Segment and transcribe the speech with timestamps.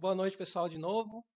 [0.00, 1.26] Boa noite, pessoal, de novo.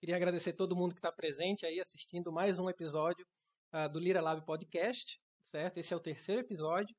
[0.00, 3.24] Queria agradecer todo mundo que está presente aí assistindo mais um episódio
[3.72, 5.78] uh, do Lira Lab Podcast, certo?
[5.78, 6.92] Esse é o terceiro episódio.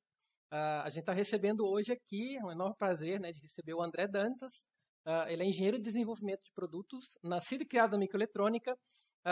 [0.50, 3.82] Uh, a gente está recebendo hoje aqui, é um enorme prazer né, de receber o
[3.82, 4.64] André Dantas.
[5.06, 8.80] Uh, ele é engenheiro de desenvolvimento de produtos, nascido e criado na microeletrônica,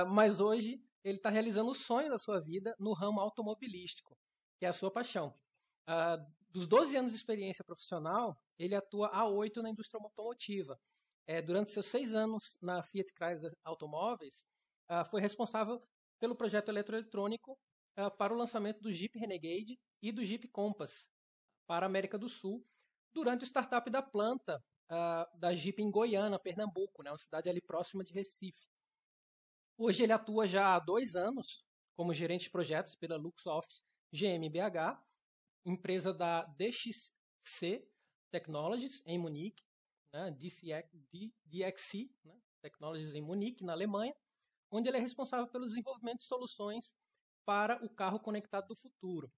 [0.09, 4.18] mas hoje ele está realizando o sonho da sua vida no ramo automobilístico,
[4.59, 5.34] que é a sua paixão.
[6.50, 10.77] dos 12 anos de experiência profissional, ele atua há oito na indústria automotiva
[11.30, 14.44] é, durante seus seis anos na Fiat Chrysler Automóveis,
[14.90, 15.80] uh, foi responsável
[16.20, 17.52] pelo projeto eletroeletrônico
[17.99, 21.07] uh, para o lançamento do Jeep Renegade e do Jeep Compass
[21.68, 22.66] para a América do Sul,
[23.13, 24.59] durante o startup da planta
[24.90, 28.68] uh, da Jeep em Goiânia, Pernambuco, né, uma cidade ali próxima de Recife.
[29.77, 31.63] Hoje ele atua já há dois anos
[31.96, 34.99] como gerente de projetos pela LuxOffice GmbH,
[35.63, 37.88] empresa da DXC
[38.32, 39.69] Technologies, em Munique,
[40.13, 44.13] né, DXC né, Technologies em Munique, na Alemanha,
[44.72, 46.93] onde ele é responsável pelo desenvolvimento de soluções
[47.46, 49.32] para o carro conectado do futuro.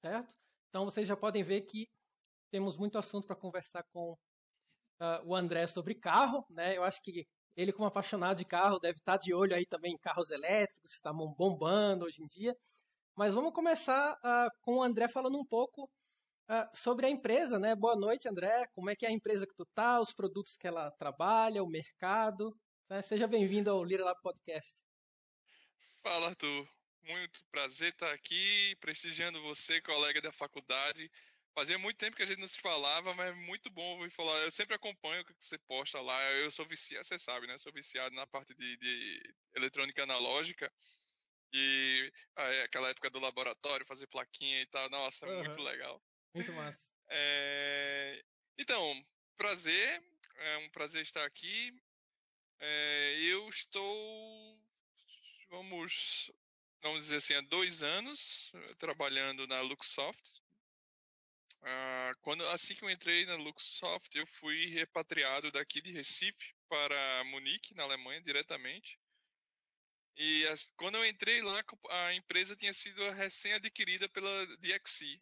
[0.00, 0.34] Certo?
[0.68, 1.88] Então vocês já podem ver que
[2.50, 6.44] temos muito assunto para conversar com uh, o André sobre carro.
[6.50, 6.76] Né?
[6.76, 9.98] Eu acho que ele, como apaixonado de carro, deve estar de olho aí também em
[9.98, 12.54] carros elétricos, que estão bombando hoje em dia.
[13.16, 15.88] Mas vamos começar uh, com o André falando um pouco
[16.46, 17.74] Uh, sobre a empresa, né?
[17.74, 18.66] Boa noite, André.
[18.74, 21.68] Como é que é a empresa que tu tá, os produtos que ela trabalha, o
[21.68, 22.54] mercado.
[22.88, 23.00] Né?
[23.00, 24.74] Seja bem-vindo ao Lira Lab Podcast.
[26.02, 26.68] Fala, Arthur.
[27.02, 31.10] Muito prazer estar aqui, prestigiando você, colega da faculdade.
[31.54, 34.38] Fazia muito tempo que a gente não se falava, mas é muito bom ouvir falar.
[34.40, 36.22] Eu sempre acompanho o que você posta lá.
[36.32, 37.54] Eu sou viciado, você sabe, né?
[37.54, 40.70] Eu sou viciado na parte de, de eletrônica analógica.
[41.54, 44.90] E ah, é, aquela época do laboratório, fazer plaquinha e tal.
[44.90, 45.38] Nossa, uhum.
[45.38, 46.02] muito legal.
[46.34, 46.86] Muito massa.
[47.08, 48.24] É...
[48.58, 50.02] Então, prazer.
[50.36, 51.72] É um prazer estar aqui.
[52.58, 53.16] É...
[53.20, 54.60] Eu estou,
[55.48, 56.32] vamos,
[56.82, 60.42] vamos dizer assim, há dois anos eh, trabalhando na Luxsoft.
[61.62, 67.24] Ah, quando, assim que eu entrei na Luxsoft, eu fui repatriado daqui de Recife para
[67.24, 68.98] Munique, na Alemanha, diretamente.
[70.16, 75.18] E as, quando eu entrei lá, a empresa tinha sido recém-adquirida pela DXC,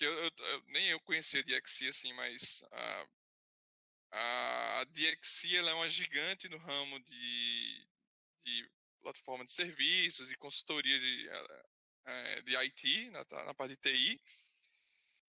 [0.00, 3.06] que eu, eu, nem eu conhecia a DXC assim, mas a,
[4.80, 7.86] a DXC ela é uma gigante no ramo de,
[8.42, 8.70] de
[9.02, 11.28] plataforma de serviços e consultoria de,
[12.06, 14.18] é, de IT, na, na parte de TI,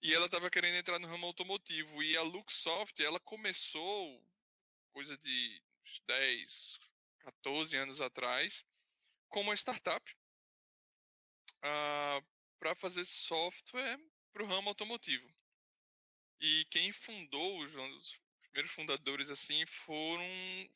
[0.02, 4.26] e ela estava querendo entrar no ramo automotivo, e a Luxsoft, ela começou
[4.94, 5.62] coisa de
[6.08, 6.80] 10,
[7.20, 8.66] 14 anos atrás,
[9.28, 10.16] como uma startup,
[11.58, 12.26] uh,
[12.58, 14.00] para fazer software
[14.32, 15.30] para o ramo automotivo.
[16.40, 20.24] E quem fundou, os, os primeiros fundadores assim, foram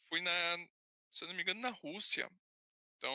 [0.08, 0.58] foi na,
[1.12, 2.30] se eu não me engano, na Rússia.
[2.98, 3.14] Então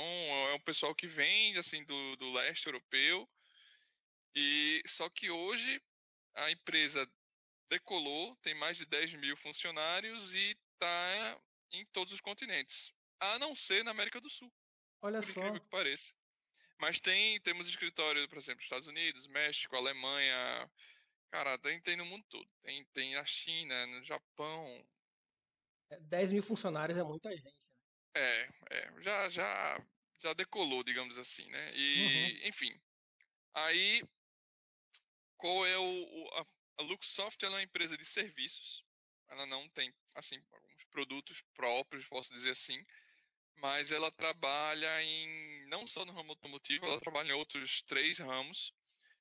[0.49, 3.29] é um pessoal que vem assim do, do leste europeu.
[4.35, 5.83] E só que hoje
[6.35, 7.11] a empresa
[7.69, 11.41] decolou, tem mais de 10 mil funcionários e está
[11.73, 14.53] em todos os continentes, a não ser na América do Sul.
[15.03, 15.53] Olha só.
[15.53, 16.13] que pareça.
[16.81, 20.71] Mas tem, temos escritório, por exemplo, Estados Unidos, México, Alemanha,
[21.31, 22.49] cara, tem, tem no mundo todo.
[22.63, 24.87] Tem, tem na China, no Japão.
[26.01, 27.45] 10 é, mil funcionários é muita gente.
[27.45, 27.53] Né?
[28.15, 29.87] É, é, já, já,
[30.21, 31.73] já decolou, digamos assim, né?
[31.75, 32.49] E, uhum.
[32.49, 32.81] enfim.
[33.53, 34.03] Aí,
[35.37, 36.47] qual é o, o a,
[36.79, 38.83] a Luxsoft é uma empresa de serviços.
[39.29, 42.83] Ela não tem, assim, alguns produtos próprios, posso dizer assim
[43.61, 48.75] mas ela trabalha em não só no ramo automotivo, ela trabalha em outros três ramos,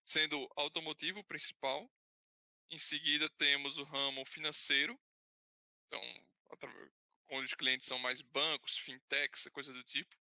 [0.03, 1.89] sendo automotivo principal.
[2.71, 4.99] Em seguida temos o ramo financeiro,
[5.87, 6.01] então
[7.31, 10.15] onde os clientes são mais bancos, fintechs, coisa do tipo.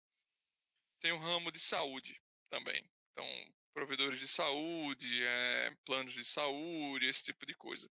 [1.00, 3.26] Tem o ramo de saúde também, então
[3.74, 7.90] provedores de saúde, é, planos de saúde, esse tipo de coisa.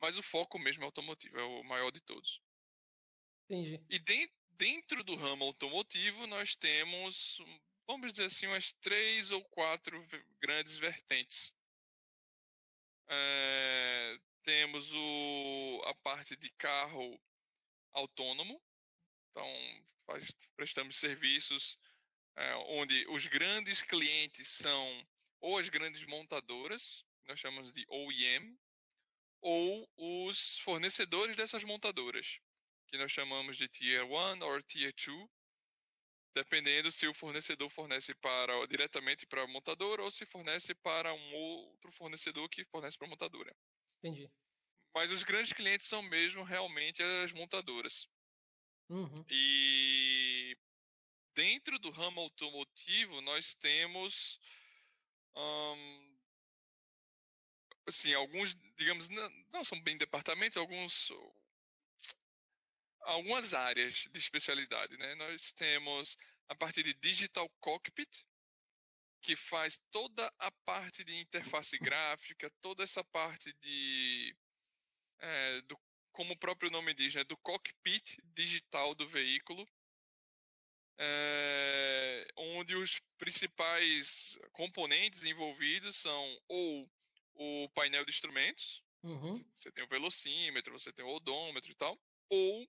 [0.00, 2.42] Mas o foco mesmo é automotivo, é o maior de todos.
[3.48, 3.84] Entendi.
[3.88, 7.38] E dentro dentro do ramo automotivo, nós temos,
[7.86, 10.06] vamos dizer assim, umas três ou quatro
[10.38, 11.50] grandes vertentes.
[13.08, 17.18] É, temos o, a parte de carro
[17.94, 18.62] autônomo,
[19.30, 19.48] então
[20.04, 21.78] faz, prestamos serviços
[22.36, 25.08] é, onde os grandes clientes são
[25.40, 28.58] ou as grandes montadoras, nós chamamos de OEM,
[29.40, 32.42] ou os fornecedores dessas montadoras
[32.90, 35.28] que nós chamamos de Tier 1 ou Tier 2,
[36.34, 41.34] dependendo se o fornecedor fornece para diretamente para a montadora ou se fornece para um
[41.34, 43.56] outro fornecedor que fornece para a montadora.
[44.02, 44.30] Entendi.
[44.94, 48.08] mas os grandes clientes são mesmo realmente as montadoras.
[48.88, 49.24] Uhum.
[49.30, 50.56] E
[51.34, 54.40] dentro do ramo automotivo nós temos
[55.36, 56.18] um,
[57.86, 61.10] assim alguns digamos não, não, são bem departamentos alguns
[63.02, 66.16] algumas áreas de especialidade né nós temos
[66.48, 68.24] a parte de digital cockpit
[69.22, 74.36] que faz toda a parte de interface gráfica toda essa parte de
[75.18, 75.78] é, do
[76.12, 79.66] como o próprio nome diz, né, do cockpit digital do veículo,
[80.98, 86.90] é, onde os principais componentes envolvidos são ou
[87.34, 89.42] o painel de instrumentos, uhum.
[89.54, 91.98] você tem o velocímetro, você tem o odômetro e tal,
[92.28, 92.68] ou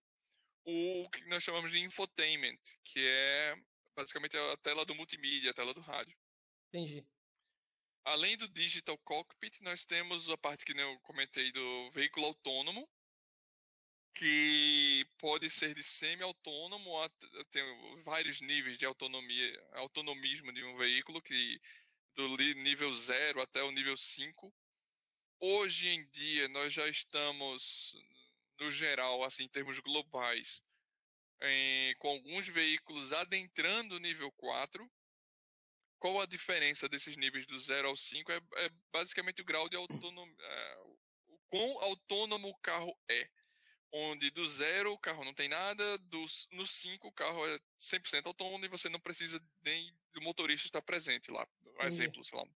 [0.66, 3.56] o que nós chamamos de infotainment, que é
[3.96, 6.18] basicamente a tela do multimídia, a tela do rádio.
[6.70, 7.06] Entendi.
[8.04, 12.90] Além do digital cockpit, nós temos a parte que eu comentei do veículo autônomo,
[14.14, 16.92] que pode ser de semi-autônomo,
[17.50, 17.64] tem
[18.04, 21.62] vários níveis de autonomia, autonomismo de um veículo, que
[22.16, 24.54] do nível 0 até o nível 5.
[25.40, 27.96] Hoje em dia nós já estamos,
[28.62, 30.62] no geral, assim, em termos globais,
[31.42, 34.90] em, com alguns veículos adentrando o nível 4.
[36.00, 38.32] Qual a diferença desses níveis do 0 ao 5?
[38.32, 40.78] É, é basicamente o grau de autonomia, é,
[41.28, 43.28] o quão autônomo o carro é
[43.94, 48.26] onde do zero o carro não tem nada, dos, no 5 o carro é 100%
[48.26, 51.46] autônomo e você não precisa nem do motorista estar presente lá.
[51.78, 52.54] Um exemplo, sei lá, um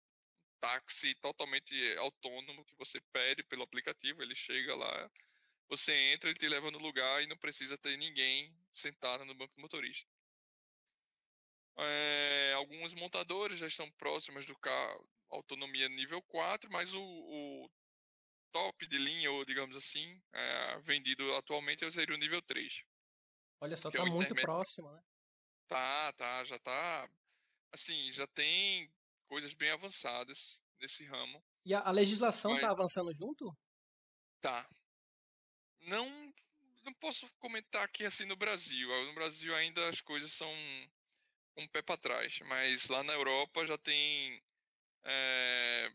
[0.62, 5.12] táxi totalmente autônomo que você pede pelo aplicativo, ele chega lá,
[5.68, 9.54] você entra, ele te leva no lugar e não precisa ter ninguém sentado no banco
[9.56, 10.10] do motorista.
[11.78, 17.70] É, alguns montadores já estão próximos do carro, autonomia nível 4, mas o, o
[18.52, 22.84] top de linha, ou digamos assim, é, vendido atualmente é o nível 3.
[23.60, 25.02] Olha só, tá é muito próximo, né?
[25.68, 27.10] Tá, tá, já tá.
[27.72, 28.90] Assim, já tem
[29.28, 31.44] coisas bem avançadas nesse ramo.
[31.66, 32.62] E a, a legislação mas...
[32.62, 33.52] tá avançando junto?
[34.40, 34.70] Tá.
[35.86, 36.34] Não,
[36.84, 38.88] não posso comentar aqui assim no Brasil.
[39.06, 40.52] No Brasil ainda as coisas são
[41.58, 44.42] um pé para trás, mas lá na Europa já tem
[45.04, 45.92] é,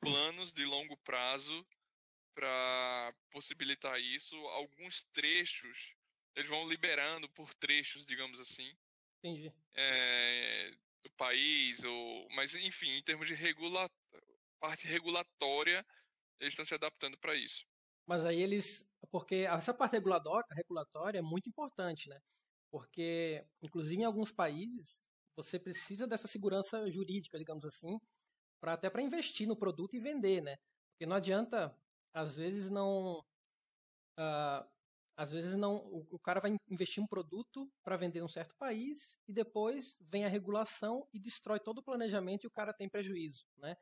[0.00, 1.66] planos de longo prazo
[2.34, 4.36] para possibilitar isso.
[4.48, 5.94] Alguns trechos,
[6.34, 8.76] eles vão liberando por trechos, digamos assim.
[9.18, 9.52] Entendi.
[9.74, 10.70] É,
[11.02, 13.90] do país, ou, mas enfim, em termos de regula,
[14.60, 15.84] parte regulatória,
[16.40, 17.66] eles estão se adaptando para isso.
[18.06, 22.20] Mas aí eles, porque essa parte regulatória, é muito importante, né?
[22.70, 27.98] Porque, inclusive em alguns países, você precisa dessa segurança jurídica, digamos assim,
[28.60, 30.58] para até para investir no produto e vender, né?
[30.90, 31.74] Porque não adianta
[32.12, 33.20] às vezes não.
[34.18, 34.68] Uh,
[35.16, 35.76] às vezes não.
[35.76, 39.96] O, o, cara vai investir um produto para vender em um certo país e depois
[40.02, 43.78] vem a regulação e destrói todo o planejamento e o cara tem prejuízo, né?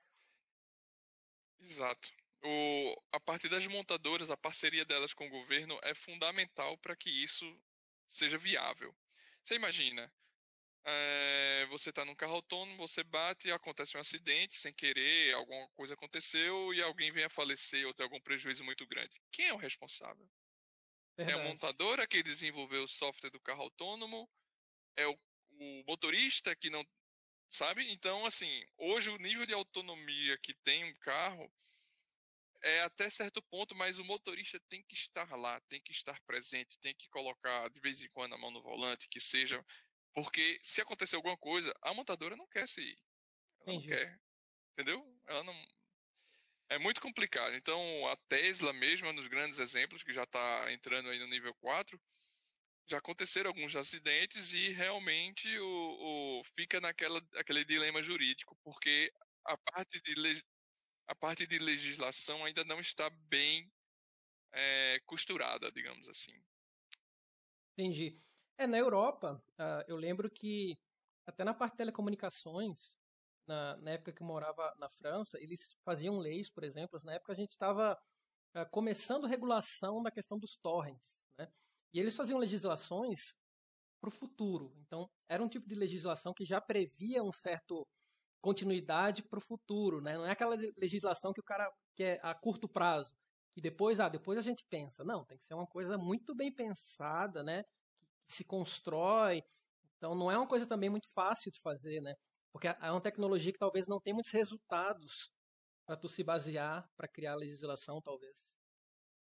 [1.59, 2.09] Exato.
[2.47, 7.09] O, a partir das montadoras, a parceria delas com o governo é fundamental para que
[7.09, 7.45] isso
[8.07, 8.95] seja viável.
[9.43, 10.13] Você imagina,
[10.85, 15.95] é, você está num carro autônomo, você bate, acontece um acidente sem querer, alguma coisa
[15.95, 19.19] aconteceu e alguém vem a falecer ou tem algum prejuízo muito grande.
[19.33, 20.29] Quem é o responsável?
[21.17, 21.39] Verdade.
[21.39, 24.29] É a montadora que desenvolveu o software do carro autônomo?
[24.97, 25.19] É o,
[25.53, 26.85] o motorista que não.
[27.49, 27.91] Sabe?
[27.91, 31.51] Então, assim, hoje o nível de autonomia que tem um carro
[32.65, 36.79] é até certo ponto, mas o motorista tem que estar lá, tem que estar presente,
[36.81, 39.65] tem que colocar de vez em quando a mão no volante, que seja
[40.15, 42.99] porque se acontecer alguma coisa, a montadora não quer se ir.
[43.61, 43.91] Ela Entendi.
[43.91, 44.21] não quer.
[44.73, 45.21] Entendeu?
[45.27, 45.67] Ela não.
[46.71, 47.55] É muito complicado.
[47.55, 51.27] Então, a Tesla mesmo é um dos grandes exemplos, que já está entrando aí no
[51.27, 52.01] nível 4.
[52.89, 59.13] Já aconteceram alguns acidentes e realmente o, o fica naquela aquele dilema jurídico, porque
[59.45, 60.15] a parte de,
[61.07, 63.71] a parte de legislação ainda não está bem
[64.53, 66.33] é, costurada, digamos assim.
[67.77, 68.21] Entendi.
[68.57, 70.79] É, na Europa, uh, eu lembro que
[71.27, 72.95] até na parte de telecomunicações,
[73.47, 77.01] na, na, época que eu morava na França, eles faziam leis, por exemplo.
[77.03, 78.01] Na época a gente estava
[78.57, 81.53] uh, começando regulação da questão dos torrents, né?
[81.93, 83.35] E eles faziam legislações
[84.01, 84.73] para o futuro.
[84.79, 87.87] Então, era um tipo de legislação que já previa um certo
[88.45, 90.17] continuidade para o futuro, né?
[90.17, 93.13] Não é aquela legislação que o cara quer a curto prazo,
[93.55, 95.03] que depois, ah, depois a gente pensa.
[95.05, 97.65] Não, tem que ser uma coisa muito bem pensada, né?
[98.29, 99.43] se constrói.
[99.97, 102.15] Então não é uma coisa também muito fácil de fazer, né?
[102.53, 105.33] Porque é uma tecnologia que talvez não tenha muitos resultados
[105.87, 108.47] para tu se basear para criar legislação, talvez.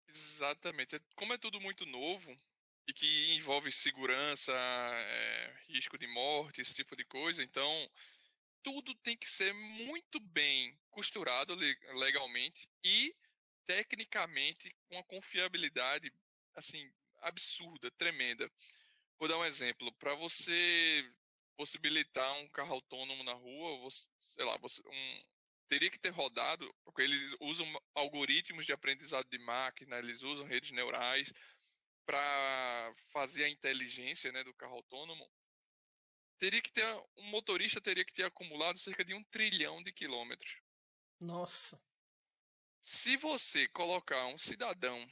[0.08, 0.96] Exatamente.
[0.96, 2.36] É, como é tudo muito novo
[2.88, 7.70] e que envolve segurança, é, risco de morte, esse tipo de coisa, então
[8.64, 13.16] tudo tem que ser muito bem costurado legalmente e
[13.66, 16.12] tecnicamente com uma confiabilidade
[16.56, 18.52] assim absurda, tremenda.
[19.20, 19.94] Vou dar um exemplo.
[19.96, 21.04] Para você
[21.58, 25.24] possibilitar um carro autônomo na rua, você, sei lá, você, um,
[25.68, 30.72] teria que ter rodado, porque eles usam algoritmos de aprendizado de máquina, eles usam redes
[30.72, 31.32] neurais
[32.06, 35.30] para fazer a inteligência né, do carro autônomo.
[36.40, 36.86] Teria que ter,
[37.18, 40.62] um motorista teria que ter acumulado cerca de um trilhão de quilômetros.
[41.20, 41.80] Nossa.
[42.80, 45.06] Se você colocar um cidadão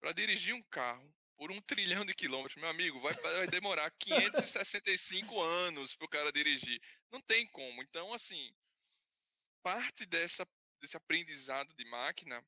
[0.00, 5.40] para dirigir um carro por um trilhão de quilômetros, meu amigo, vai, vai demorar 565
[5.40, 6.80] anos para o cara dirigir.
[7.10, 7.80] Não tem como.
[7.80, 8.52] Então, assim,
[9.62, 10.44] parte dessa,
[10.80, 12.44] desse aprendizado de máquina,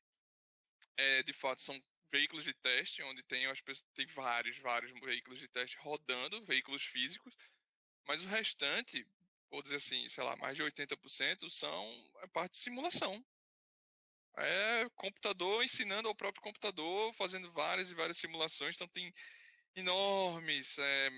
[0.97, 1.81] é, de fato, são
[2.11, 6.83] veículos de teste, onde tem, as pessoas, tem vários, vários veículos de teste rodando, veículos
[6.83, 7.37] físicos,
[8.07, 9.07] mas o restante,
[9.51, 13.25] vou dizer assim, sei lá, mais de 80% são a parte de simulação.
[14.39, 19.13] É computador ensinando ao próprio computador, fazendo várias e várias simulações, então tem
[19.75, 21.11] enormes é,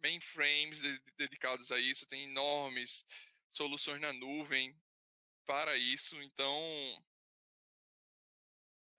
[0.00, 0.80] mainframes
[1.16, 3.04] dedicados a isso, tem enormes
[3.50, 4.74] soluções na nuvem
[5.46, 7.04] para isso, então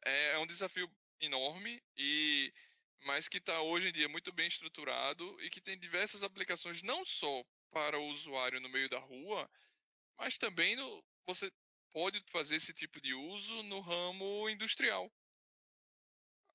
[0.06, 0.90] é, é um desafio
[1.22, 2.54] enorme e
[3.01, 7.06] mas que está hoje em dia muito bem estruturado e que tem diversas aplicações não
[7.06, 9.50] só para o usuário no meio da rua,
[10.18, 11.51] mas também no, você
[11.91, 15.12] pode fazer esse tipo de uso no ramo industrial.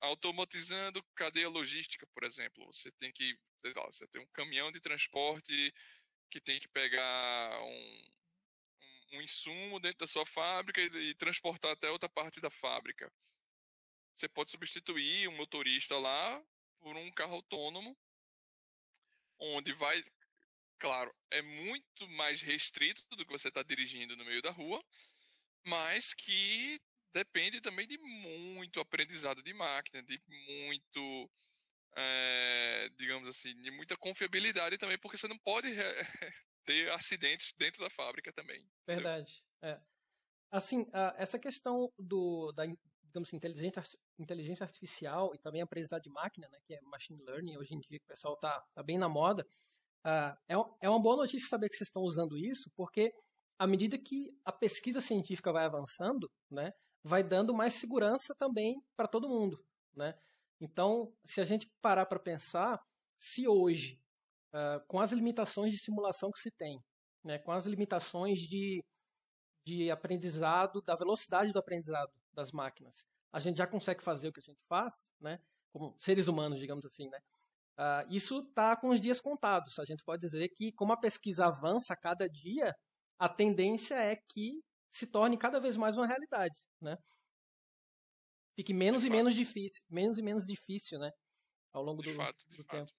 [0.01, 2.65] Automatizando cadeia logística, por exemplo.
[2.67, 3.37] Você tem que,
[3.75, 5.73] lá, você tem um caminhão de transporte
[6.29, 8.05] que tem que pegar um,
[9.13, 13.11] um insumo dentro da sua fábrica e, e transportar até outra parte da fábrica.
[14.15, 16.41] Você pode substituir um motorista lá
[16.79, 17.97] por um carro autônomo,
[19.37, 20.01] onde vai,
[20.79, 24.81] claro, é muito mais restrito do que você está dirigindo no meio da rua,
[25.65, 26.79] mas que
[27.11, 31.29] depende também de muito aprendizado de máquina, de muito,
[31.97, 35.67] é, digamos assim, de muita confiabilidade também, porque você não pode
[36.63, 38.65] ter acidentes dentro da fábrica também.
[38.87, 39.43] Verdade.
[39.61, 39.77] É.
[40.49, 42.65] Assim, essa questão do, da
[43.15, 43.83] digamos assim, inteligência,
[44.19, 47.97] inteligência artificial e também aprendizado de máquina, né, que é machine learning, hoje em dia
[47.99, 49.47] que o pessoal está tá bem na moda,
[50.05, 53.13] uh, é, é uma boa notícia saber que vocês estão usando isso, porque
[53.57, 56.71] à medida que a pesquisa científica vai avançando, né,
[57.03, 59.63] vai dando mais segurança também para todo mundo.
[59.95, 60.13] Né?
[60.59, 62.81] Então, se a gente parar para pensar,
[63.17, 64.01] se hoje
[64.53, 66.81] uh, com as limitações de simulação que se tem,
[67.23, 68.83] né, com as limitações de,
[69.65, 74.39] de aprendizado, da velocidade do aprendizado das máquinas, a gente já consegue fazer o que
[74.39, 75.39] a gente faz, né,
[75.71, 77.19] como seres humanos, digamos assim, né?
[77.77, 79.77] Uh, isso está com os dias contados.
[79.77, 82.73] A gente pode dizer que, como a pesquisa avança a cada dia,
[83.19, 84.63] a tendência é que
[84.93, 86.97] se torne cada vez mais uma realidade, né?
[88.55, 89.17] Fique menos de e fato.
[89.17, 91.11] menos difícil, menos e menos difícil, né?
[91.73, 92.91] Ao longo de do, fato, do tempo.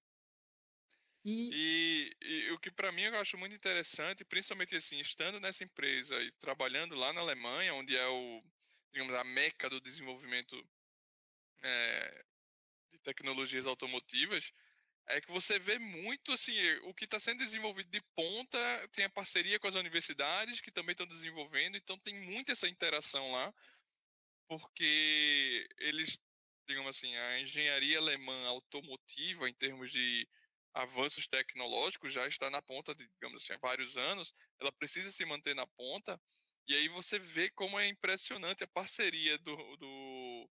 [1.25, 1.49] E...
[1.51, 6.15] E, e, o que para mim eu acho muito interessante, principalmente assim, estando nessa empresa
[6.21, 8.43] e trabalhando lá na Alemanha, onde é o,
[8.91, 10.55] digamos, a meca do desenvolvimento
[11.63, 12.25] é,
[12.89, 14.51] de tecnologias automotivas,
[15.09, 16.53] é que você vê muito assim,
[16.83, 20.91] o que está sendo desenvolvido de ponta tem a parceria com as universidades que também
[20.91, 23.53] estão desenvolvendo, então tem muito essa interação lá,
[24.49, 26.19] porque eles,
[26.67, 30.27] digamos assim, a engenharia alemã automotiva em termos de
[30.73, 35.25] avanços tecnológicos já está na ponta, de, digamos assim, há vários anos, ela precisa se
[35.25, 36.19] manter na ponta,
[36.67, 40.49] e aí você vê como é impressionante a parceria do, do,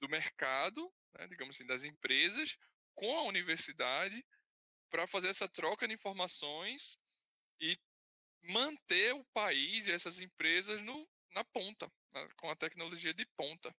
[0.00, 2.58] do mercado, né, digamos assim, das empresas,
[2.94, 4.24] com a universidade,
[4.90, 6.98] para fazer essa troca de informações
[7.60, 7.76] e
[8.42, 13.74] manter o país e essas empresas no, na ponta, na, com a tecnologia de ponta.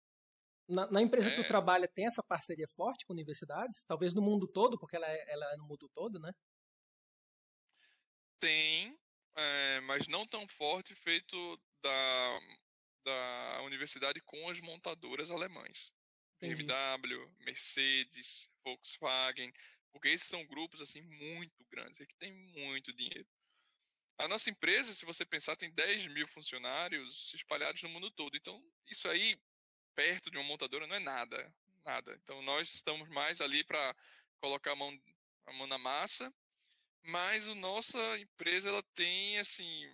[0.69, 1.35] Na, na empresa é...
[1.35, 3.85] que tu trabalha, tem essa parceria forte com universidades?
[3.85, 6.33] Talvez no mundo todo, porque ela é, ela é no mundo todo, né?
[8.39, 8.99] Tem,
[9.37, 12.41] é, mas não tão forte feito da,
[13.05, 15.93] da universidade com as montadoras alemães.
[16.37, 16.65] Entendi.
[16.65, 19.53] BMW, Mercedes, Volkswagen,
[19.93, 23.27] porque esses são grupos assim muito grandes, que tem muito dinheiro.
[24.19, 28.37] A nossa empresa, se você pensar, tem 10 mil funcionários espalhados no mundo todo.
[28.37, 29.37] Então, isso aí
[29.95, 32.19] perto de uma montadora não é nada, nada.
[32.23, 33.95] Então nós estamos mais ali para
[34.41, 34.99] colocar a mão,
[35.47, 36.33] a mão na massa,
[37.05, 39.85] mas a nossa empresa ela tem assim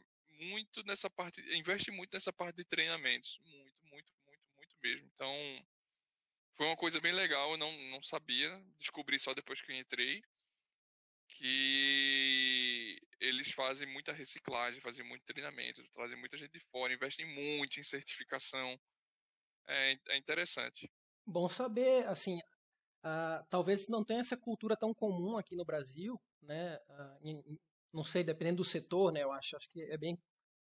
[0.40, 5.06] muito nessa parte, investe muito nessa parte de treinamentos, muito, muito, muito, muito mesmo.
[5.12, 5.34] Então
[6.56, 10.22] foi uma coisa bem legal, eu não, não sabia, descobri só depois que eu entrei,
[11.28, 17.78] que eles fazem muita reciclagem, fazem muito treinamento, trazem muita gente de fora, investem muito
[17.78, 18.78] em certificação.
[19.66, 20.90] É, é interessante.
[21.26, 22.38] Bom saber, assim,
[23.04, 26.78] uh, talvez não tenha essa cultura tão comum aqui no Brasil, né?
[27.22, 27.42] Em,
[27.92, 29.22] não sei, dependendo do setor, né?
[29.22, 30.18] Eu acho, acho que é bem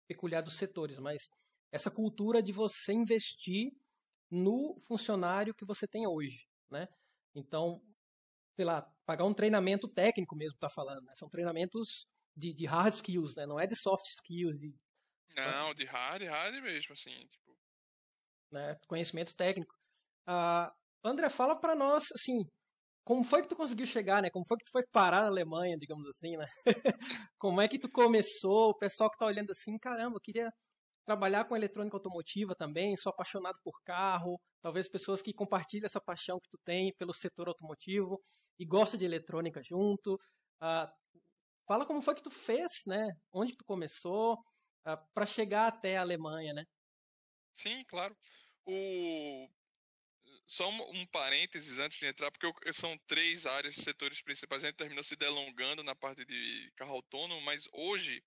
[0.08, 1.30] peculiar dos setores, mas
[1.72, 3.72] essa cultura de você investir
[4.32, 6.88] no funcionário que você tem hoje, né?
[7.36, 7.82] Então,
[8.56, 11.14] sei lá, pagar um treinamento técnico mesmo, tá falando, né?
[11.16, 13.46] São treinamentos de, de, hard skills, né?
[13.46, 14.60] Não é de soft skills.
[14.60, 14.74] De,
[15.36, 17.58] Não, de hard, hard mesmo, assim, tipo.
[18.52, 18.76] Né?
[18.88, 19.74] Conhecimento técnico.
[20.28, 20.72] Uh,
[21.04, 22.44] André, fala para nós, assim,
[23.10, 24.30] como foi que tu conseguiu chegar, né?
[24.30, 26.46] Como foi que tu foi parar na Alemanha, digamos assim, né?
[27.39, 28.70] como é que tu começou?
[28.70, 30.48] O pessoal que tá olhando assim, caramba, eu queria
[31.08, 36.38] trabalhar com eletrônica automotiva também, sou apaixonado por carro, talvez pessoas que compartilham essa paixão
[36.39, 38.22] que tu tem pelo setor automotivo
[38.60, 40.13] e gosta de eletrônica junto.
[40.62, 40.88] Uh,
[41.68, 43.08] fala como foi que tu fez, né?
[43.34, 44.38] Onde tu começou
[44.86, 46.63] ah, para chegar até a Alemanha, né?
[47.56, 48.16] Sim, claro.
[48.68, 49.50] O
[50.50, 54.63] só um, um, parênteses antes de entrar, porque eu, são três áreas, setores principais.
[54.63, 58.24] A gente terminou se delongando na parte de carro autônomo, mas hoje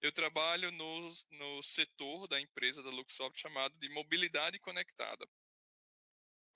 [0.00, 5.28] eu trabalho no, no setor da empresa da Luxoft chamado de mobilidade conectada.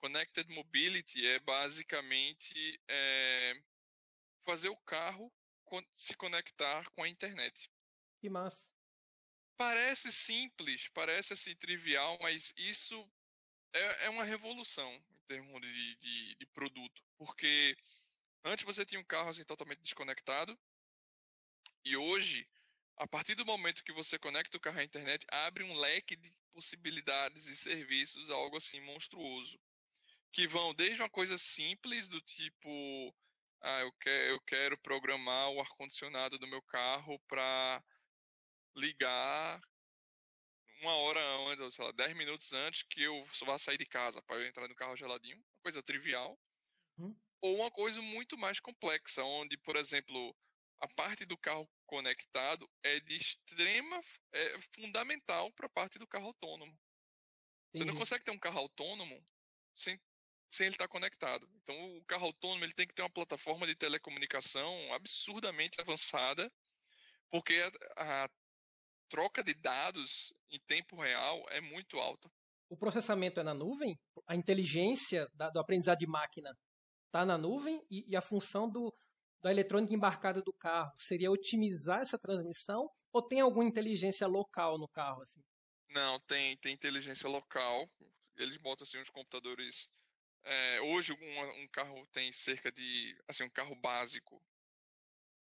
[0.01, 3.53] Connected Mobility é basicamente é,
[4.45, 5.29] fazer o carro
[5.97, 7.69] se conectar com a internet.
[8.21, 8.65] Que massa.
[9.57, 13.05] Parece simples, parece assim trivial, mas isso
[13.73, 17.03] é, é uma revolução em termos de, de, de, produto.
[17.17, 17.75] Porque
[18.43, 20.57] antes você tinha um carro assim totalmente desconectado
[21.85, 22.47] e hoje
[22.99, 26.29] a partir do momento que você conecta o carro à internet, abre um leque de
[26.51, 29.57] possibilidades e serviços, algo assim monstruoso.
[30.33, 33.15] Que vão desde uma coisa simples, do tipo,
[33.61, 33.91] ah, eu,
[34.27, 37.81] eu quero programar o ar-condicionado do meu carro para
[38.75, 39.61] ligar
[40.81, 44.21] uma hora antes, ou sei lá, dez minutos antes que eu vá sair de casa,
[44.23, 45.37] para eu entrar no carro geladinho.
[45.37, 46.39] Uma coisa trivial.
[46.97, 47.15] Hum.
[47.41, 50.35] Ou uma coisa muito mais complexa, onde, por exemplo,
[50.79, 56.27] a parte do carro conectado é de extrema é fundamental para a parte do carro
[56.27, 56.71] autônomo.
[56.71, 57.77] Entendi.
[57.77, 59.25] Você não consegue ter um carro autônomo
[59.75, 59.99] sem,
[60.47, 61.49] sem ele estar tá conectado.
[61.61, 66.51] Então o carro autônomo ele tem que ter uma plataforma de telecomunicação absurdamente avançada,
[67.29, 67.55] porque
[67.97, 68.29] a, a
[69.09, 72.29] troca de dados em tempo real é muito alta.
[72.69, 73.97] O processamento é na nuvem?
[74.27, 76.55] A inteligência da, do aprendizado de máquina
[77.07, 78.93] está na nuvem e, e a função do,
[79.41, 84.87] da eletrônica embarcada do carro seria otimizar essa transmissão ou tem alguma inteligência local no
[84.87, 85.41] carro assim?
[85.89, 87.89] Não, tem, tem inteligência local.
[88.37, 89.89] Eles botam assim uns computadores.
[90.43, 94.41] É, hoje um, um, carro tem cerca de, assim, um carro básico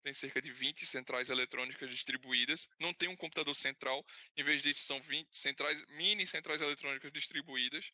[0.06, 2.70] tem cerca de 20 centrais eletrônicas distribuídas.
[2.80, 4.06] Não tem um computador central.
[4.38, 7.92] Em vez disso, são 20 centrais, mini centrais eletrônicas distribuídas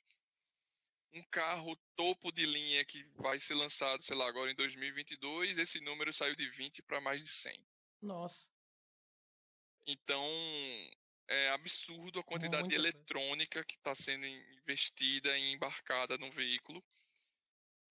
[1.14, 5.80] um carro topo de linha que vai ser lançado, sei lá, agora em 2022, esse
[5.82, 7.68] número saiu de 20 para mais de 100.
[8.02, 8.46] Nossa.
[9.86, 10.26] Então,
[11.28, 13.66] é absurdo a quantidade Muita de eletrônica coisa.
[13.66, 16.82] que está sendo investida e embarcada no veículo.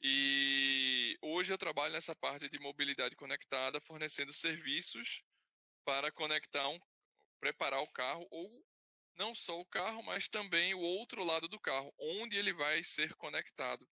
[0.02, 5.22] E hoje eu trabalho nessa parte de mobilidade conectada, fornecendo serviços
[5.84, 6.78] para conectar um,
[7.38, 8.64] preparar o carro ou
[9.16, 13.14] não só o carro, mas também o outro lado do carro, onde ele vai ser
[13.16, 13.86] conectado.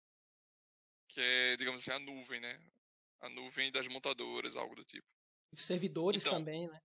[1.10, 2.62] Que é, digamos assim, a nuvem, né?
[3.20, 5.08] A nuvem das montadoras, algo do tipo.
[5.52, 6.82] Os servidores então, também, né?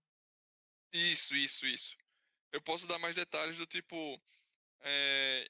[0.91, 1.95] Isso, isso, isso.
[2.51, 4.21] Eu posso dar mais detalhes do tipo.
[4.81, 5.49] É,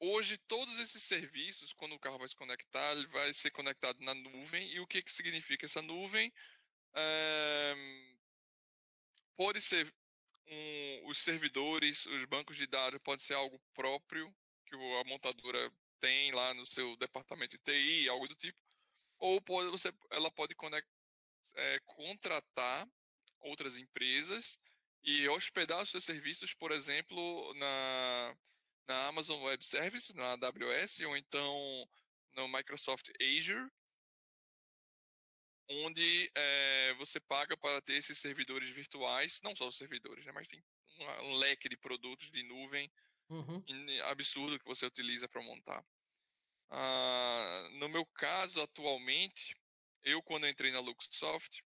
[0.00, 4.14] hoje, todos esses serviços, quando o carro vai se conectar, ele vai ser conectado na
[4.14, 4.68] nuvem.
[4.72, 6.32] E o que, que significa essa nuvem?
[6.94, 7.74] É,
[9.36, 9.92] pode ser
[10.48, 14.34] um, os servidores, os bancos de dados pode ser algo próprio
[14.66, 18.58] que a montadora tem lá no seu departamento de TI, algo do tipo,
[19.18, 20.88] ou pode, você, ela pode conect,
[21.54, 22.88] é, contratar
[23.40, 24.58] outras empresas
[25.02, 28.36] e hospedar os seus serviços, por exemplo, na,
[28.90, 31.88] na Amazon Web Services, na AWS, ou então
[32.32, 33.70] no Microsoft Azure,
[35.68, 40.48] onde é, você paga para ter esses servidores virtuais, não só os servidores, né, mas
[40.48, 40.60] tem
[41.22, 42.90] um, leque de produtos de nuvem
[43.28, 43.62] uhum.
[44.06, 45.86] absurdo que você utiliza para montar.
[46.68, 49.56] Ah, no meu caso, atualmente,
[50.02, 51.62] eu quando entrei na Luxsoft,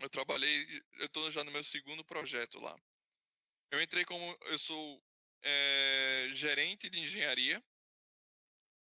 [0.00, 2.74] eu trabalhei, eu estou já no meu segundo projeto lá.
[3.70, 5.03] Eu entrei como, eu sou
[5.44, 7.62] é, gerente de engenharia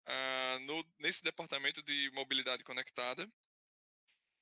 [0.07, 3.31] uh, no, nesse departamento de mobilidade conectada.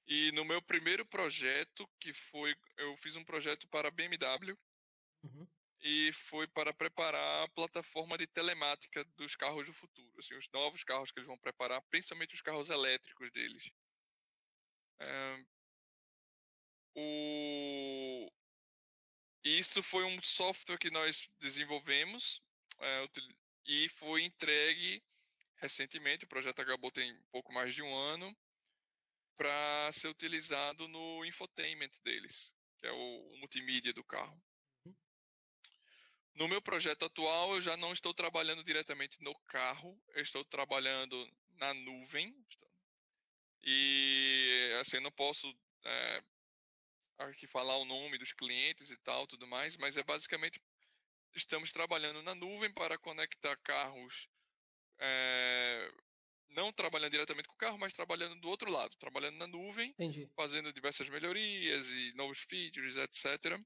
[0.06, 4.58] E no meu primeiro projeto, que foi, eu fiz um projeto para a BMW,
[5.22, 5.48] uhum.
[5.80, 10.82] e foi para preparar a plataforma de telemática dos carros do futuro, assim, os novos
[10.82, 13.70] carros que eles vão preparar, principalmente os carros elétricos deles.
[16.94, 18.30] O...
[19.44, 22.40] Isso foi um software que nós desenvolvemos
[22.78, 23.08] é,
[23.66, 25.02] e foi entregue
[25.56, 26.24] recentemente.
[26.24, 28.36] O projeto acabou tem pouco mais de um ano
[29.36, 34.40] para ser utilizado no infotainment deles, que é o, o multimídia do carro.
[34.84, 34.94] Uhum.
[36.34, 41.28] No meu projeto atual, eu já não estou trabalhando diretamente no carro, eu estou trabalhando
[41.56, 42.34] na nuvem.
[43.64, 45.52] E assim, não posso
[45.84, 46.24] é,
[47.18, 50.60] aqui falar o nome dos clientes e tal, tudo mais, mas é basicamente
[51.34, 54.28] estamos trabalhando na nuvem para conectar carros,
[55.00, 55.90] é,
[56.50, 60.30] não trabalhando diretamente com o carro, mas trabalhando do outro lado, trabalhando na nuvem, Entendi.
[60.36, 63.58] fazendo diversas melhorias e novos features, etc.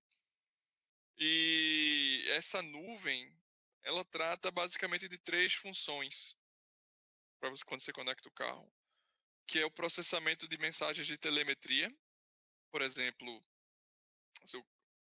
[1.19, 3.35] E essa nuvem,
[3.83, 6.35] ela trata basicamente de três funções
[7.41, 8.73] para quando você conecta o carro,
[9.47, 11.93] que é o processamento de mensagens de telemetria,
[12.77, 13.43] por exemplo,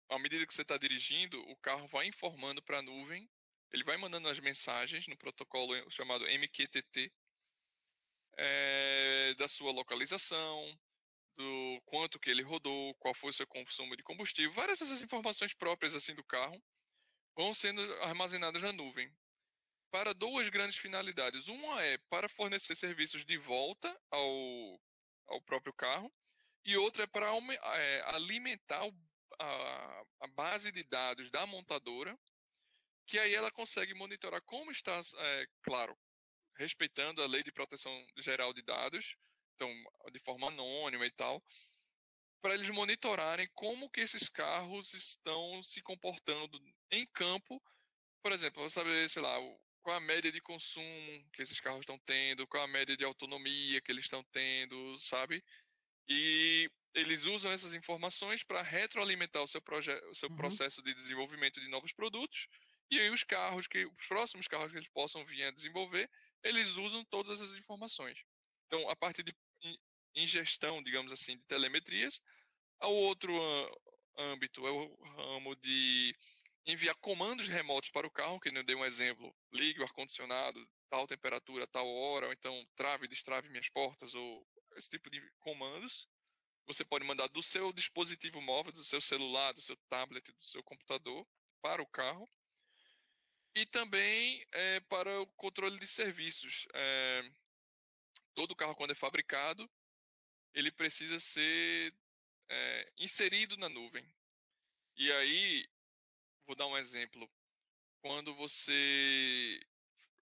[0.10, 3.30] à medida que você está dirigindo, o carro vai informando para a nuvem,
[3.72, 7.14] ele vai mandando as mensagens no protocolo chamado MQTT,
[8.40, 10.76] é, da sua localização,
[11.38, 15.54] do quanto que ele rodou, qual foi o seu consumo de combustível, várias dessas informações
[15.54, 16.60] próprias assim do carro
[17.38, 19.16] vão sendo armazenadas na nuvem
[19.92, 21.48] para duas grandes finalidades.
[21.48, 24.82] Uma é para fornecer serviços de volta ao,
[25.28, 26.12] ao próprio carro
[26.66, 28.84] e outra é para é, alimentar
[29.40, 32.18] a, a, base de dados da montadora,
[33.06, 35.98] que aí ela consegue monitorar como está, é, claro,
[36.58, 39.16] respeitando a lei de proteção geral de dados,
[39.56, 39.72] então
[40.12, 41.44] de forma anônima e tal,
[42.42, 46.60] para eles monitorarem como que esses carros estão se comportando
[46.92, 47.62] em campo,
[48.22, 49.38] por exemplo, saber, sei lá,
[49.82, 53.82] qual a média de consumo que esses carros estão tendo, qual a média de autonomia
[53.82, 55.44] que eles estão tendo, sabe?
[56.10, 59.62] E eles usam essas informações para retroalimentar o seu,
[60.10, 60.36] o seu uhum.
[60.36, 62.48] processo de desenvolvimento de novos produtos.
[62.92, 66.10] E aí os carros que os próximos carros que eles possam vir a desenvolver,
[66.44, 68.24] eles usam todas essas informações.
[68.66, 69.34] Então, a partir de
[70.16, 72.22] ingestão, digamos assim, de telemetrias,
[72.82, 73.32] o outro
[74.18, 76.16] âmbito é o ramo de
[76.66, 81.08] enviar comandos remotos para o carro, que eu dei um exemplo, ligue o ar-condicionado, tal
[81.08, 84.46] temperatura, tal hora, ou então trave e destrave minhas portas, ou
[84.80, 86.08] esse tipo de comandos.
[86.66, 90.64] Você pode mandar do seu dispositivo móvel, do seu celular, do seu tablet, do seu
[90.64, 91.28] computador
[91.62, 92.28] para o carro.
[93.56, 96.68] E também é, para o controle de serviços.
[96.74, 97.32] É,
[98.34, 99.70] todo carro, quando é fabricado,
[100.54, 101.94] ele precisa ser
[102.50, 104.06] é, inserido na nuvem.
[104.96, 105.68] E aí,
[106.46, 107.30] vou dar um exemplo.
[108.02, 109.60] Quando você.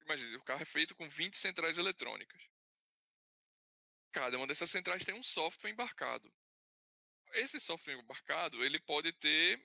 [0.01, 2.41] Imagina, o carro é feito com 20 centrais eletrônicas.
[4.17, 6.27] Cada uma dessas centrais tem um software embarcado.
[7.33, 9.63] Esse software embarcado, ele pode ter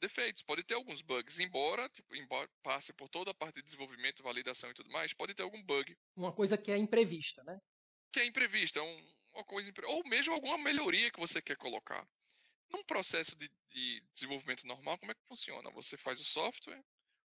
[0.00, 4.22] defeitos, pode ter alguns bugs, embora, tipo, embora passe por toda a parte de desenvolvimento,
[4.22, 5.98] validação e tudo mais, pode ter algum bug.
[6.14, 7.60] Uma coisa que é imprevista, né?
[8.12, 9.84] Que é imprevista, um, uma coisa impre...
[9.84, 12.06] ou mesmo alguma melhoria que você quer colocar.
[12.70, 15.68] Num processo de, de, desenvolvimento normal, como é que funciona?
[15.72, 16.80] Você faz o software,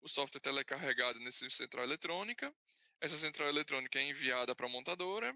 [0.01, 2.53] o software é telecarregado nessa central eletrônica,
[2.99, 5.33] essa central eletrônica é enviada para a montadora,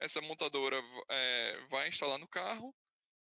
[0.00, 2.74] essa montadora é, vai instalar no carro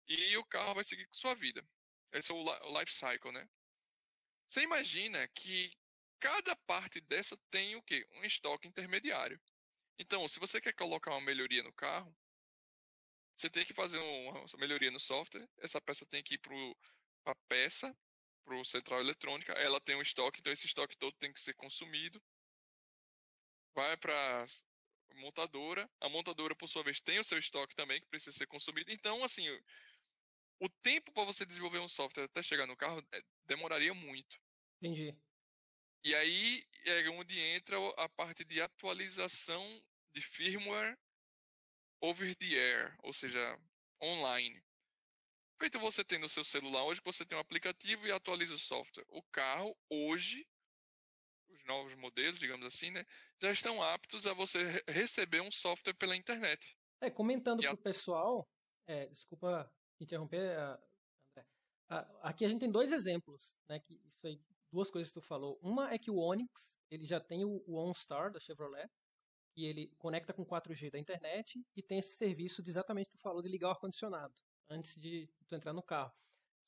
[0.08, 1.66] e o carro vai seguir com sua vida.
[2.12, 3.48] Esse é o life cycle, né?
[4.48, 5.72] Você imagina que
[6.20, 8.08] cada parte dessa tem o quê?
[8.14, 9.40] Um estoque intermediário.
[9.98, 12.16] Então, se você quer colocar uma melhoria no carro,
[13.36, 15.48] você tem que fazer uma melhoria no software.
[15.58, 16.56] Essa peça tem que ir para
[17.26, 17.96] a peça,
[18.46, 19.52] para o central eletrônica.
[19.54, 22.22] Ela tem um estoque, então esse estoque todo tem que ser consumido.
[23.74, 24.46] Vai para
[25.14, 25.90] montadora.
[26.00, 28.92] A montadora, por sua vez, tem o seu estoque também que precisa ser consumido.
[28.92, 29.48] Então, assim,
[30.60, 34.40] o tempo para você desenvolver um software até chegar no carro é, demoraria muito.
[34.82, 35.16] Entendi.
[36.04, 39.66] E aí é onde entra a parte de atualização
[40.14, 40.98] de firmware
[42.00, 43.60] over the air, ou seja,
[44.02, 44.64] online.
[45.60, 49.06] Feito você tem no seu celular hoje, você tem um aplicativo e atualiza o software.
[49.08, 50.48] O carro, hoje,
[51.66, 53.06] novos modelos, digamos assim, né,
[53.42, 56.78] já estão aptos a você receber um software pela internet.
[57.02, 58.48] É, comentando para o pessoal,
[58.88, 61.46] é, desculpa interromper, André.
[62.22, 65.60] Aqui a gente tem dois exemplos, né, que isso aí, duas coisas que tu falou.
[65.62, 68.90] Uma é que o Onix, ele já tem o, o OnStar da Chevrolet,
[69.56, 73.22] e ele conecta com 4G da internet e tem esse serviço de exatamente que tu
[73.22, 74.34] falou de ligar o ar-condicionado
[74.70, 76.14] antes de tu entrar no carro.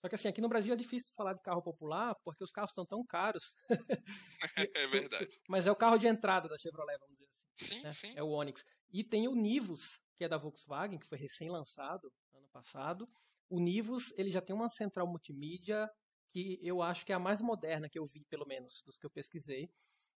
[0.01, 2.71] Só que assim, aqui no Brasil é difícil falar de carro popular porque os carros
[2.71, 3.55] estão tão caros.
[4.75, 5.39] é verdade.
[5.47, 7.75] Mas é o carro de entrada da Chevrolet, vamos dizer assim.
[7.75, 7.91] Sim, né?
[7.93, 8.13] sim.
[8.15, 8.63] É o Onix.
[8.91, 13.07] E tem o Nivus, que é da Volkswagen, que foi recém-lançado ano passado.
[13.49, 15.89] O Nivus, ele já tem uma central multimídia
[16.31, 19.05] que eu acho que é a mais moderna que eu vi, pelo menos, dos que
[19.05, 19.69] eu pesquisei.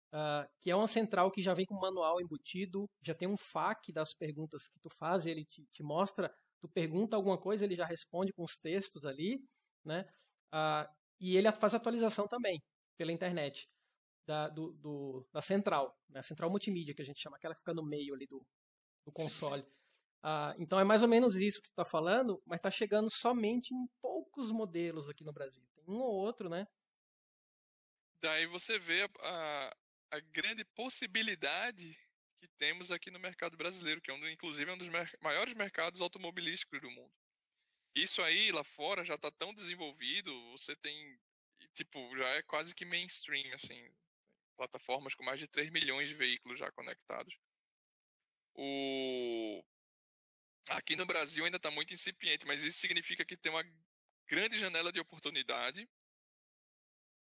[0.08, 3.92] Uh, que é uma central que já vem com manual embutido, já tem um FAQ
[3.92, 7.86] das perguntas que tu faz, ele te, te mostra, tu pergunta alguma coisa, ele já
[7.86, 9.38] responde com os textos ali,
[9.88, 10.06] né?
[10.54, 10.88] Uh,
[11.20, 12.62] e ele faz atualização também
[12.98, 13.68] pela internet
[14.26, 16.20] da, do, do, da central, né?
[16.20, 18.46] a central multimídia que a gente chama, aquela que fica no meio ali do,
[19.06, 19.62] do console.
[19.62, 19.78] Sim, sim.
[20.24, 23.74] Uh, então é mais ou menos isso que tu está falando, mas está chegando somente
[23.74, 25.64] em poucos modelos aqui no Brasil.
[25.74, 26.68] Tem um ou outro, né?
[28.22, 29.78] Daí você vê a,
[30.12, 31.96] a grande possibilidade
[32.40, 35.54] que temos aqui no mercado brasileiro, que é um, inclusive é um dos mer maiores
[35.54, 37.14] mercados automobilísticos do mundo.
[37.98, 41.20] Isso aí lá fora já está tão desenvolvido, você tem
[41.74, 43.92] tipo, já é quase que mainstream assim,
[44.56, 47.36] plataformas com mais de 3 milhões de veículos já conectados.
[48.54, 49.64] O
[50.70, 53.64] aqui no Brasil ainda está muito incipiente, mas isso significa que tem uma
[54.28, 55.90] grande janela de oportunidade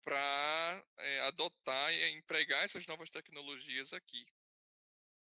[0.05, 4.25] para é, adotar e empregar essas novas tecnologias aqui.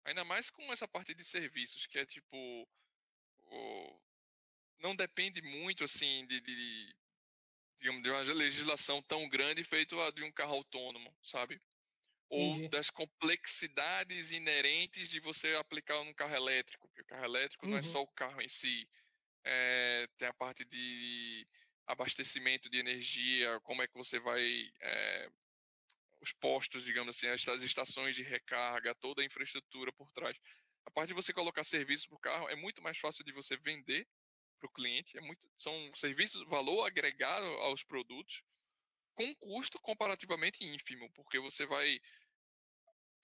[0.05, 2.69] Ainda mais com essa parte de serviços, que é tipo.
[3.45, 4.01] O,
[4.79, 6.97] não depende muito assim de, de,
[7.79, 11.61] digamos, de uma legislação tão grande feito a de um carro autônomo, sabe?
[12.29, 12.69] Ou Entendi.
[12.69, 17.73] das complexidades inerentes de você aplicar num carro elétrico, porque o carro elétrico uhum.
[17.73, 17.87] não é uhum.
[17.87, 18.89] só o carro em si,
[19.45, 21.47] é, tem a parte de
[21.87, 24.71] abastecimento de energia, como é que você vai.
[24.81, 25.31] É,
[26.21, 30.37] os postos, digamos assim, as estações de recarga, toda a infraestrutura por trás.
[30.85, 33.57] A parte de você colocar serviço para o carro é muito mais fácil de você
[33.57, 34.05] vender
[34.59, 35.17] para o cliente.
[35.17, 38.43] É muito, são serviços, valor agregado aos produtos,
[39.15, 41.99] com custo comparativamente ínfimo, porque você vai.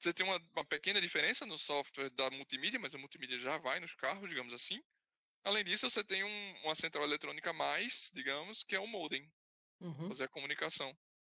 [0.00, 3.80] Você tem uma, uma pequena diferença no software da multimídia, mas a multimídia já vai
[3.80, 4.82] nos carros, digamos assim.
[5.44, 9.30] Além disso, você tem um, uma central eletrônica mais, digamos, que é o modem.
[9.80, 10.08] Uhum.
[10.08, 10.96] Fazer a comunicação.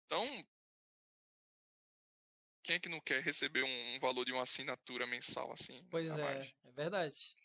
[0.07, 0.46] Então,
[2.62, 5.87] quem é que não quer receber um, valor de uma assinatura mensal assim?
[5.90, 6.54] Pois é, mais?
[6.64, 7.37] é verdade.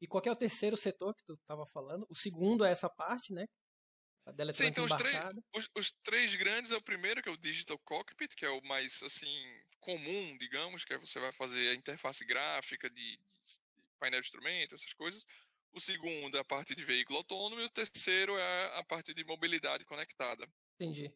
[0.00, 2.06] E qual é o terceiro setor que tu estava falando?
[2.10, 3.46] O segundo é essa parte, né?
[4.26, 5.16] A Sim, então os três,
[5.54, 8.60] os, os três, grandes é o primeiro, que é o Digital Cockpit, que é o
[8.64, 13.20] mais, assim, comum, digamos, que é você vai fazer a interface gráfica de, de
[14.00, 15.24] painel de instrumento, essas coisas.
[15.72, 19.24] O segundo é a parte de veículo autônomo e o terceiro é a parte de
[19.24, 20.48] mobilidade conectada.
[20.74, 21.14] Entendi.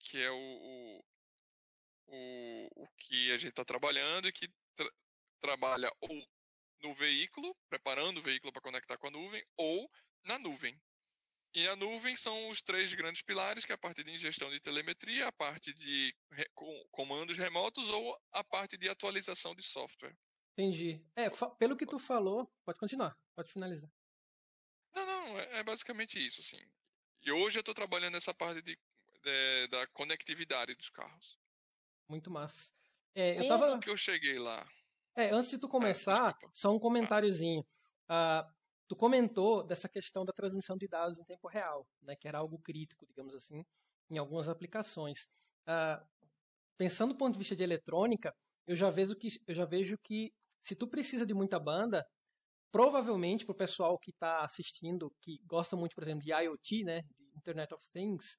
[0.00, 1.04] Que é o,
[2.06, 4.90] o, o que a gente está trabalhando e que tra
[5.38, 6.28] trabalha ou
[6.82, 9.90] no veículo, preparando o veículo para conectar com a nuvem, ou
[10.24, 10.80] na nuvem.
[11.54, 14.60] E a nuvem são os três grandes pilares, que é a parte de ingestão de
[14.60, 16.46] telemetria, a parte de re
[16.90, 20.14] comandos remotos ou a parte de atualização de software.
[20.52, 21.02] Entendi.
[21.14, 23.90] É, pelo que tu falou, pode continuar, pode finalizar.
[24.94, 26.62] Não, não, é, é basicamente isso, assim.
[27.22, 28.78] E hoje eu estou trabalhando nessa parte de,
[29.22, 31.38] de, da conectividade dos carros.
[32.08, 32.70] Muito massa.
[33.14, 33.78] É, eu Como tava...
[33.80, 34.66] que eu cheguei lá?
[35.16, 37.64] É, antes de tu começar, ah, só um comentáriozinho.
[38.06, 38.46] Ah,
[38.86, 42.58] tu comentou dessa questão da transmissão de dados em tempo real, né, que era algo
[42.58, 43.64] crítico, digamos assim,
[44.10, 45.26] em algumas aplicações.
[45.66, 46.04] Ah,
[46.76, 48.34] pensando do ponto de vista de eletrônica,
[48.66, 52.04] eu já vejo que, eu já vejo que se tu precisa de muita banda,
[52.70, 57.02] provavelmente para o pessoal que está assistindo, que gosta muito, por exemplo, de IoT, né,
[57.02, 58.36] de Internet of Things,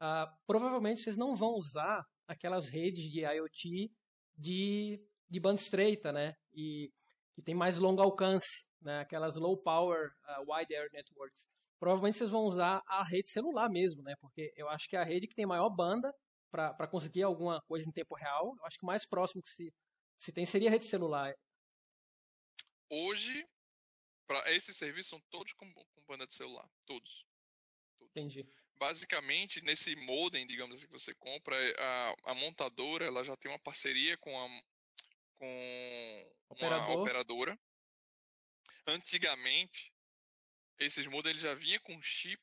[0.00, 3.90] uh, provavelmente vocês não vão usar aquelas redes de IoT
[4.36, 6.92] de, de banda estreita, né, e
[7.34, 11.46] que tem mais longo alcance, né, aquelas low power uh, wide area networks.
[11.78, 15.04] Provavelmente vocês vão usar a rede celular mesmo, né, porque eu acho que é a
[15.04, 16.12] rede que tem maior banda
[16.50, 18.54] para conseguir alguma coisa em tempo real.
[18.58, 19.72] Eu acho que o mais próximo que se,
[20.18, 21.32] se tem seria a rede celular.
[22.90, 23.46] Hoje,
[24.26, 27.24] para esses serviços são todos com, com banda de celular, todos.
[27.98, 28.10] todos.
[28.10, 28.44] Entendi.
[28.76, 33.50] Basicamente, nesse modem, digamos assim, que você compra, é, a, a montadora ela já tem
[33.50, 34.48] uma parceria com, a,
[35.40, 36.88] com Operador.
[36.88, 37.58] uma operadora.
[38.86, 39.92] Antigamente,
[40.78, 42.40] esses modems já vinha com chip,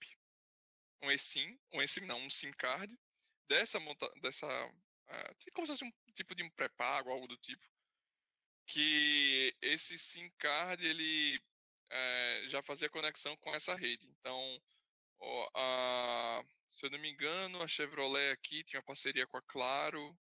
[1.03, 2.97] um eSIM, um eSIM não, um SIM card,
[3.47, 7.63] dessa monta dessa uh, como se fosse um tipo de um pré-pago, algo do tipo,
[8.65, 11.39] que esse SIM card ele
[11.89, 14.07] é, já fazia conexão com essa rede.
[14.07, 14.61] Então,
[15.55, 20.17] a, se eu não me engano, a Chevrolet aqui tinha uma parceria com a Claro,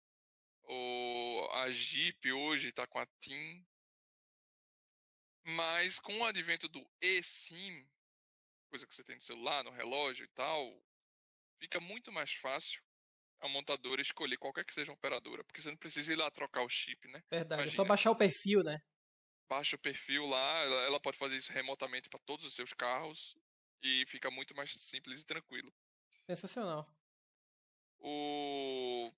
[0.70, 3.66] o, a Jeep hoje está com a TIM.
[5.44, 7.88] Mas com o advento do eSIM,
[8.68, 10.80] coisa que você tem no celular, no relógio e tal,
[11.58, 12.82] fica muito mais fácil
[13.40, 16.62] a montadora escolher qualquer que seja a operadora, porque você não precisa ir lá trocar
[16.62, 17.22] o chip, né?
[17.30, 18.80] Verdade, Imagina, é só baixar o perfil, né?
[19.48, 23.36] Baixa o perfil lá, ela, pode fazer isso remotamente para todos os seus carros
[23.82, 25.74] e fica muito mais simples e tranquilo.
[26.26, 26.86] Sensacional.
[27.98, 29.12] O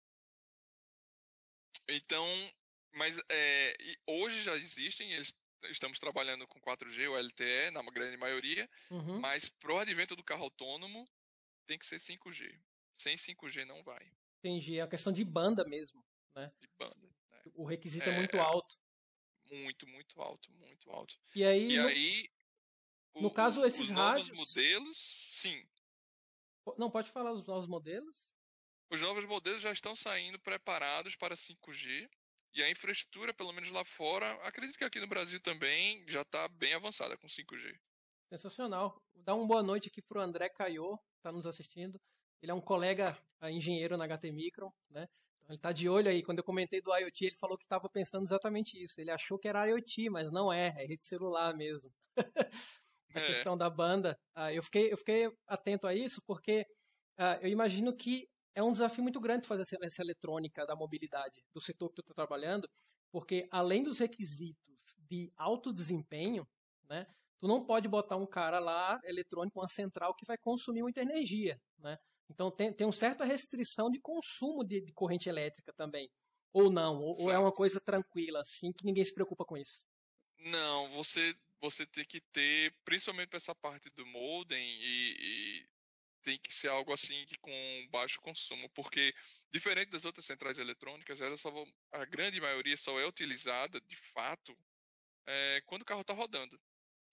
[1.88, 2.26] então,
[2.94, 5.34] mas é, hoje já existem, eles
[5.70, 9.20] estamos trabalhando com 4G ou LTE na grande maioria, uhum.
[9.20, 11.08] mas pro advento do carro autônomo
[11.66, 12.52] tem que ser 5G.
[12.92, 14.10] Sem 5G não vai.
[14.38, 16.52] Entendi, é uma questão de banda mesmo, né?
[16.58, 16.96] De banda.
[17.30, 17.52] Né?
[17.54, 18.76] O requisito é, é, muito alto.
[19.50, 21.18] Muito, muito alto, muito alto.
[21.34, 22.30] E aí, e no, aí
[23.16, 25.66] no o, caso esses os rádios, novos modelos, sim.
[26.78, 28.31] Não pode falar os novos modelos?
[28.92, 32.11] Os novos modelos já estão saindo preparados para 5G
[32.52, 36.46] e a infraestrutura, pelo menos lá fora, acredito que aqui no Brasil também já está
[36.46, 37.74] bem avançada com 5G.
[38.28, 39.02] Sensacional.
[39.14, 41.98] Dá uma boa noite aqui para o André Caiô, que está nos assistindo.
[42.42, 45.09] Ele é um colega é, engenheiro na HT Micron, né?
[45.38, 46.22] Então, ele está de olho aí.
[46.22, 49.00] Quando eu comentei do IoT, ele falou que estava pensando exatamente isso.
[49.00, 51.90] Ele achou que era IoT, mas não é, é rede celular mesmo.
[53.16, 53.26] a é.
[53.26, 54.20] questão da banda.
[54.37, 56.66] Uh, eu, fiquei, eu fiquei atento a isso porque
[57.18, 61.44] uh, eu imagino que é um desafio muito grande fazer essa, essa eletrônica da mobilidade
[61.52, 62.68] do setor que tu está trabalhando,
[63.10, 64.62] porque além dos requisitos
[65.08, 66.46] de alto desempenho,
[66.88, 67.06] né,
[67.38, 71.60] tu não pode botar um cara lá eletrônico, uma central que vai consumir muita energia,
[71.78, 71.98] né?
[72.30, 76.10] Então tem, tem uma certa restrição de consumo de, de corrente elétrica também,
[76.52, 79.82] ou não, ou, ou, é uma coisa tranquila assim que ninguém se preocupa com isso.
[80.38, 85.66] Não, você você tem que ter, principalmente para essa parte do modem e, e
[86.22, 89.14] tem que ser algo assim que com baixo consumo, porque
[89.50, 93.96] diferente das outras centrais eletrônicas, elas só vão, a grande maioria só é utilizada de
[94.12, 94.56] fato
[95.26, 96.61] é, quando o carro está rodando.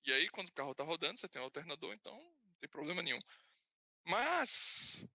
[0.06, 3.02] E aí, quando o carro está rodando, você tem um alternador, então não tem problema
[3.02, 3.20] nenhum.
[4.06, 5.06] Mas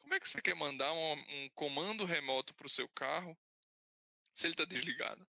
[0.00, 3.36] como é que você quer mandar um, um comando remoto para o seu carro
[4.34, 5.26] se ele está desligado?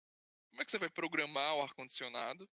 [0.50, 2.50] Como é que você vai programar o ar condicionado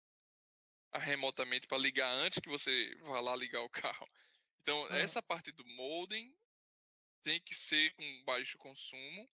[0.94, 4.08] remotamente para ligar antes que você vá lá ligar o carro?
[4.62, 5.02] Então, é.
[5.02, 6.34] essa parte do modem
[7.22, 9.28] tem que ser com baixo consumo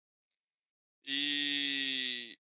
[1.04, 2.38] e,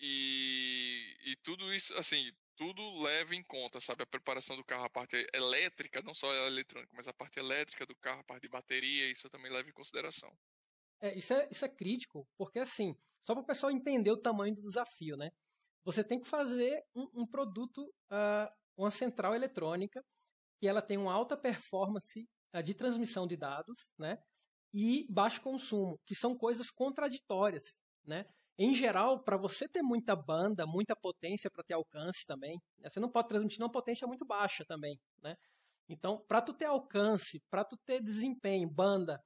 [0.00, 4.02] e, e tudo isso, assim, tudo leva em conta, sabe?
[4.02, 7.86] A preparação do carro, a parte elétrica, não só a eletrônica, mas a parte elétrica
[7.86, 10.36] do carro, a parte de bateria, isso também leva em consideração.
[11.00, 14.54] É, isso é, isso é crítico, porque assim, só para o pessoal entender o tamanho
[14.54, 15.30] do desafio, né?
[15.84, 20.04] Você tem que fazer um, um produto, uh, uma central eletrônica,
[20.58, 24.18] que ela tem uma alta performance uh, de transmissão de dados, né?
[24.72, 28.26] E baixo consumo, que são coisas contraditórias, né?
[28.58, 32.90] Em geral, para você ter muita banda, muita potência para ter alcance também, né?
[32.90, 35.36] você não pode transmitir uma potência muito baixa também, né?
[35.88, 39.22] Então, para tu ter alcance, para tu ter desempenho, banda,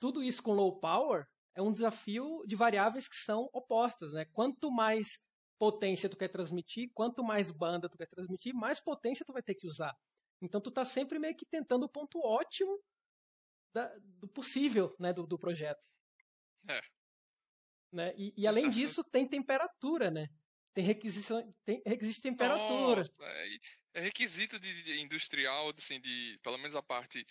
[0.00, 4.24] tudo isso com low power é um desafio de variáveis que são opostas, né?
[4.32, 5.18] Quanto mais
[5.58, 9.54] potência tu quer transmitir, quanto mais banda tu quer transmitir, mais potência tu vai ter
[9.54, 9.94] que usar.
[10.42, 12.82] Então tu está sempre meio que tentando o ponto ótimo
[13.72, 15.82] da, do possível né, do, do projeto.
[16.68, 16.80] É.
[17.92, 18.12] Né?
[18.16, 20.28] E, e além disso, tem temperatura, né?
[20.74, 23.02] Tem requisição, tem requisito de temperatura.
[23.02, 23.58] Nossa, é,
[23.94, 27.24] é requisito de, de, industrial, assim, de pelo menos a parte.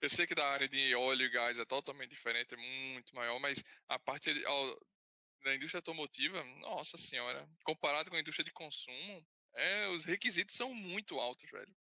[0.00, 3.38] Eu sei que da área de óleo e gás é totalmente diferente, é muito maior,
[3.40, 4.32] mas a parte
[5.42, 10.72] da indústria automotiva, nossa senhora, comparado com a indústria de consumo, é, os requisitos são
[10.74, 11.74] muito altos, velho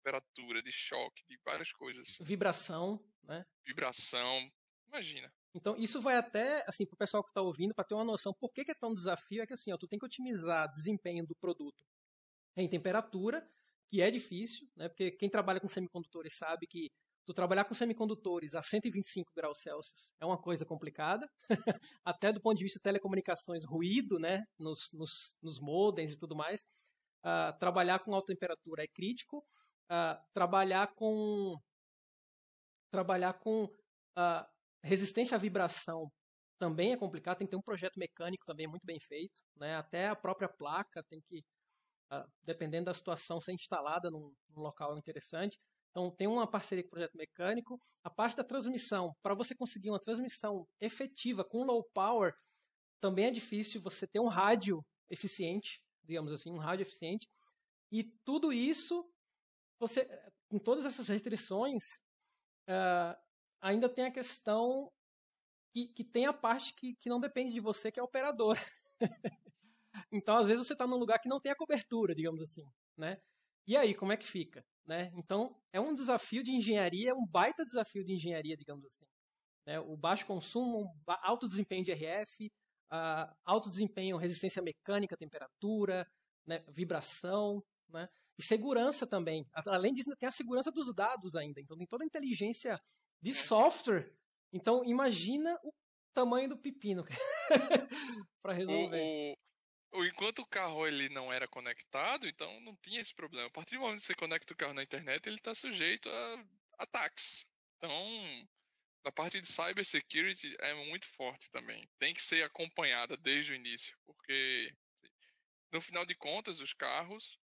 [0.00, 2.18] temperatura, de choque, de várias coisas.
[2.20, 3.44] Vibração, né?
[3.66, 4.50] Vibração,
[4.88, 5.32] imagina.
[5.54, 8.32] Então, isso vai até, assim, para o pessoal que está ouvindo, para ter uma noção
[8.38, 10.70] por que, que é tão desafio, é que assim, ó, tu tem que otimizar o
[10.70, 11.84] desempenho do produto
[12.56, 13.46] em temperatura,
[13.90, 14.88] que é difícil, né?
[14.88, 16.88] Porque quem trabalha com semicondutores sabe que
[17.26, 21.28] tu trabalhar com semicondutores a 125 graus Celsius é uma coisa complicada,
[22.04, 26.36] até do ponto de vista de telecomunicações, ruído, né, nos, nos, nos modems e tudo
[26.36, 26.60] mais.
[27.22, 29.44] Uh, trabalhar com alta temperatura é crítico
[29.90, 31.56] uh, trabalhar com
[32.90, 34.46] trabalhar com uh,
[34.82, 36.10] resistência à vibração
[36.60, 39.76] também é complicado, tem que ter um projeto mecânico também muito bem feito, né?
[39.76, 41.38] Até a própria placa tem que,
[42.12, 45.58] uh, dependendo da situação, ser instalada num, num, local interessante.
[45.90, 47.80] Então tem uma parceria com o projeto mecânico.
[48.04, 52.34] A parte da transmissão, para você conseguir uma transmissão efetiva com low power,
[53.00, 57.26] também é difícil você ter um rádio eficiente, digamos assim, um rádio eficiente.
[57.90, 59.09] E tudo isso
[59.80, 60.04] você,
[60.48, 61.96] com todas essas restrições,
[62.68, 63.16] uh,
[63.60, 64.92] ainda tem a questão
[65.72, 68.60] que, que tem a parte que, que não depende de você, que é a operadora.
[70.12, 72.64] então, às vezes, você está num lugar que não tem a cobertura, digamos assim,
[72.96, 73.20] né?
[73.66, 74.64] E aí, como é que fica?
[74.84, 75.12] Né?
[75.14, 79.04] Então, é um desafio de engenharia, um baita desafio de engenharia, digamos assim.
[79.66, 79.78] Né?
[79.80, 82.46] O baixo consumo, alto desempenho de RF,
[82.92, 86.06] uh, alto desempenho, resistência mecânica, temperatura,
[86.44, 86.64] né?
[86.68, 88.08] vibração, né?
[88.40, 89.46] E segurança também.
[89.66, 91.60] Além disso, tem a segurança dos dados ainda.
[91.60, 92.80] Então, tem toda a inteligência
[93.20, 94.10] de software.
[94.50, 95.74] Então, imagina o
[96.14, 97.04] tamanho do pepino
[98.42, 99.36] para resolver.
[99.92, 103.48] O, o, enquanto o carro ele não era conectado, então não tinha esse problema.
[103.48, 106.44] A partir do momento que você conecta o carro na internet, ele está sujeito a
[106.78, 107.46] ataques.
[107.76, 107.92] Então,
[109.04, 111.86] a parte de cybersecurity é muito forte também.
[111.98, 114.74] Tem que ser acompanhada desde o início, porque
[115.70, 117.38] no final de contas, os carros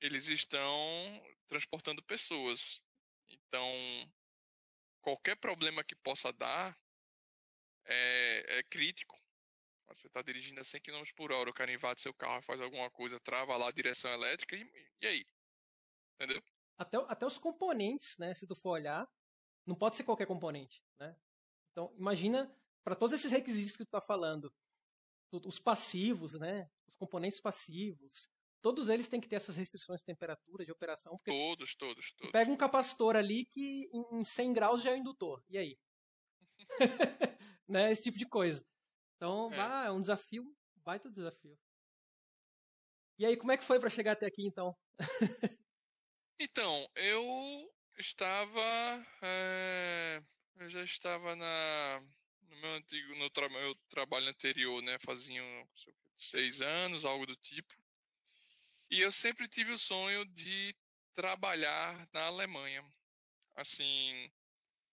[0.00, 0.68] eles estão
[1.46, 2.80] transportando pessoas.
[3.28, 3.70] Então,
[5.00, 6.76] qualquer problema que possa dar
[7.84, 9.16] é, é crítico.
[9.88, 12.90] Você está dirigindo a 100 km por hora, o cara invade seu carro, faz alguma
[12.90, 14.68] coisa, trava lá a direção elétrica e,
[15.00, 15.26] e aí?
[16.14, 16.42] Entendeu?
[16.76, 18.34] Até, até os componentes, né?
[18.34, 19.08] Se tu for olhar,
[19.64, 21.16] não pode ser qualquer componente, né?
[21.70, 24.52] Então, imagina, para todos esses requisitos que tu está falando,
[25.30, 26.68] os passivos, né?
[26.86, 28.28] Os componentes passivos,
[28.60, 31.18] todos eles têm que ter essas restrições de temperatura, de operação.
[31.24, 32.32] todos, todos, todos.
[32.32, 35.42] Pega um capacitor ali que em 100 graus já é indutor.
[35.48, 35.78] E aí?
[37.68, 37.90] né?
[37.90, 38.64] Esse tipo de coisa.
[39.16, 39.60] Então, é.
[39.60, 41.58] Ah, é um desafio, um baita desafio.
[43.18, 44.76] E aí, como é que foi para chegar até aqui, então?
[46.38, 48.60] então, eu estava.
[49.22, 50.22] É,
[50.56, 52.00] eu já estava na,
[52.42, 54.98] no meu antigo no tra meu trabalho anterior, né?
[54.98, 55.42] Fazia
[56.14, 57.74] seis anos, algo do tipo.
[58.90, 60.74] E eu sempre tive o sonho de
[61.12, 62.84] trabalhar na Alemanha.
[63.54, 64.30] Assim,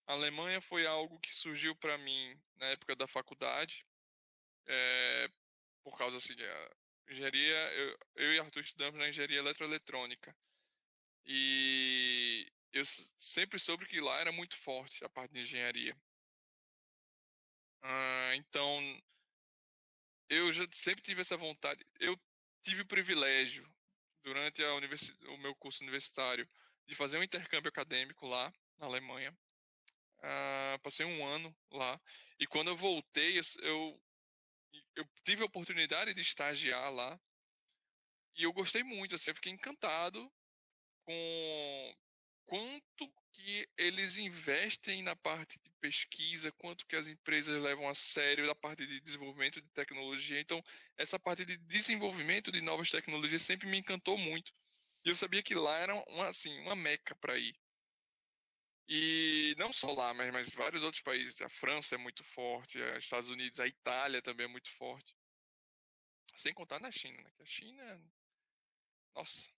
[0.06, 3.86] a Alemanha foi algo que surgiu para mim na época da faculdade,
[4.66, 5.28] é,
[5.82, 10.36] por causa assim, a engenharia, eu, eu e Arthur estudamos na engenharia eletroeletrônica.
[11.26, 12.84] E eu
[13.16, 15.96] sempre soube que lá era muito forte a parte de engenharia.
[17.82, 19.02] Ah, então,
[20.28, 21.86] eu já sempre tive essa vontade.
[22.00, 22.18] Eu
[22.62, 23.73] tive o privilégio
[24.24, 26.48] durante o meu curso universitário
[26.86, 29.36] de fazer um intercâmbio acadêmico lá na Alemanha.
[30.18, 32.00] Uh, passei um ano lá
[32.40, 34.02] e quando eu voltei eu,
[34.96, 37.20] eu tive a oportunidade de estagiar lá
[38.36, 40.32] e eu gostei muito, assim, eu fiquei encantado
[41.04, 41.94] com
[42.46, 48.46] quanto que eles investem na parte de pesquisa, quanto que as empresas levam a sério
[48.46, 50.40] da parte de desenvolvimento de tecnologia.
[50.40, 50.62] Então,
[50.96, 54.52] essa parte de desenvolvimento de novas tecnologias sempre me encantou muito.
[55.04, 57.54] E eu sabia que lá era uma, assim, uma meca para ir.
[58.88, 61.40] E não só lá, mas, mas vários outros países.
[61.40, 65.14] A França é muito forte, os Estados Unidos, a Itália também é muito forte.
[66.36, 67.30] Sem contar na China, né?
[67.36, 68.12] Que a China.
[69.14, 69.50] Nossa.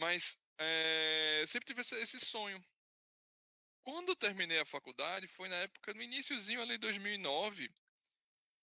[0.00, 2.64] Mas é, sempre tive esse, esse sonho
[3.88, 7.74] quando eu terminei a faculdade, foi na época, no iníciozinho ali, 2009,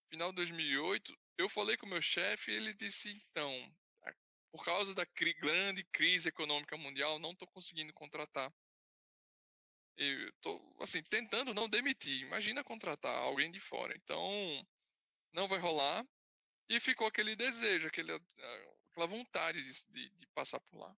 [0.07, 3.51] final de 2008, eu falei com o meu chefe e ele disse, então,
[4.51, 8.53] por causa da cri grande crise econômica mundial, não estou conseguindo contratar.
[9.97, 12.21] Eu estou, assim, tentando não demitir.
[12.21, 13.97] Imagina contratar alguém de fora.
[13.97, 14.29] Então,
[15.33, 16.05] não vai rolar.
[16.69, 18.11] E ficou aquele desejo, aquele,
[18.91, 20.95] aquela vontade de, de, de passar por lá.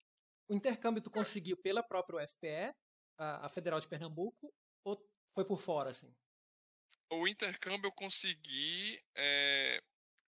[0.50, 2.76] O intercâmbio tu conseguiu pela própria UFPE
[3.18, 4.54] a, a Federal de Pernambuco
[4.84, 4.98] ou
[5.34, 6.14] foi por fora, assim?
[7.10, 9.02] O intercâmbio eu consegui.
[9.16, 9.82] É,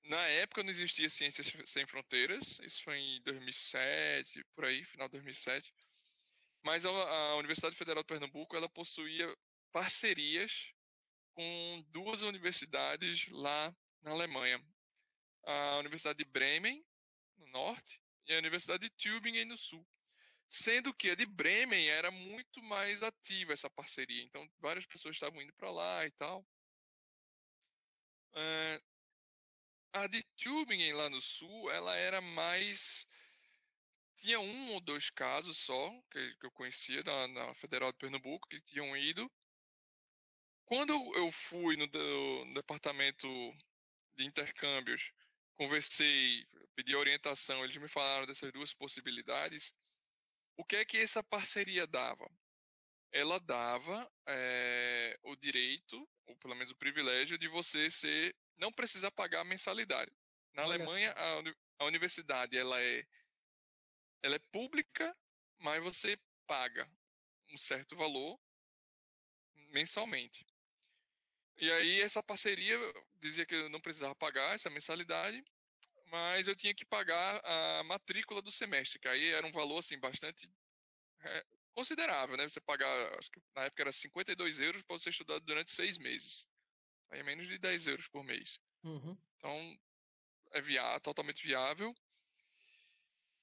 [0.04, 5.14] na época não existia Ciências Sem Fronteiras, isso foi em 2007, por aí, final de
[5.14, 5.74] 2007.
[6.64, 9.34] Mas a, a Universidade Federal de Pernambuco ela possuía
[9.72, 10.74] parcerias
[11.34, 14.62] com duas universidades lá na Alemanha.
[15.46, 16.84] A Universidade de Bremen,
[17.38, 19.86] no norte, e a Universidade de Tübingen, no sul
[20.50, 24.24] sendo que a de Bremen era muito mais ativa essa parceria.
[24.24, 26.42] Então, várias pessoas estavam indo para lá e tal.
[28.34, 28.84] Uh,
[29.94, 33.08] a de Tübingen, lá no sul, ela era mais.
[34.16, 38.50] Tinha um ou dois casos só, que, que eu conhecia na, na, Federal de Pernambuco,
[38.50, 39.32] que tinham ido.
[40.66, 41.88] Quando eu fui no,
[42.46, 43.28] no departamento
[44.16, 45.12] de intercâmbios,
[45.56, 46.46] conversei,
[46.76, 49.74] pedi orientação, eles me falaram dessas duas possibilidades
[50.60, 52.30] o que é que essa parceria dava?
[53.14, 59.10] Ela dava é, o direito, ou pelo menos o privilégio, de você ser, não precisar
[59.10, 60.12] pagar a mensalidade.
[60.54, 61.42] Na Olha Alemanha, a,
[61.80, 63.08] a, universidade ela é,
[64.22, 65.16] ela é pública,
[65.60, 66.86] mas você paga
[67.54, 68.38] um certo valor
[69.72, 70.46] mensalmente.
[71.58, 72.78] E aí essa parceria
[73.16, 75.42] dizia que eu não precisava pagar essa mensalidade,
[76.10, 80.00] mas eu tinha que pagar a matrícula do semestre, que aí era um valor assim
[80.00, 80.50] bastante
[81.22, 82.48] é, considerável, né?
[82.48, 86.48] Você pagar, acho que na época era 52 euros para você estudar durante seis meses.
[87.10, 88.60] Aí é menos de 10 euros por mês.
[88.84, 89.18] Uhum.
[89.38, 89.80] Então
[90.52, 91.94] é viável, totalmente viável.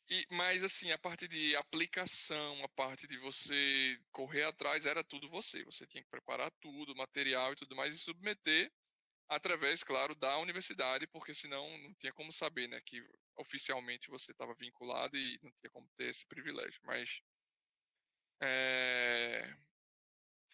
[0.08, 5.28] E, mas assim, a parte de aplicação, a parte de você correr atrás, era tudo
[5.28, 5.64] você.
[5.64, 8.72] Você tinha que preparar tudo, material e tudo mais, e submeter
[9.28, 13.02] através, claro, da universidade, porque senão não tinha como saber, né, que
[13.36, 16.80] oficialmente você estava vinculado e não tinha como ter esse privilégio.
[16.84, 17.20] Mas
[18.40, 19.56] é,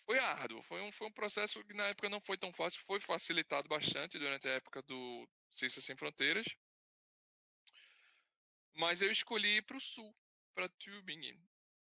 [0.07, 3.01] foi árduo, foi um, foi um processo que na época não foi tão fácil, foi
[3.01, 6.47] facilitado bastante durante a época do Ciências Sem Fronteiras,
[8.75, 10.15] mas eu escolhi ir para o sul,
[10.55, 11.39] para Tübingen.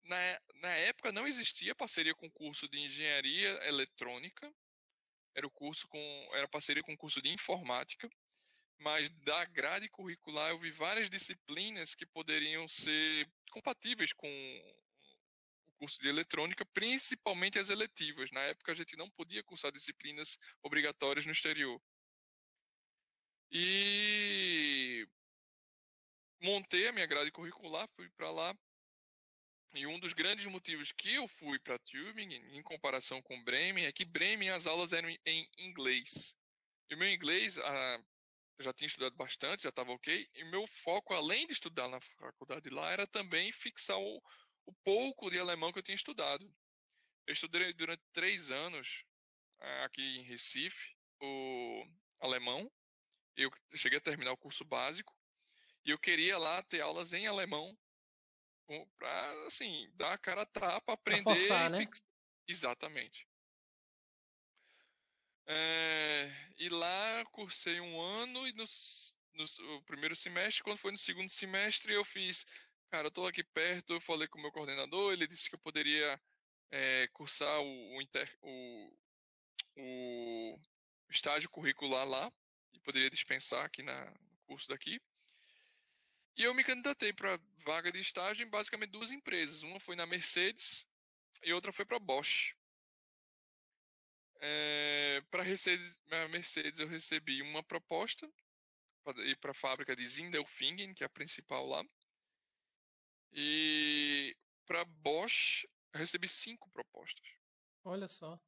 [0.05, 0.16] Na,
[0.55, 4.55] na época não existia parceria com o curso de engenharia eletrônica,
[5.37, 8.09] era o curso com era parceria com o curso de informática,
[8.78, 14.28] mas da grade curricular eu vi várias disciplinas que poderiam ser compatíveis com
[15.66, 18.30] o curso de eletrônica, principalmente as eletivas.
[18.30, 21.80] Na época a gente não podia cursar disciplinas obrigatórias no exterior.
[23.53, 25.07] E
[26.41, 28.57] montei a minha grade curricular, fui para lá.
[29.77, 33.93] E um dos grandes motivos que eu fui para Tübingen, em comparação com Bremen, é
[33.93, 36.35] que Bremen as aulas eram em inglês.
[36.89, 38.03] E o meu inglês, ah,
[38.59, 40.27] eu já tinha estudado bastante, já estava ok.
[40.35, 44.22] E meu foco, além de estudar na faculdade lá, era também fixar o,
[44.64, 46.51] o pouco de alemão que eu tinha estudado.
[47.27, 49.05] Eu estudei durante três anos
[49.61, 51.87] ah, aqui em Recife o
[52.20, 52.72] alemão.
[53.37, 55.14] Eu cheguei a terminar o curso básico
[55.85, 57.77] e eu queria lá ter aulas em alemão
[58.99, 61.25] para assim dar a cara a tapa, aprender.
[61.25, 61.87] Pra forçar, né?
[62.49, 63.27] Exatamente.
[65.49, 68.64] É, e lá cursei um ano e no,
[69.35, 72.45] no, primeiro semestre, quando foi no segundo semestre, eu fiz,
[72.91, 75.61] cara, eu tô aqui perto, eu falei com o meu coordenador, ele disse que eu
[75.61, 76.21] poderia
[76.71, 78.93] é, cursar o, o, inter, o,
[79.77, 80.59] o
[81.09, 82.33] estágio curricular lá
[82.73, 85.01] e poderia dispensar aqui na, no curso daqui.
[86.37, 89.62] E eu me candidatei para vaga de estágio em basicamente duas empresas.
[89.62, 90.87] Uma foi na Mercedes
[91.43, 92.55] e outra foi para Bosch.
[94.41, 98.30] É, para a Mercedes eu recebi uma proposta
[99.03, 101.82] para ir para a fábrica de Zindelfingen, que é a principal lá.
[103.32, 105.64] E para Bosch
[105.95, 107.26] eu recebi cinco propostas.
[107.82, 108.39] Olha só.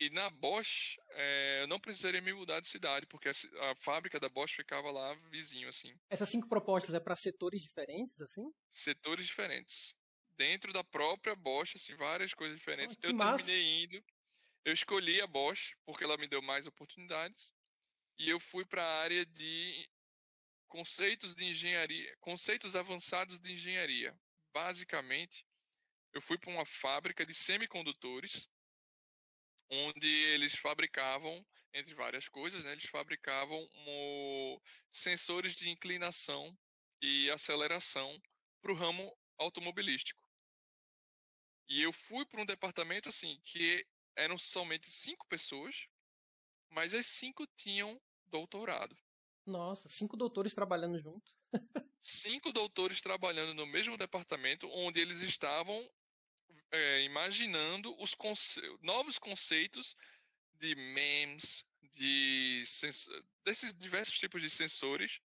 [0.00, 3.32] E na Bosch, é, eu não precisaria me mudar de cidade, porque a,
[3.70, 5.94] a, fábrica da Bosch ficava lá vizinho, assim.
[6.10, 8.52] Essas cinco propostas é para setores diferentes, assim?
[8.70, 9.94] Setores diferentes.
[10.36, 12.96] Dentro da própria Bosch, assim, várias coisas diferentes.
[13.02, 13.44] Oh, eu massa.
[13.44, 14.04] terminei indo.
[14.64, 17.52] Eu escolhi a Bosch, porque ela me deu mais oportunidades.
[18.18, 19.88] E eu fui para a área de
[20.68, 24.12] conceitos de engenharia, conceitos avançados de engenharia.
[24.52, 25.46] Basicamente,
[26.12, 28.48] eu fui para uma fábrica de semicondutores
[29.70, 33.68] onde eles fabricavam, entre várias coisas, né, eles fabricavam
[34.88, 36.56] sensores de inclinação
[37.02, 38.20] e aceleração
[38.60, 40.22] para o ramo automobilístico.
[41.68, 43.86] E eu fui para um departamento assim que
[44.16, 45.88] eram somente cinco pessoas,
[46.70, 48.96] mas as cinco tinham doutorado.
[49.46, 51.32] Nossa, cinco doutores trabalhando junto.
[52.00, 55.90] cinco doutores trabalhando no mesmo departamento, onde eles estavam
[56.74, 59.96] é, imaginando os conce novos conceitos
[60.54, 62.62] de MEMS, de
[63.44, 65.20] desses diversos tipos de sensores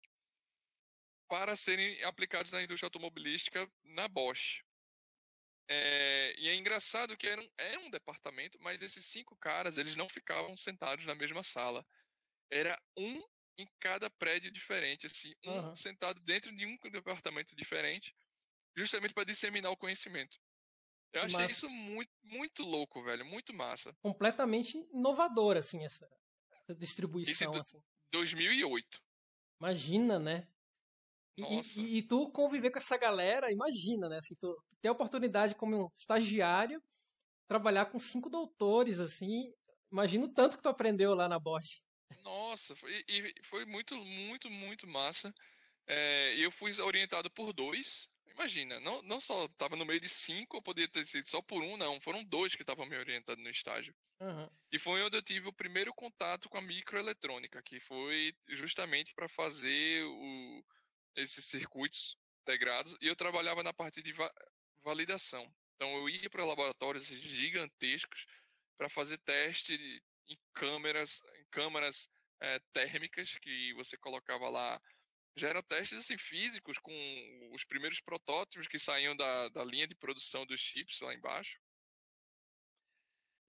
[1.28, 4.62] para serem aplicados na indústria automobilística na Bosch.
[5.70, 9.94] É, e é engraçado que era um, era um departamento, mas esses cinco caras eles
[9.94, 11.86] não ficavam sentados na mesma sala.
[12.50, 13.22] Era um
[13.58, 15.74] em cada prédio diferente, assim, um uhum.
[15.74, 18.16] sentado dentro de um departamento diferente,
[18.74, 20.38] justamente para disseminar o conhecimento.
[21.12, 21.52] Eu achei massa.
[21.52, 23.24] isso muito, muito louco, velho.
[23.24, 23.94] Muito massa.
[24.02, 26.08] Completamente inovador, assim, essa,
[26.62, 27.50] essa distribuição.
[27.50, 27.82] Isso assim.
[28.12, 29.02] 2008.
[29.60, 30.48] Imagina, né?
[31.36, 34.18] E, e, e, tu conviver com essa galera, imagina, né?
[34.18, 36.82] Assim, tu, ter a oportunidade como um estagiário
[37.48, 39.52] trabalhar com cinco doutores, assim.
[39.90, 41.82] Imagina o tanto que tu aprendeu lá na Bosch.
[42.22, 45.34] Nossa, foi, e foi muito, muito, muito massa.
[45.86, 48.08] É, eu fui orientado por dois,
[48.38, 51.62] imagina, não, não só estava no meio de cinco, ou poderia ter sido só por
[51.62, 52.00] um, não.
[52.00, 53.94] Foram dois que estavam me orientando no estágio.
[54.20, 54.48] Uhum.
[54.70, 59.28] E foi onde eu tive o primeiro contato com a microeletrônica, que foi justamente para
[59.28, 60.64] fazer o,
[61.16, 62.96] esses circuitos integrados.
[63.00, 64.32] E eu trabalhava na parte de va
[64.82, 65.52] validação.
[65.74, 68.26] Então eu ia para laboratórios gigantescos
[68.78, 69.74] para fazer teste
[70.28, 72.08] em câmeras, em câmaras
[72.40, 74.80] é, térmicas que você colocava lá.
[75.38, 79.94] Já eram testes assim, físicos com os primeiros protótipos que saíam da, da linha de
[79.94, 81.60] produção dos chips lá embaixo.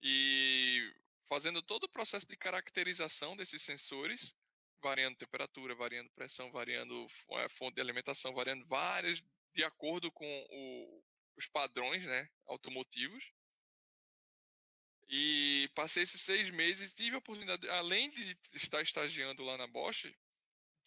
[0.00, 0.94] E
[1.28, 4.32] fazendo todo o processo de caracterização desses sensores,
[4.80, 9.20] variando temperatura, variando pressão, variando é, fonte de alimentação, variando várias
[9.52, 11.04] de acordo com o,
[11.36, 13.32] os padrões né, automotivos.
[15.08, 20.06] E passei esses seis meses, tive a oportunidade, além de estar estagiando lá na Bosch,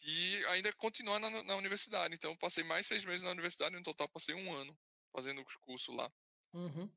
[0.04, 2.14] de ainda continuar na, na universidade.
[2.14, 4.78] Então, passei mais seis meses na universidade, no total passei um ano
[5.12, 6.12] fazendo os cursos lá.
[6.54, 6.90] Uhum.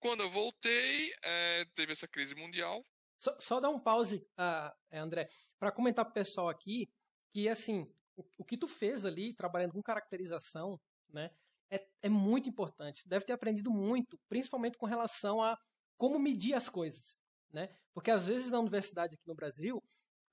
[0.00, 2.84] Quando eu voltei, é, teve essa crise mundial.
[3.18, 5.28] Só, só dar um pause, uh, André,
[5.58, 6.90] para comentar para o pessoal aqui
[7.32, 11.30] que, assim, o, o, que tu fez ali, trabalhando com caracterização, né,
[11.70, 13.06] é, é muito importante.
[13.06, 15.58] Deve ter aprendido muito, principalmente com relação a
[15.96, 17.18] como medir as coisas,
[17.50, 17.74] né?
[17.92, 19.82] Porque às vezes na universidade aqui no Brasil,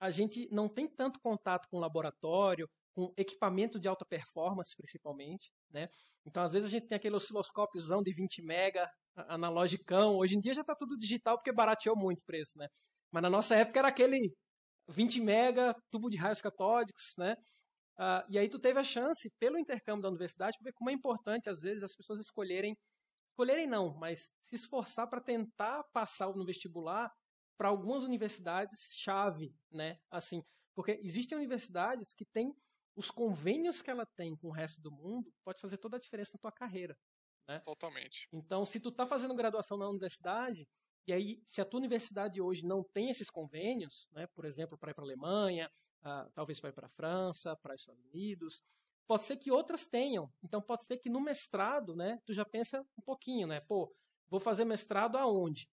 [0.02, 5.88] a gente não tem tanto contato com laboratório, com equipamento de alta performance, principalmente, né?
[6.26, 10.18] Então, às vezes a gente tem aquele osciloscópiozão de 20 mega, analogicão.
[10.18, 12.68] Hoje em dia já está tudo digital porque barateou muito o preço, né?
[13.12, 14.34] Mas na nossa época era aquele
[14.90, 17.36] 20 mega, tubo de raios catódicos, né?
[18.00, 20.94] Uh, e aí tu teve a chance, pelo intercâmbio da universidade, de ver como é
[20.94, 22.76] importante, às vezes, as pessoas escolherem
[23.32, 27.10] escolherem não, mas se esforçar para tentar passar no vestibular
[27.62, 30.00] para algumas universidades chave, né?
[30.10, 30.44] Assim,
[30.74, 32.56] porque existem universidades que têm
[32.96, 36.32] os convênios que ela tem com o resto do mundo pode fazer toda a diferença
[36.34, 36.98] na tua carreira,
[37.48, 37.60] né?
[37.60, 38.28] Totalmente.
[38.34, 40.68] Então, se tu está fazendo graduação na universidade
[41.06, 44.26] e aí se a tua universidade hoje não tem esses convênios, né?
[44.34, 47.76] Por exemplo, para ir para a Alemanha, uh, talvez para ir para a França, para
[47.76, 48.64] os Estados Unidos,
[49.08, 50.32] Pode ser que outras tenham.
[50.42, 53.60] Então pode ser que no mestrado, né, tu já pensa um pouquinho, né?
[53.60, 53.94] Pô,
[54.30, 55.68] vou fazer mestrado aonde?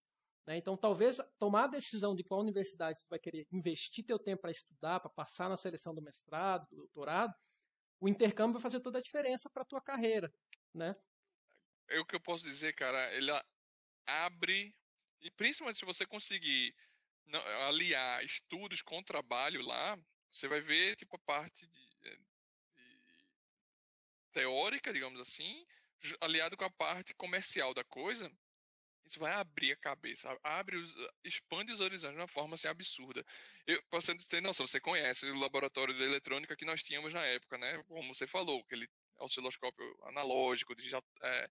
[0.49, 0.57] Né?
[0.57, 4.49] Então talvez tomar a decisão de qual universidade tu vai querer investir teu tempo para
[4.49, 7.35] estudar, para passar na seleção do mestrado, do doutorado,
[7.99, 10.33] o intercâmbio vai fazer toda a diferença para tua carreira,
[10.73, 10.95] né?
[11.87, 13.29] É o que eu posso dizer, cara, ele
[14.07, 14.75] abre
[15.21, 16.75] e principalmente se você conseguir
[17.67, 19.99] aliar estudos com trabalho lá,
[20.31, 21.87] você vai ver tipo a parte de
[24.31, 25.63] teórica, digamos assim,
[26.19, 28.31] aliado com a parte comercial da coisa,
[29.09, 30.93] isso vai abrir a cabeça, abre os,
[31.23, 33.25] expande os horizontes de uma forma assim absurda.
[33.65, 37.57] Eu, você ter noção, você conhece o laboratório de eletrônica que nós tínhamos na época,
[37.57, 37.83] né?
[37.87, 38.87] Como você falou, aquele
[39.17, 41.03] osciloscópio analógico, digital.
[41.23, 41.49] É...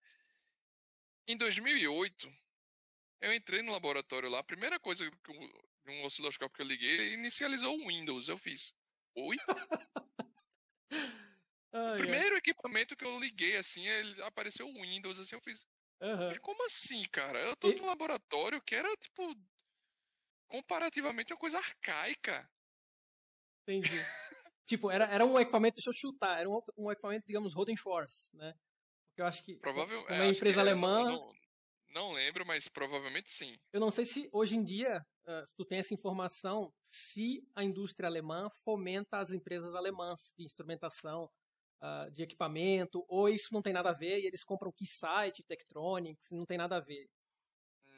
[1.26, 2.32] Em 2008,
[3.20, 5.32] eu entrei no laboratório lá, a primeira coisa que
[5.88, 8.28] um osciloscópio que eu liguei, inicializou o Windows.
[8.28, 8.72] Eu fiz,
[9.14, 9.36] oi?
[11.72, 15.66] o primeiro equipamento que eu liguei, assim, ele apareceu o Windows, assim, eu fiz.
[16.00, 16.34] Uhum.
[16.40, 17.40] Como assim, cara?
[17.40, 17.74] Eu tô e...
[17.74, 19.34] num laboratório que era, tipo,
[20.46, 22.48] comparativamente uma coisa arcaica.
[23.62, 23.90] Entendi.
[24.66, 28.34] tipo, era, era um equipamento, deixa eu chutar, era um, um equipamento, digamos, Roden Force,
[28.36, 28.54] né?
[29.08, 29.56] Porque eu acho que.
[29.56, 30.12] Provavelmente.
[30.12, 31.04] Uma é, empresa alemã.
[31.04, 31.32] Não, não,
[31.88, 33.58] não, lembro, mas provavelmente sim.
[33.72, 37.64] Eu não sei se hoje em dia, uh, se tu tem essa informação, se a
[37.64, 41.28] indústria alemã fomenta as empresas alemãs de instrumentação,
[41.80, 46.30] uh, de equipamento, ou isso não tem nada a ver e eles compram Keysight, Tektronix,
[46.30, 47.08] não tem nada a ver?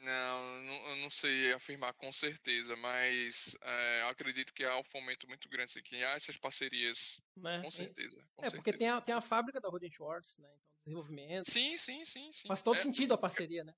[0.01, 5.27] Não, não, eu não sei afirmar com certeza, mas é, acredito que há um fomento
[5.27, 7.61] muito grande aqui, há essas parcerias, né?
[7.61, 8.15] com certeza.
[8.35, 8.55] Com é, certeza.
[8.55, 10.49] porque tem a, tem a fábrica da Roden Schwartz, né?
[10.49, 11.51] Então, desenvolvimento.
[11.51, 12.47] Sim, sim, sim, sim.
[12.47, 13.75] Faz todo é, sentido a parceria, né?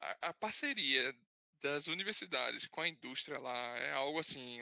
[0.00, 1.14] A, a, parceria
[1.60, 4.60] das universidades com a indústria lá é algo assim.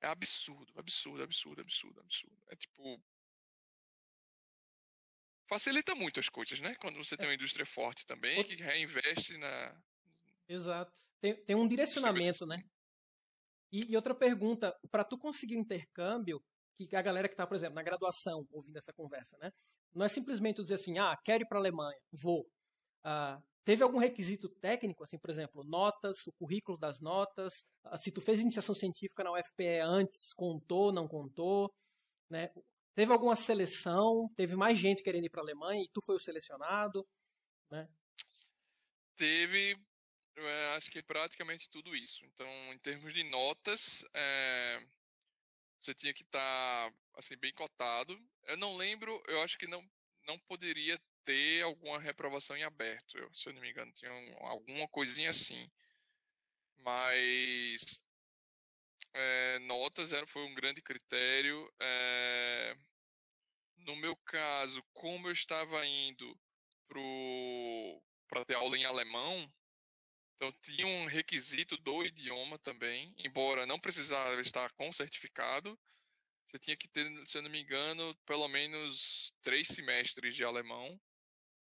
[0.00, 2.42] É absurdo, absurdo, absurdo, absurdo, absurdo.
[2.48, 2.98] É tipo,
[5.50, 6.76] facilita muito as coisas, né?
[6.76, 9.76] Quando você tem uma indústria forte também, que reinveste na.
[10.48, 10.92] Exato.
[11.20, 12.62] Tem, tem um direcionamento, né?
[13.72, 16.40] E, e outra pergunta, para tu conseguir um intercâmbio,
[16.78, 19.50] que a galera que está, por exemplo, na graduação, ouvindo essa conversa, né?
[19.92, 22.46] Não é simplesmente dizer assim, ah, quero ir para a Alemanha, vou.
[23.04, 28.12] Ah, teve algum requisito técnico, assim, por exemplo, notas, o currículo das notas, ah, se
[28.12, 31.70] tu fez iniciação científica na UFPE antes, contou, não contou,
[32.30, 32.48] né?
[33.00, 34.30] Teve alguma seleção?
[34.36, 37.08] Teve mais gente querendo ir para a Alemanha e tu foi o selecionado?
[37.70, 37.88] Né?
[39.16, 39.74] Teve,
[40.36, 42.22] é, acho que praticamente tudo isso.
[42.26, 44.86] Então, em termos de notas, é,
[45.80, 48.22] você tinha que estar tá, assim bem cotado.
[48.44, 49.82] Eu não lembro, eu acho que não
[50.26, 53.16] não poderia ter alguma reprovação em aberto.
[53.16, 55.70] Eu, se eu não me engano, tinha um, alguma coisinha assim.
[56.76, 57.98] Mas
[59.14, 61.66] é, notas era, foi um grande critério.
[61.80, 62.76] É,
[63.86, 66.38] no meu caso, como eu estava indo
[68.28, 69.52] para ter aula em alemão,
[70.40, 75.78] Então tinha um requisito do idioma também, embora não precisava estar com certificado.
[76.46, 80.98] Você tinha que ter, se eu não me engano, pelo menos três semestres de alemão.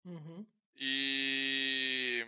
[0.04, 0.46] Uhum.
[0.76, 2.28] E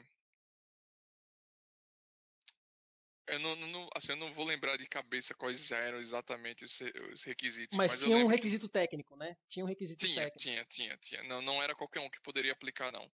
[3.27, 6.79] eu não, não, assim, eu não vou lembrar de cabeça quais eram exatamente os,
[7.11, 7.77] os requisitos.
[7.77, 9.35] Mas, mas tinha um requisito técnico, né?
[9.49, 10.37] Tinha um requisito tinha, técnico.
[10.39, 11.23] Tinha, tinha, tinha.
[11.23, 13.11] Não, não era qualquer um que poderia aplicar, não.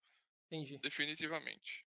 [0.51, 0.79] Entendi.
[0.79, 1.87] Definitivamente.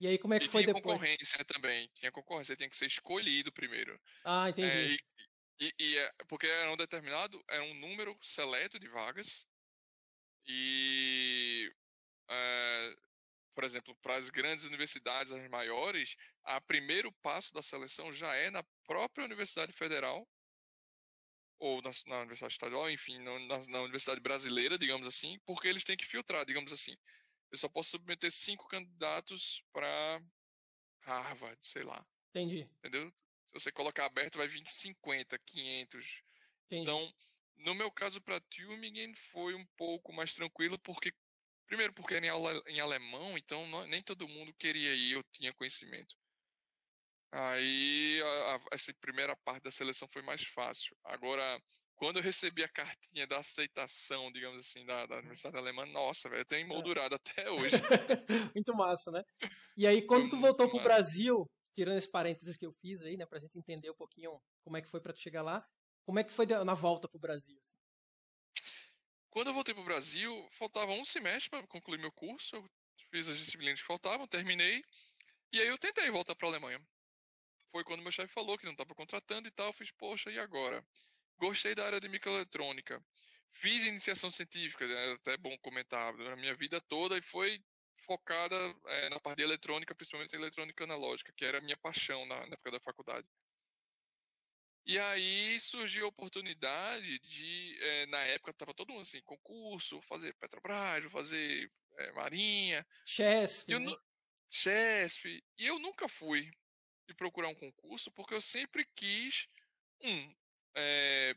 [0.00, 0.94] E aí, como é que e foi tinha depois?
[0.94, 1.88] concorrência também.
[1.94, 3.98] Tinha concorrência, tinha que ser escolhido primeiro.
[4.24, 4.68] Ah, entendi.
[4.68, 4.98] É, e,
[5.60, 9.46] e, e, é, porque era um determinado, era um número seleto de vagas.
[10.44, 11.72] E
[12.28, 12.96] é,
[13.54, 18.50] por exemplo, para as grandes universidades, as maiores, o primeiro passo da seleção já é
[18.50, 20.26] na própria Universidade Federal,
[21.58, 25.96] ou na, na Universidade Estadual, enfim, na, na, Universidade Brasileira, digamos assim, porque eles têm
[25.96, 26.96] que filtrar, digamos assim.
[27.52, 30.20] Eu só posso submeter cinco candidatos para
[31.02, 32.04] Harvard, sei lá.
[32.30, 32.68] Entendi.
[32.78, 33.08] Entendeu?
[33.46, 36.22] Se você colocar aberto, vai vir 50, 500.
[36.66, 36.82] Entendi.
[36.82, 37.14] Então,
[37.58, 41.12] no meu caso, para Tübingen foi um pouco mais tranquilo, porque
[41.72, 46.14] Primeiro porque era em, alemão, então não, nem todo mundo queria ir, eu tinha conhecimento.
[47.32, 50.94] Aí a, a, essa primeira parte da seleção foi mais fácil.
[51.02, 51.58] Agora,
[51.96, 56.42] quando eu recebi a cartinha da aceitação, digamos assim, da, da Universidade Alemã, nossa, velho,
[56.42, 57.16] eu tenho emoldurado é.
[57.16, 57.74] até hoje.
[58.54, 59.24] Muito massa, né?
[59.74, 63.24] E aí, quando tu voltou pro Brasil, tirando esse parênteses que eu fiz aí, né,
[63.24, 65.66] pra gente entender um pouquinho como é que foi para tu chegar lá,
[66.04, 67.58] como é que foi na volta pro Brasil?
[69.32, 72.54] Quando eu voltei para o Brasil, faltava um semestre para concluir meu curso.
[72.54, 72.70] Eu
[73.10, 74.84] fiz as disciplinas que faltavam, terminei.
[75.50, 76.78] E aí eu tentei voltar para a Alemanha.
[77.70, 79.68] Foi quando meu chefe falou que não estava contratando e tal.
[79.68, 80.86] Eu fiz, poxa, e agora?
[81.38, 83.02] Gostei da área de microeletrônica.
[83.50, 87.58] Fiz iniciação científica, é até bom comentar, na minha vida toda e foi
[88.04, 88.54] focada
[88.86, 92.54] é, na parte de eletrônica, principalmente eletrônica analógica, que era a minha paixão na, na
[92.54, 93.26] época da faculdade.
[94.84, 100.34] E aí surgiu a oportunidade de, é, na época estava todo mundo assim, concurso, fazer
[100.34, 102.84] Petrobras, fazer é, Marinha.
[103.04, 103.64] Chesf.
[103.68, 103.96] Eu, né?
[105.56, 106.50] E eu nunca fui
[107.06, 109.48] de procurar um concurso porque eu sempre quis,
[110.02, 110.34] um,
[110.74, 111.34] é,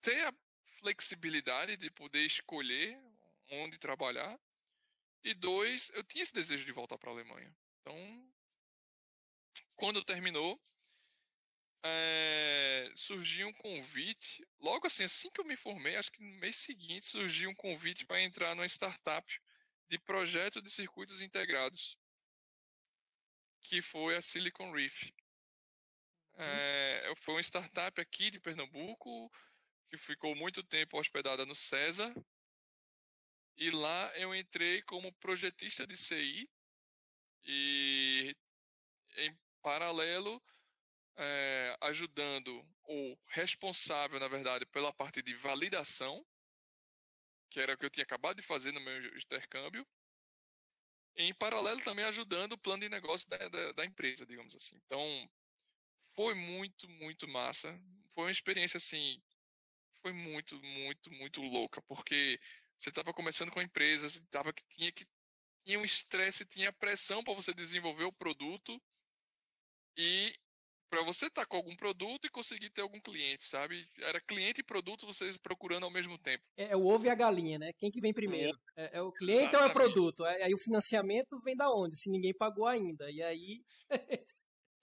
[0.00, 0.34] ter a
[0.80, 2.98] flexibilidade de poder escolher
[3.50, 4.38] onde trabalhar.
[5.22, 7.54] E dois, eu tinha esse desejo de voltar para a Alemanha.
[7.80, 8.32] Então,
[9.76, 10.60] quando terminou,
[11.82, 16.56] é, surgiu um convite, logo assim, assim que eu me formei, acho que no mês
[16.56, 19.26] seguinte surgiu um convite para entrar numa startup
[19.88, 21.98] de projeto de circuitos integrados,
[23.62, 25.10] que foi a Silicon Reef.
[26.36, 29.30] É, foi uma startup aqui de Pernambuco,
[29.88, 32.14] que ficou muito tempo hospedada no César,
[33.56, 36.48] e lá eu entrei como projetista de CI,
[37.44, 38.34] e
[39.16, 40.42] em paralelo
[41.16, 46.24] é, ajudando ou responsável, na verdade, pela parte de validação,
[47.50, 49.86] que era o que eu tinha acabado de fazer no meu intercâmbio,
[51.16, 54.76] em paralelo também ajudando o plano de negócio da, da, da empresa, digamos assim.
[54.86, 55.30] Então,
[56.14, 57.78] foi muito, muito massa.
[58.14, 59.20] Foi uma experiência assim,
[60.00, 62.40] foi muito, muito, muito louca, porque
[62.76, 65.06] você estava começando com a empresa, você tava que tinha que
[65.64, 68.80] tinha um estresse, tinha pressão para você desenvolver o produto
[69.96, 70.34] e
[70.90, 73.86] para você estar tá com algum produto e conseguir ter algum cliente, sabe?
[74.00, 76.44] Era cliente e produto vocês procurando ao mesmo tempo.
[76.56, 77.72] É, é o ovo e a galinha, né?
[77.78, 78.58] Quem que vem primeiro?
[78.76, 79.62] É, é o cliente Exatamente.
[79.62, 80.24] ou é o produto?
[80.24, 81.96] Aí o financiamento vem da onde?
[81.96, 83.08] Se ninguém pagou ainda.
[83.08, 83.62] E aí.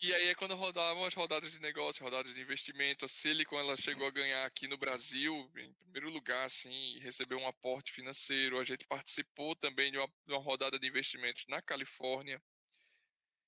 [0.01, 3.03] e aí é quando rodavam as rodadas de negócio, rodadas de investimento.
[3.03, 7.47] A Silicon ela chegou a ganhar aqui no Brasil, em primeiro lugar, assim, recebeu um
[7.47, 8.59] aporte financeiro.
[8.59, 12.41] A gente participou também de uma, de uma rodada de investimentos na Califórnia.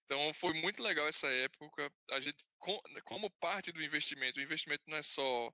[0.10, 1.94] Então foi muito legal essa época.
[2.10, 2.44] A gente,
[3.06, 5.54] como parte do investimento, o investimento não é só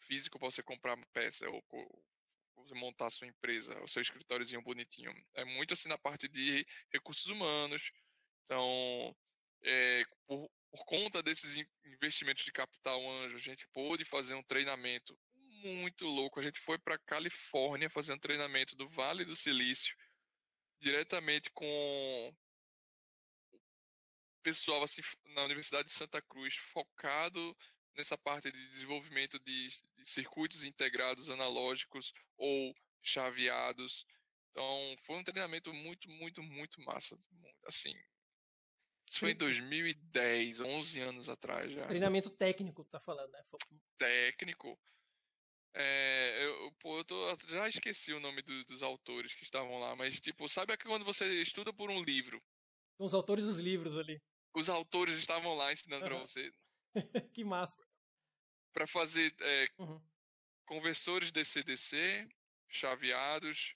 [0.00, 1.62] físico para você comprar peça ou
[2.56, 5.14] você montar sua empresa, o seu escritóriozinho bonitinho.
[5.34, 7.92] É muito assim na parte de recursos humanos.
[8.42, 9.16] Então,
[9.62, 15.16] é, por, por conta desses investimentos de capital anjo, a gente pôde fazer um treinamento
[15.62, 16.40] muito louco.
[16.40, 19.96] A gente foi para Califórnia fazer um treinamento do Vale do Silício,
[20.80, 22.34] diretamente com
[24.42, 25.00] pessoal assim
[25.34, 27.56] na Universidade de Santa Cruz focado
[27.96, 34.06] nessa parte de desenvolvimento de, de circuitos integrados analógicos ou chaveados.
[34.50, 37.16] Então, foi um treinamento muito, muito, muito massa.
[37.66, 37.94] Assim,
[39.06, 41.86] isso foi em 2010, 11 anos atrás já.
[41.86, 43.42] Treinamento técnico, tá falando, né?
[43.98, 44.78] Técnico.
[45.74, 49.96] É, eu, pô, eu tô, já esqueci o nome do, dos autores que estavam lá,
[49.96, 52.42] mas tipo, sabe que quando você estuda por um livro
[53.04, 54.20] os autores dos livros ali.
[54.54, 56.10] Os autores estavam lá ensinando uhum.
[56.10, 56.52] para você.
[57.32, 57.82] que massa.
[58.72, 60.00] Para fazer é, uhum.
[60.66, 62.28] conversores DC-DC,
[62.68, 63.74] chaveados,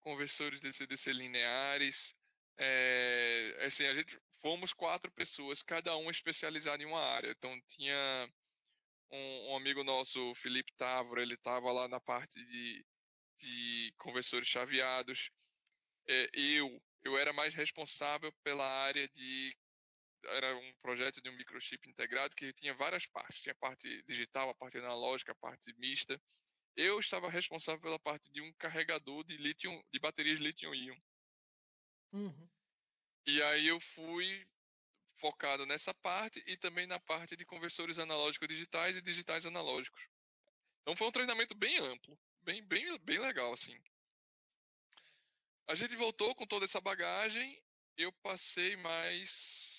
[0.00, 2.14] conversores DC-DC lineares.
[2.58, 7.30] É, assim, a gente fomos quatro pessoas, cada um especializado em uma área.
[7.30, 8.28] Então tinha
[9.10, 12.84] um, um amigo nosso, Felipe Távora, ele estava lá na parte de,
[13.38, 15.30] de conversores chaveados.
[16.06, 19.56] É, eu, eu era mais responsável pela área de
[20.30, 23.40] era um projeto de um microchip integrado que tinha várias partes.
[23.40, 26.20] Tinha a parte digital, a parte analógica, a parte mista.
[26.76, 30.96] Eu estava responsável pela parte de um carregador de lítio, de baterias lítio-íon.
[32.12, 32.48] Uhum.
[33.26, 34.46] E aí eu fui
[35.18, 40.08] focado nessa parte e também na parte de conversores analógicos digitais e digitais analógicos.
[40.82, 43.80] Então foi um treinamento bem amplo, bem, bem, bem legal, assim.
[45.66, 47.58] A gente voltou com toda essa bagagem,
[47.96, 49.73] eu passei mais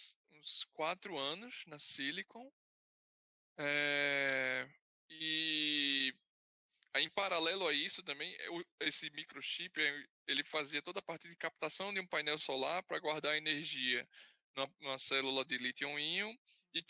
[0.46, 2.52] uns quatro anos na Silicon,
[3.58, 4.70] é,
[5.10, 6.14] e
[6.98, 8.38] em paralelo a isso também,
[8.80, 9.80] esse microchip,
[10.28, 14.08] ele fazia toda a parte de captação de um painel solar para guardar energia
[14.56, 16.34] numa, célula de lítio-íon
[16.74, 16.86] e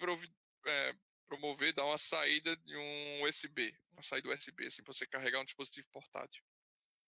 [0.67, 0.93] é,
[1.25, 5.45] promover, dar uma saída de um USB, uma saída USB, assim, para você carregar um
[5.45, 6.43] dispositivo portátil.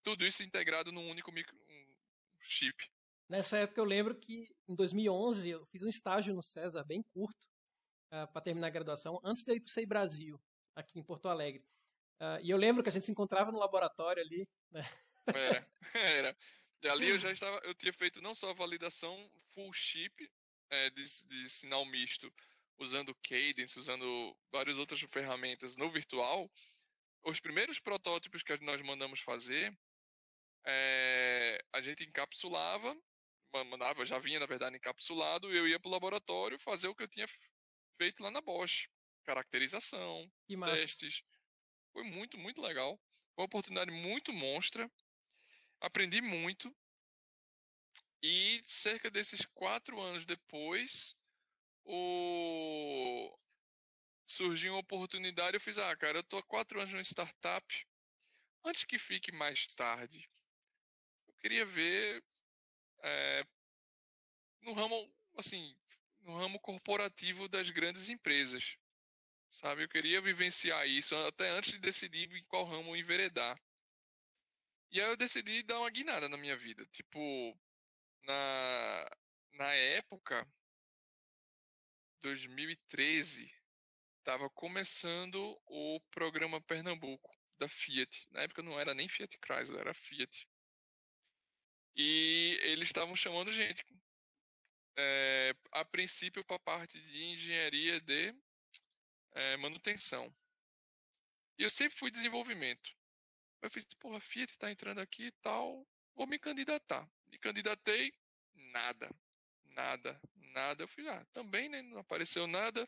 [0.01, 1.95] Tudo isso integrado num único micro, um
[2.41, 2.89] chip.
[3.29, 7.45] Nessa época eu lembro que em 2011 eu fiz um estágio no César, bem curto,
[8.11, 10.41] uh, ah, para terminar a graduação, antes de ir para o Brasil,
[10.75, 11.63] aqui em Porto Alegre.
[12.21, 14.47] Uh, e eu lembro que a gente se encontrava no laboratório ali.
[14.71, 14.81] Né?
[15.27, 16.37] Era, era.
[16.81, 20.31] E ali eu já estava, eu tinha feito não só a validação full chip,
[20.69, 22.33] é, de, de sinal misto
[22.79, 26.49] usando Cadence, usando várias outras ferramentas no virtual,
[27.23, 29.75] os primeiros protótipos que nós mandamos fazer,
[30.65, 32.95] é, a gente encapsulava,
[33.53, 37.07] mandava, já vinha na verdade encapsulado, eu ia para o laboratório fazer o que eu
[37.07, 37.27] tinha
[37.97, 38.87] feito lá na Bosch,
[39.23, 40.29] caracterização,
[40.65, 41.23] testes.
[41.91, 42.99] Foi muito, muito legal.
[43.35, 44.91] Foi uma oportunidade muito monstra.
[45.79, 46.75] Aprendi muito.
[48.21, 51.15] E cerca desses quatro anos depois,
[51.83, 53.37] o...
[54.25, 55.55] surgiu uma oportunidade.
[55.55, 57.87] Eu fiz, ah, cara, eu tô há quatro anos numa startup.
[58.63, 60.29] Antes que fique mais tarde,
[61.27, 62.23] eu queria ver
[63.03, 63.43] é,
[64.61, 65.75] no ramo, assim,
[66.21, 68.77] no ramo corporativo das grandes empresas.
[69.49, 73.59] Sabe, eu queria vivenciar isso até antes de decidir em qual ramo enveredar.
[74.91, 76.85] E aí eu decidi dar uma guinada na minha vida.
[76.87, 77.57] Tipo,
[78.23, 79.09] na,
[79.53, 80.47] na época,
[82.21, 83.51] 2013,
[84.19, 88.27] estava começando o programa Pernambuco da Fiat.
[88.31, 90.47] Na época não era nem Fiat Chrysler, era Fiat.
[91.97, 93.83] E eles estavam chamando gente,
[94.95, 98.35] é, a princípio, para a parte de engenharia de
[99.33, 100.31] é, manutenção.
[101.57, 102.95] E eu sempre fui desenvolvimento.
[103.63, 107.09] Eu fiz, porra, Fiat está entrando aqui e tal, vou me candidatar.
[107.27, 108.13] Me candidatei,
[108.53, 109.09] nada.
[109.65, 110.83] Nada, nada.
[110.83, 111.81] Eu fui, ah, também, né?
[111.81, 112.87] Não apareceu nada.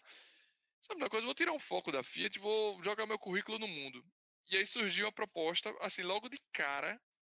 [0.82, 1.26] Sabe uma coisa?
[1.26, 4.05] Vou tirar um foco da Fiat vou jogar meu currículo no mundo.
[4.51, 6.99] E aí surgiu a proposta, assim, logo de cara,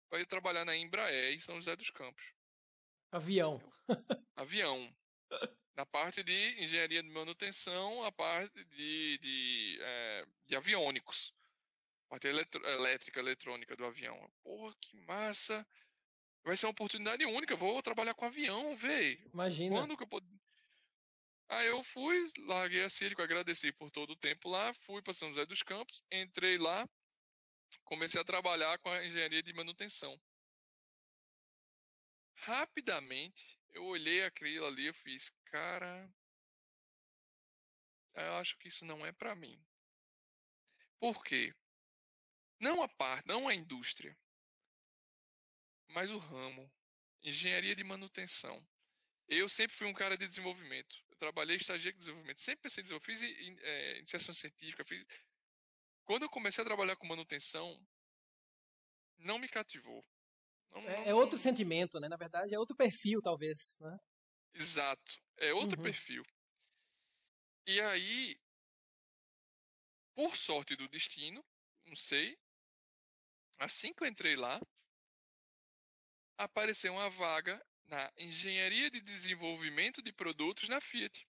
[0.10, 2.34] para ir trabalhar na Embraer em São José dos Campos.
[3.12, 3.62] Avião.
[4.36, 4.96] Avião.
[5.76, 11.34] Na parte de engenharia de manutenção, a parte de, de, é, de aviônicos.
[12.10, 14.18] Parte eletro, elétrica, eletrônica do avião.
[14.44, 15.66] Porra, que massa!
[16.44, 17.56] Vai ser uma oportunidade única.
[17.56, 19.30] Vou trabalhar com avião, velho.
[19.34, 19.76] Imagina.
[19.76, 20.26] Quando que eu pod...
[21.50, 25.30] Aí eu fui, larguei a Sílico, agradeci por todo o tempo lá, fui para São
[25.30, 26.88] José dos Campos, entrei lá,
[27.84, 30.20] comecei a trabalhar com a engenharia de manutenção.
[32.36, 36.12] Rapidamente, eu olhei aquilo ali e fiz, cara,
[38.16, 39.62] eu acho que isso não é para mim.
[41.00, 41.54] Por quê?
[42.60, 44.18] Não a parte, não a indústria
[45.90, 46.72] mas o ramo,
[47.24, 48.66] engenharia de manutenção.
[49.28, 50.96] Eu sempre fui um cara de desenvolvimento.
[51.10, 52.40] Eu trabalhei estagiário de desenvolvimento.
[52.40, 53.20] Sempre pensei em desenvolvimento.
[53.20, 54.84] Fiz é, iniciação científica.
[54.84, 55.06] Fiz...
[56.10, 57.80] Quando eu comecei a trabalhar com manutenção,
[59.20, 60.04] não me cativou.
[60.72, 61.06] Não, é, não...
[61.06, 62.10] é, outro sentimento, né?
[62.10, 63.78] Na verdade, é outro perfil, talvez.
[63.80, 63.96] Né?
[64.56, 65.22] Exato.
[65.38, 65.84] É outro uhum.
[65.84, 66.26] perfil.
[67.68, 68.42] E aí,
[70.16, 71.46] por sorte do destino,
[71.86, 72.40] não sei,
[73.60, 74.60] assim que eu entrei lá,
[76.40, 81.24] apareceu uma vaga na engenharia de desenvolvimento de produtos na Fiat.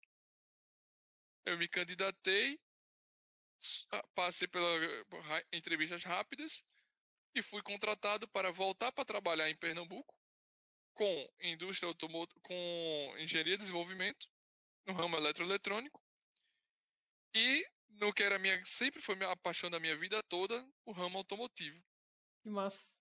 [1.44, 2.58] Eu me candidatei,
[4.14, 4.80] passei pelas
[5.52, 6.64] entrevistas rápidas
[7.34, 10.14] e fui contratado para voltar para trabalhar em Pernambuco
[10.94, 14.28] com indústria automotiva, com engenharia de desenvolvimento
[14.86, 16.02] no ramo eletroeletrônico
[17.34, 21.18] e no que era minha sempre foi a paixão da minha vida toda, o ramo
[21.18, 21.82] automotivo.
[22.42, 22.92] Que massa.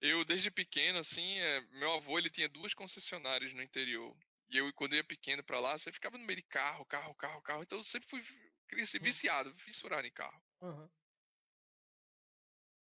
[0.00, 4.16] Eu desde pequeno assim, é, meu avô ele tinha duas concessionárias no interior.
[4.48, 7.14] E eu quando eu ia pequeno para lá, você ficava no meio de carro, carro,
[7.14, 7.62] carro, carro.
[7.62, 8.22] Então eu sempre fui
[9.00, 10.42] viciado, fissurado em carro.
[10.60, 10.88] Uhum.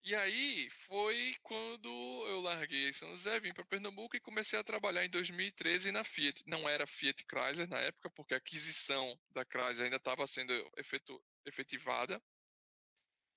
[0.05, 1.87] E aí foi quando
[2.27, 6.43] eu larguei São José, vim para Pernambuco e comecei a trabalhar em 2013 na Fiat.
[6.45, 11.23] Não era Fiat Chrysler na época, porque a aquisição da Chrysler ainda estava sendo efetu
[11.45, 12.21] efetivada.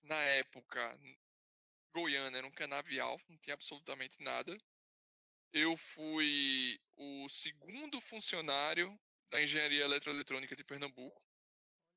[0.03, 0.99] Na época,
[1.95, 4.57] Goiânia era um canavial, não tinha absolutamente nada.
[5.53, 8.99] Eu fui o segundo funcionário
[9.31, 11.26] da engenharia eletroeletrônica de Pernambuco.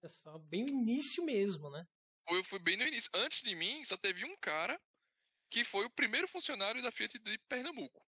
[0.02, 1.86] Olha só, bem no início mesmo, né?
[2.30, 3.10] eu fui bem no início.
[3.14, 4.80] Antes de mim, só teve um cara
[5.50, 8.06] que foi o primeiro funcionário da Fiat de Pernambuco.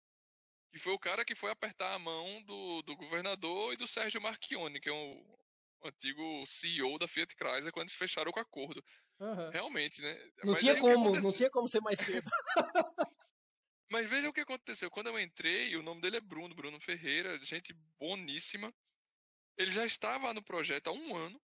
[0.72, 4.22] Que foi o cara que foi apertar a mão do, do governador e do Sérgio
[4.22, 5.42] Marchione, que é o,
[5.84, 8.84] antigo CEO da Fiat Chrysler, quando fecharam o acordo.
[9.20, 9.50] Uhum.
[9.50, 10.32] Realmente, né?
[10.44, 12.30] Não Mas tinha como, não tinha como ser mais cedo.
[13.92, 14.90] Mas veja o que aconteceu.
[14.90, 18.74] Quando eu entrei, o nome dele é Bruno, Bruno Ferreira, gente boníssima.
[19.58, 21.42] Ele já estava no projeto há um ano.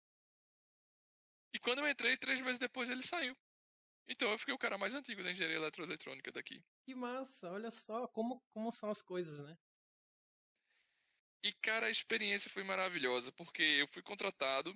[1.57, 3.35] E quando eu entrei, três meses depois ele saiu.
[4.07, 6.63] Então eu fiquei o cara mais antigo da engenharia eletroeletrônica daqui.
[6.85, 9.57] Que massa, olha só como, como são as coisas, né?
[11.43, 14.71] E cara, a experiência foi maravilhosa, porque eu fui contratado,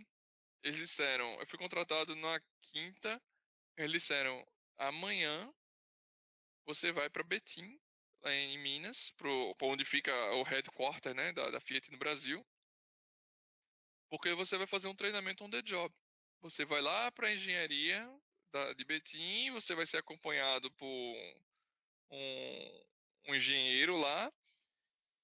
[0.63, 3.23] eles disseram, eu fui contratado na quinta,
[3.77, 4.43] eles disseram,
[4.79, 5.53] amanhã
[6.65, 7.79] você vai para Betim,
[8.23, 12.43] lá em Minas, pro, pra onde fica o headquarter, né, da, da Fiat no Brasil,
[14.09, 15.95] porque você vai fazer um treinamento on the job.
[16.43, 18.09] Você vai lá para a engenharia
[18.53, 20.87] da, de Betim, você vai ser acompanhado por
[22.11, 22.85] um,
[23.29, 24.33] um engenheiro lá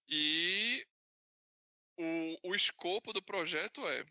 [0.09, 0.87] e
[1.99, 4.05] o, o escopo do projeto é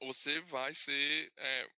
[0.00, 1.70] você vai ser é,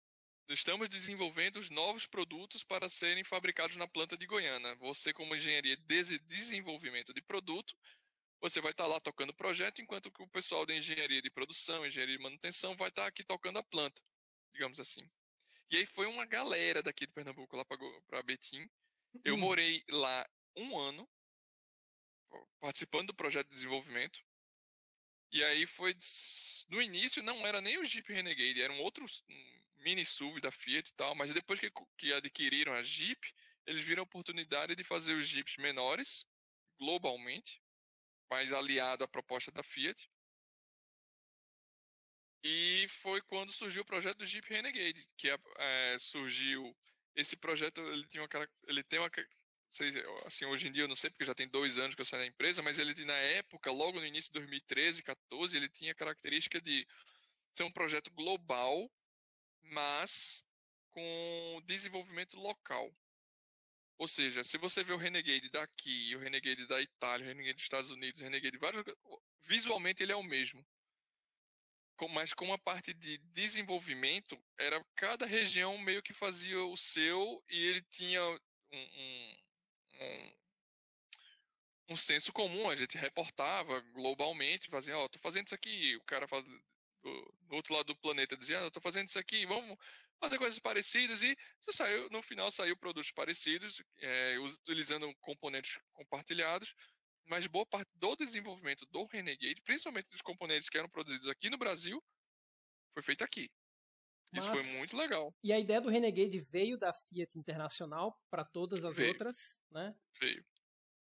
[0.52, 4.74] estamos desenvolvendo os novos produtos para serem fabricados na planta de Goiânia.
[4.76, 7.74] Você, como engenharia de desenvolvimento de produto,
[8.40, 11.86] você vai estar lá tocando o projeto, enquanto que o pessoal da engenharia de produção,
[11.86, 14.00] engenharia de manutenção, vai estar aqui tocando a planta,
[14.52, 15.08] digamos assim.
[15.70, 18.68] E aí foi uma galera daqui de Pernambuco lá para Betim.
[19.24, 19.40] Eu uhum.
[19.40, 21.08] morei lá um ano,
[22.60, 24.20] participando do projeto de desenvolvimento.
[25.32, 25.94] E aí foi.
[26.68, 29.04] No início não era nem o Jeep Renegade, era um outro
[29.76, 33.20] mini SUV da Fiat e tal, mas depois que, que adquiriram a Jeep,
[33.66, 36.24] eles viram a oportunidade de fazer os Jeeps menores,
[36.78, 37.62] globalmente,
[38.30, 40.08] mais aliado à proposta da Fiat.
[42.42, 46.74] E foi quando surgiu o projeto do Jeep Renegade, que é, é, surgiu
[47.14, 49.10] esse projeto ele tinha uma ele tem uma
[50.24, 52.20] assim hoje em dia eu não sei porque já tem dois anos que eu saí
[52.20, 55.94] da empresa, mas ele na época logo no início de 2013, 14 ele tinha a
[55.94, 56.86] característica de
[57.52, 58.90] ser um projeto global,
[59.62, 60.44] mas
[60.90, 62.92] com desenvolvimento local.
[64.00, 67.64] Ou seja, se você vê o Renegade daqui, o Renegade da Itália, o Renegade dos
[67.64, 68.82] Estados Unidos, o Renegade de vários
[69.42, 70.66] visualmente ele é o mesmo.
[72.08, 77.62] Mas com a parte de desenvolvimento, era cada região meio que fazia o seu e
[77.66, 78.38] ele tinha um,
[78.72, 79.36] um,
[80.00, 80.32] um,
[81.90, 86.04] um senso comum, a gente reportava globalmente, fazia, ó, oh, tô fazendo isso aqui, o
[86.04, 89.76] cara faz do, do outro lado do planeta dizia, ah, tô fazendo isso aqui, vamos
[90.20, 91.36] fazer coisas parecidas e
[91.70, 96.74] saiu, no final saiu produtos parecidos, é, utilizando componentes compartilhados,
[97.26, 101.58] mas boa parte do desenvolvimento do Renegade, principalmente dos componentes que eram produzidos aqui no
[101.58, 102.02] Brasil,
[102.92, 103.50] foi feito aqui.
[104.32, 105.34] Isso mas, foi muito legal.
[105.42, 109.08] E a ideia do Renegade veio da Fiat Internacional para todas as veio.
[109.08, 109.94] outras, né?
[110.20, 110.44] Veio.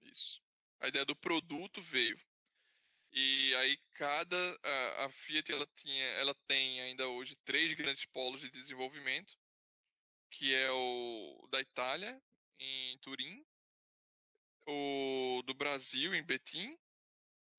[0.02, 0.42] Isso.
[0.80, 2.20] A ideia do produto veio.
[3.12, 8.42] E aí cada a, a, Fiat ela tinha, ela tem ainda hoje três grandes polos
[8.42, 9.36] de desenvolvimento,
[10.30, 12.22] que é o da Itália
[12.60, 13.44] em Turim,
[14.68, 16.78] o do Brasil em Betim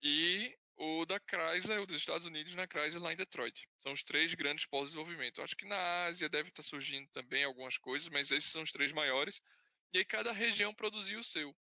[0.03, 3.68] e o da Chrysler, o dos Estados Unidos na Chrysler lá em Detroit.
[3.78, 5.42] São os três grandes polos de desenvolvimento.
[5.42, 8.92] Acho que na Ásia deve estar surgindo também algumas coisas, mas esses são os três
[8.92, 9.42] maiores.
[9.92, 11.55] E aí cada região produzia o seu.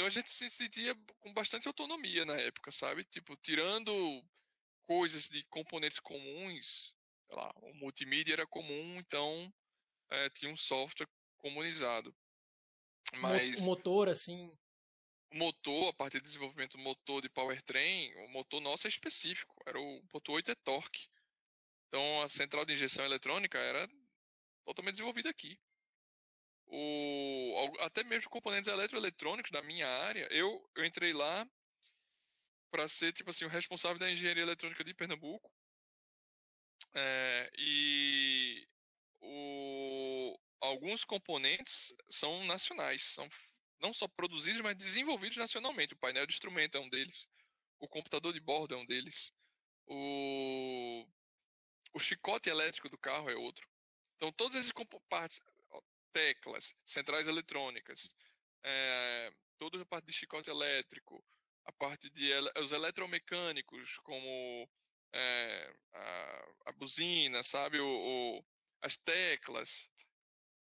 [0.00, 3.04] Então a gente se sentia com bastante autonomia na época, sabe?
[3.04, 3.92] Tipo, tirando
[4.80, 6.94] coisas de componentes comuns,
[7.26, 9.52] sei lá, o multimídia era comum, então
[10.10, 12.16] é, tinha um software comunizado.
[13.16, 14.50] Mas o motor, assim.
[15.30, 19.54] O motor, a parte de desenvolvimento do motor de powertrain, o motor nosso é específico,
[19.66, 21.10] era o motor 8 e-torque.
[21.88, 23.86] Então a central de injeção eletrônica era
[24.64, 25.60] totalmente desenvolvida aqui.
[26.72, 31.46] O, até mesmo componentes eletroeletrônicos da minha área, eu, eu entrei lá
[32.70, 35.52] para ser tipo assim o responsável da engenharia eletrônica de Pernambuco
[36.94, 38.68] é, e
[39.20, 43.28] o, alguns componentes são nacionais, são
[43.80, 45.94] não só produzidos, mas desenvolvidos nacionalmente.
[45.94, 47.28] O painel de instrumento é um deles,
[47.78, 49.32] o computador de bordo é um deles,
[49.86, 51.06] o,
[51.94, 53.66] o chicote elétrico do carro é outro.
[54.16, 54.72] Então, todos esses
[55.08, 55.40] partes,
[56.12, 58.08] teclas, centrais eletrônicas,
[58.62, 61.24] é, toda a parte de chicote elétrico,
[61.64, 64.68] a parte de os eletromecânicos, como
[65.12, 68.44] é, a, a, buzina, sabe, o, o,
[68.82, 69.88] as teclas,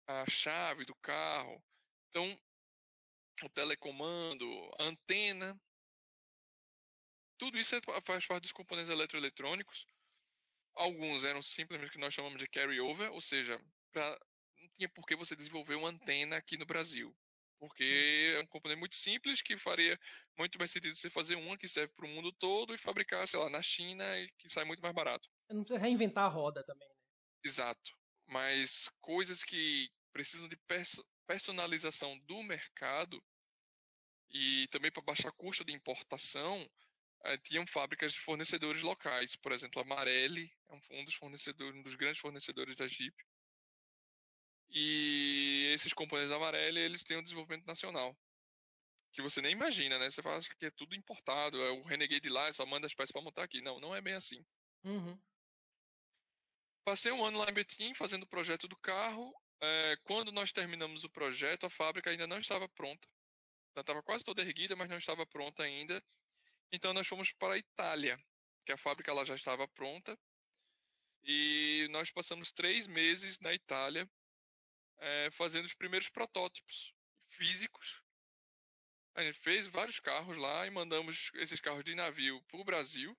[0.06, 1.62] a chave do carro,
[2.08, 2.38] então
[3.42, 4.46] o telecomando,
[4.78, 5.58] a antena,
[7.38, 9.86] tudo isso é, faz parte dos componentes eletroeletrônicos.
[10.74, 14.29] Alguns eram simplesmente o que nós chamamos de carry-over, ou seja, não
[14.74, 17.14] tinha por que você desenvolver uma antena aqui no Brasil.
[17.58, 19.98] Porque é um componente muito simples que faria
[20.38, 23.38] muito mais sentido você fazer uma que serve para o mundo todo e fabricar, sei
[23.38, 25.28] lá, na China e que sai muito mais barato.
[25.50, 26.94] Não precisa reinventar a roda também, né?
[27.44, 27.92] Exato.
[28.26, 30.58] Mas coisas que precisam de
[31.26, 33.22] personalização do mercado
[34.30, 36.66] e também para baixar custo de importação,
[37.24, 39.36] eh, tinham fábricas de fornecedores locais.
[39.36, 43.14] Por exemplo, a Marelli é um dos fornecedores, um dos grandes fornecedores da Jeep.
[44.72, 48.16] E esses componentes da Amarelli, eles têm um desenvolvimento nacional.
[49.12, 50.08] Que você nem imagina, né?
[50.08, 53.22] Você fala que é tudo importado, é o Renegade lá, só manda as peças para
[53.22, 53.60] montar aqui.
[53.60, 54.44] Não, não é bem assim.
[54.84, 55.20] Uhum.
[56.84, 59.34] Passei um ano lá em Betim fazendo o projeto do carro.
[59.60, 63.08] É, quando nós terminamos o projeto, a fábrica ainda não estava pronta.
[63.74, 66.02] Já estava quase toda erguida, mas não estava pronta ainda.
[66.72, 68.18] Então nós fomos para a Itália,
[68.64, 70.16] que a fábrica lá já estava pronta.
[71.24, 74.08] E nós passamos três meses na Itália
[75.00, 76.94] é, fazendo os primeiros protótipos
[77.28, 78.02] físicos.
[79.14, 83.16] A gente fez vários carros lá e mandamos esses carros de navio para o Brasil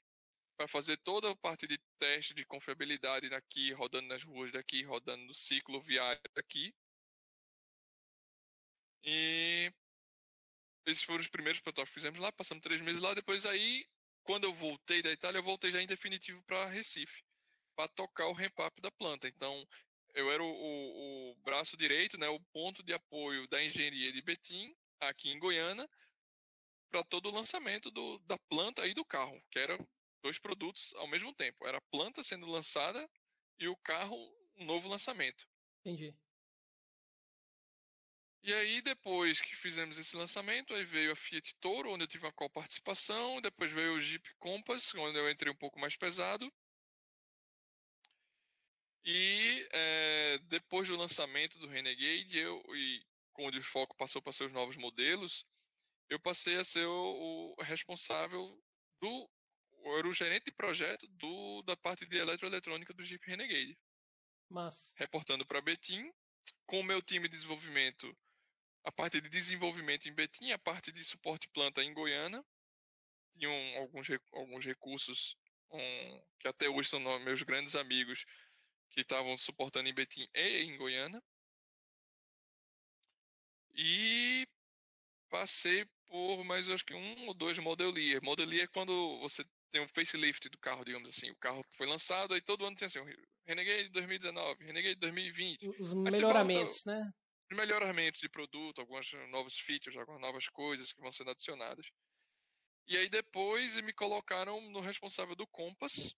[0.55, 5.25] para fazer toda a parte de teste de confiabilidade daqui, rodando nas ruas daqui, rodando
[5.25, 6.73] no ciclo viário daqui.
[9.03, 9.73] E
[10.85, 13.13] esses foram os primeiros protótipos que fizemos lá, passamos três meses lá.
[13.15, 13.85] Depois aí,
[14.23, 17.23] quando eu voltei da Itália, eu voltei já em definitivo para Recife,
[17.75, 19.27] para tocar o ramp da planta.
[19.27, 19.67] Então,
[20.13, 24.21] eu era o, o, o, braço direito, né, o ponto de apoio da engenharia de
[24.21, 25.87] Betim, aqui em Goiânia,
[26.89, 29.77] para todo o lançamento do, da planta e do carro, que eram
[30.21, 31.65] dois produtos ao mesmo tempo.
[31.65, 33.09] Era a planta sendo lançada
[33.59, 34.17] e o carro,
[34.57, 35.47] um novo lançamento.
[35.79, 36.13] Entendi.
[38.43, 42.25] E aí, depois que fizemos esse lançamento, aí veio a Fiat Toro, onde eu tive
[42.25, 46.51] uma co-participação, depois veio o Jeep Compass, onde eu entrei um pouco mais pesado,
[49.03, 54.51] e é, depois do lançamento do Renegade, eu, e quando o foco passou para seus
[54.51, 55.45] novos modelos,
[56.09, 58.61] eu passei a ser o, o responsável
[58.99, 59.29] do.
[59.83, 63.75] Eu era o gerente de projeto do, da parte de eletroeletrônica do Jeep Renegade.
[64.47, 64.91] Mas...
[64.95, 66.11] Reportando para Betim,
[66.67, 68.15] com o meu time de desenvolvimento,
[68.83, 72.43] a parte de desenvolvimento em Betim, a parte de suporte planta em Goiânia.
[73.33, 75.35] Tinham alguns, alguns recursos
[75.71, 78.25] um, que até hoje são meus grandes amigos,
[78.91, 81.21] que estavam suportando em Betim e em Goiânia.
[83.73, 84.45] E
[85.29, 88.21] passei por mais acho que um ou dois Model Year.
[88.21, 91.31] Model Year é quando você tem um facelift do carro, digamos assim.
[91.31, 93.05] O carro foi lançado e todo ano tem assim, o
[93.45, 95.69] Renegade 2019, Renegade 2020.
[95.79, 97.13] Os melhoramentos, volta, né?
[97.49, 101.89] Os melhoramentos de produto, alguns novos features, algumas novas coisas que vão sendo adicionadas.
[102.87, 106.13] E aí depois me colocaram no responsável do Compass,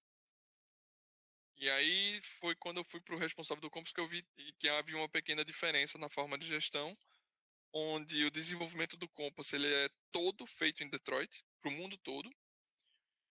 [1.64, 4.22] e aí foi quando eu fui para o responsável do campus que eu vi
[4.60, 6.94] que havia uma pequena diferença na forma de gestão,
[7.72, 12.30] onde o desenvolvimento do Compass ele é todo feito em Detroit, para o mundo todo.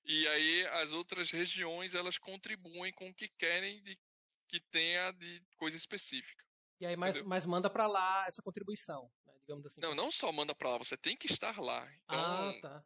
[0.06, 4.00] E aí as outras regiões elas contribuem com o que querem de
[4.48, 6.42] que tenha de coisa específica.
[6.80, 9.34] E aí mais, mais manda para lá essa contribuição, né?
[9.40, 9.80] digamos assim.
[9.82, 11.86] Não, não só manda para lá, você tem que estar lá.
[11.96, 12.84] Então, ah, tá.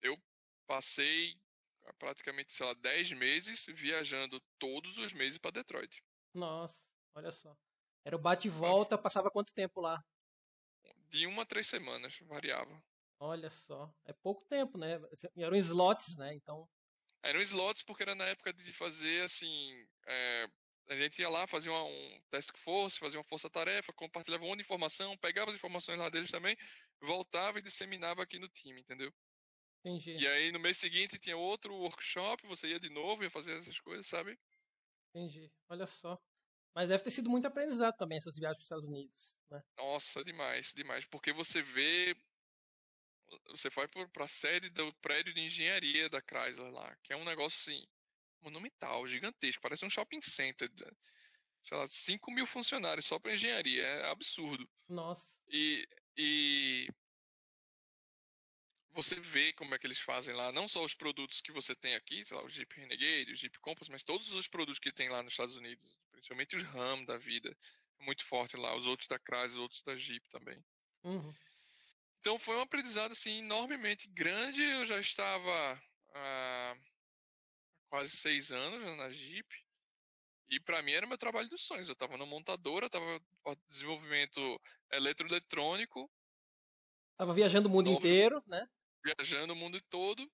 [0.00, 0.18] Eu
[0.66, 1.38] passei
[1.98, 6.02] praticamente, sei lá, 10 meses viajando todos os meses para Detroit.
[6.34, 6.84] Nossa,
[7.14, 7.56] olha só.
[8.04, 10.02] Era o bate e volta, passava quanto tempo lá?
[11.08, 12.82] De uma a três semanas, variava.
[13.20, 15.00] Olha só, é pouco tempo, né?
[15.36, 16.34] Eram slots, né?
[16.34, 16.68] Então.
[17.22, 19.86] Eram slots porque era na época de fazer assim.
[20.06, 20.48] É,
[20.88, 24.58] a gente ia lá, fazia uma, um task force, fazia uma força-tarefa, compartilhava um monte
[24.58, 26.56] de informação, pegava as informações lá deles também,
[27.00, 29.12] voltava e disseminava aqui no time, entendeu?
[29.84, 30.16] Entendi.
[30.16, 33.80] E aí no mês seguinte tinha outro workshop, você ia de novo, ia fazer essas
[33.80, 34.38] coisas, sabe?
[35.10, 35.52] Entendi.
[35.68, 36.20] Olha só.
[36.74, 39.34] Mas deve ter sido muito aprendizado também essas viagens para os Estados Unidos.
[39.50, 39.62] Né?
[39.76, 41.04] Nossa, demais, demais.
[41.06, 42.16] Porque você vê.
[43.48, 47.24] Você vai para a sede do prédio de engenharia da Chrysler lá, que é um
[47.24, 47.86] negócio assim,
[48.42, 50.70] monumental, gigantesco, parece um shopping center.
[51.62, 54.68] Sei lá, 5 mil funcionários só para engenharia, é absurdo.
[54.86, 55.26] Nossa.
[55.48, 55.86] E,
[56.16, 56.88] e
[58.92, 61.94] você vê como é que eles fazem lá, não só os produtos que você tem
[61.94, 65.08] aqui, sei lá, o Jeep Renegade, o Jeep Compass, mas todos os produtos que tem
[65.08, 67.56] lá nos Estados Unidos, principalmente os Ram da vida,
[67.98, 70.62] é muito forte lá, os outros da Chrysler, os outros da Jeep também.
[71.04, 71.34] Uhum.
[72.20, 74.62] Então foi um aprendizado assim enormemente grande.
[74.62, 75.82] Eu já estava
[76.14, 76.76] há
[77.88, 79.48] quase seis anos na Jeep
[80.48, 81.88] e para mim era meu trabalho dos sonhos.
[81.88, 83.20] Eu estava na montadora, estava
[83.68, 84.60] desenvolvimento
[84.92, 86.08] eletroeletrônico.
[87.16, 88.68] Tava viajando o mundo inteiro, né?
[89.04, 90.30] Viajando o mundo todo.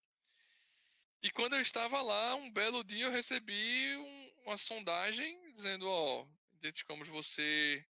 [1.22, 6.26] E quando eu estava lá, um belo dia eu recebi um, uma sondagem dizendo, ó,
[6.54, 7.84] identificamos você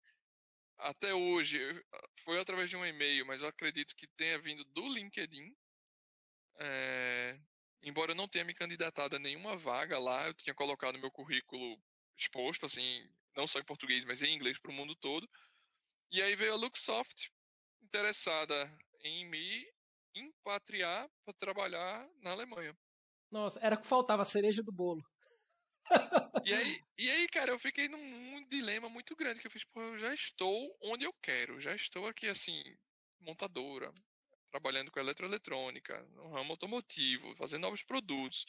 [0.78, 1.58] até hoje.
[2.24, 5.54] Foi através de um e-mail, mas eu acredito que tenha vindo do LinkedIn.
[6.60, 7.38] É,
[7.82, 11.80] embora eu não tenha me candidatado a nenhuma vaga lá, eu tinha colocado meu currículo
[12.16, 15.28] exposto, assim, não só em português, mas em inglês para o mundo todo.
[16.10, 17.30] E aí veio a Luxoft
[17.82, 19.66] interessada em me
[20.18, 22.76] impatriar para trabalhar na Alemanha.
[23.30, 25.02] Nossa, era que faltava a cereja do bolo.
[26.44, 29.80] e, aí, e aí, cara, eu fiquei num dilema muito grande, que eu fiz, pô,
[29.80, 32.62] eu já estou onde eu quero, já estou aqui, assim,
[33.20, 33.92] montadora,
[34.50, 38.44] trabalhando com eletroeletrônica, no ramo automotivo, fazendo novos produtos.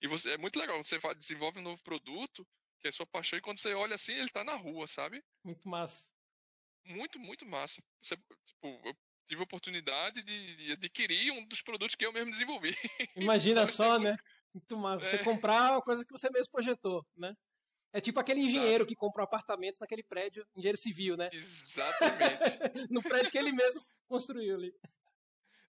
[0.00, 2.46] E você é muito legal, você desenvolve um novo produto,
[2.80, 5.22] que é sua paixão, e quando você olha assim, ele está na rua, sabe?
[5.44, 6.06] Muito massa.
[6.84, 7.80] Muito, muito massa.
[8.02, 8.96] Você, tipo, eu
[9.26, 12.74] tive a oportunidade de, de, adquirir um dos produtos que eu mesmo desenvolvi.
[13.16, 14.16] Imagina só, né?
[14.52, 15.04] Muito massa.
[15.04, 15.10] É.
[15.10, 17.34] Você comprar uma coisa que você mesmo projetou, né?
[17.92, 18.86] É tipo aquele engenheiro Exato.
[18.88, 21.28] que compra um apartamento naquele prédio, engenheiro civil, né?
[21.32, 22.40] Exatamente.
[22.90, 24.74] no prédio que ele mesmo construiu ali.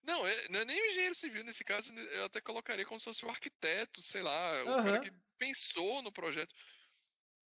[0.03, 3.05] Não, é, não é nem o engenheiro civil nesse caso, eu até colocaria como se
[3.05, 4.80] fosse o arquiteto, sei lá, uhum.
[4.80, 6.53] o cara que pensou no projeto.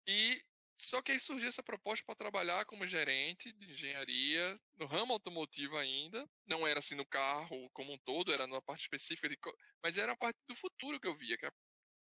[0.08, 0.42] E
[0.78, 5.76] só que aí surgiu essa proposta para trabalhar como gerente de engenharia no ramo automotivo
[5.76, 6.30] ainda.
[6.46, 9.38] Não era assim no carro como um todo, era numa parte específica, de,
[9.84, 11.52] mas era a parte do futuro que eu via, que é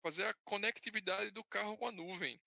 [0.02, 2.40] fazer a conectividade do carro com a nuvem.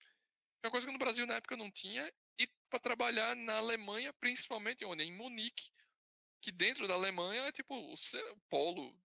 [0.63, 2.11] É uma coisa que no Brasil na época não tinha.
[2.39, 5.03] E para trabalhar na Alemanha, principalmente onde?
[5.03, 5.71] Em Munique,
[6.41, 7.95] que dentro da Alemanha é tipo o
[8.49, 8.99] polo,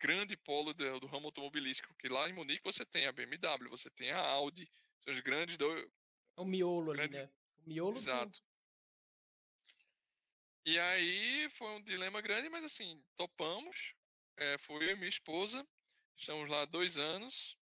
[0.00, 1.94] grande polo do, do ramo automobilístico.
[1.96, 4.66] Que lá em Munique você tem a BMW, você tem a Audi,
[5.04, 5.92] são os grandes do,
[6.36, 7.30] é o miolo ali, né?
[7.58, 8.40] O miolo Exato.
[8.40, 8.52] Do...
[10.64, 13.94] E aí foi um dilema grande, mas assim, topamos.
[14.36, 15.66] É, foi eu e minha esposa.
[16.16, 17.56] Estamos lá há dois anos.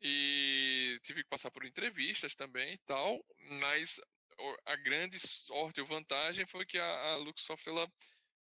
[0.00, 3.24] E tive que passar por entrevistas também e tal.
[3.60, 3.98] Mas
[4.66, 7.90] a grande sorte ou vantagem foi que a, a Luxoft ela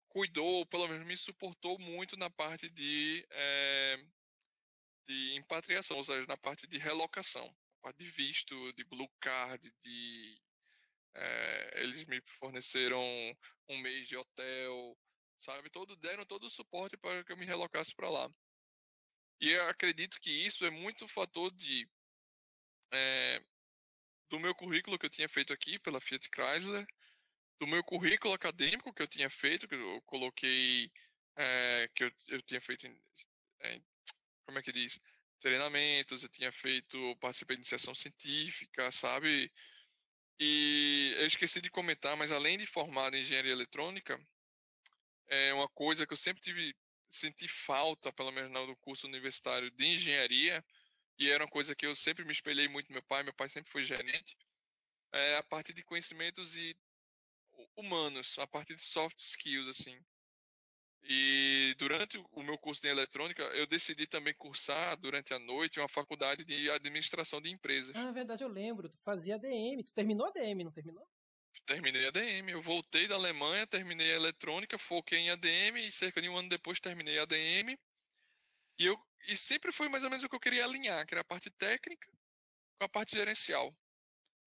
[0.10, 3.98] cuidou, pelo menos me suportou muito na parte de, é,
[5.08, 7.54] de impatriação, ou seja, na parte de relocação
[7.94, 10.42] de visto, de blue card, de
[11.16, 13.02] é, eles me forneceram
[13.70, 14.98] um mês de hotel,
[15.40, 15.70] sabe?
[15.70, 18.30] Todo deram todo o suporte para que eu me relocasse para lá.
[19.40, 21.88] E eu acredito que isso é muito fator de
[22.92, 23.44] é,
[24.30, 26.86] do meu currículo que eu tinha feito aqui pela Fiat Chrysler,
[27.60, 30.92] do meu currículo acadêmico que eu tinha feito, que eu coloquei
[31.36, 33.02] é, que eu, eu tinha feito em,
[33.64, 33.86] em,
[34.46, 35.00] como é que diz?
[35.40, 39.52] Treinamentos, eu tinha feito, participei de iniciação científica, sabe?
[40.40, 44.20] E eu esqueci de comentar, mas além de formado em engenharia eletrônica,
[45.28, 46.76] é uma coisa que eu sempre tive
[47.10, 50.64] senti falta, pelo menos no curso universitário de engenharia,
[51.18, 53.72] e era uma coisa que eu sempre me espelhei muito meu pai, meu pai sempre
[53.72, 54.38] foi gerente,
[55.14, 56.78] é a parte de conhecimentos e
[57.76, 60.00] humanos, a parte de soft skills assim.
[61.04, 65.88] E durante o meu curso de eletrônica, eu decidi também cursar durante a noite uma
[65.88, 67.96] faculdade de administração de empresas.
[67.96, 68.90] Ah, é verdade, eu lembro.
[68.90, 69.84] Tu fazia ADM.
[69.86, 71.08] Tu terminou ADM, não terminou?
[71.66, 72.50] Terminei ADM.
[72.50, 76.50] Eu voltei da Alemanha, terminei a eletrônica, foquei em ADM e cerca de um ano
[76.50, 77.78] depois terminei ADM.
[78.80, 81.22] E, eu, e sempre foi mais ou menos o que eu queria alinhar, que era
[81.22, 82.12] a parte técnica
[82.78, 83.76] com a parte gerencial.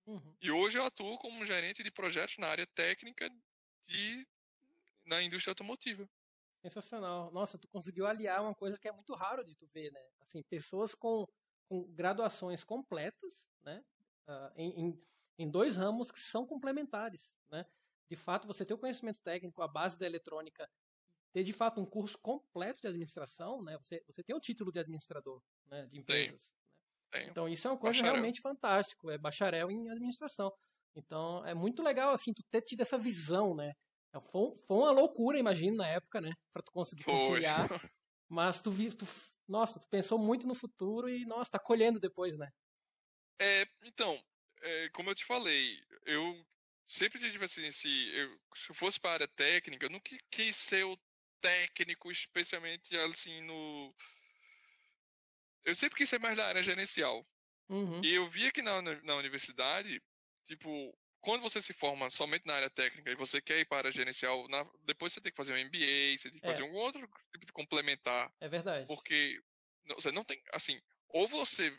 [0.06, 0.36] Uhum.
[0.40, 3.28] E hoje eu atuo como gerente de projetos na área técnica
[3.82, 4.26] de,
[5.04, 6.08] na indústria automotiva.
[6.62, 7.30] Sensacional.
[7.32, 10.00] Nossa, tu conseguiu aliar uma coisa que é muito raro de tu ver, né?
[10.20, 11.26] Assim, pessoas com,
[11.68, 13.82] com graduações completas, né?
[14.28, 15.02] Uh, em, em,
[15.38, 17.64] em, dois ramos que são complementares, né?
[18.08, 20.68] De fato, você ter o conhecimento técnico, a base da eletrônica,
[21.32, 23.78] ter de fato um curso completo de administração, né?
[23.78, 25.86] Você, você tem o título de administrador, né?
[25.86, 26.42] De empresas.
[26.42, 26.60] Né?
[27.10, 27.30] Tenho.
[27.30, 28.12] Então isso é uma coisa Bacharel.
[28.12, 30.52] realmente fantástica, é bacharel em administração.
[30.94, 33.74] Então é muito legal assim tu ter tido essa visão, né?
[34.12, 36.32] É, foi, foi uma loucura, imagino, na época, né?
[36.52, 37.14] Pra tu conseguir Foi.
[37.14, 37.68] conciliar.
[38.28, 39.06] Mas tu, tu,
[39.48, 42.48] nossa, tu pensou muito no futuro e, nossa, tá colhendo depois, né?
[43.40, 44.22] É, então,
[44.62, 46.46] é, como eu te falei, eu
[46.84, 50.56] sempre tive assim, se eu, se eu fosse para a área técnica, eu nunca quis
[50.56, 50.98] ser o
[51.40, 53.94] técnico, especialmente assim no.
[55.64, 57.26] Eu sempre quis ser mais da área gerencial.
[57.68, 58.02] Uhum.
[58.04, 60.02] E eu via que na, na universidade,
[60.44, 63.80] tipo, quando você se forma somente na área técnica e você quer ir para a
[63.80, 66.46] área gerencial, na- depois você tem que fazer um MBA, você tem que É.
[66.46, 68.86] fazer um outro tipo de complementar, É verdade.
[68.86, 69.40] porque
[69.96, 71.76] você não tem, assim, ou você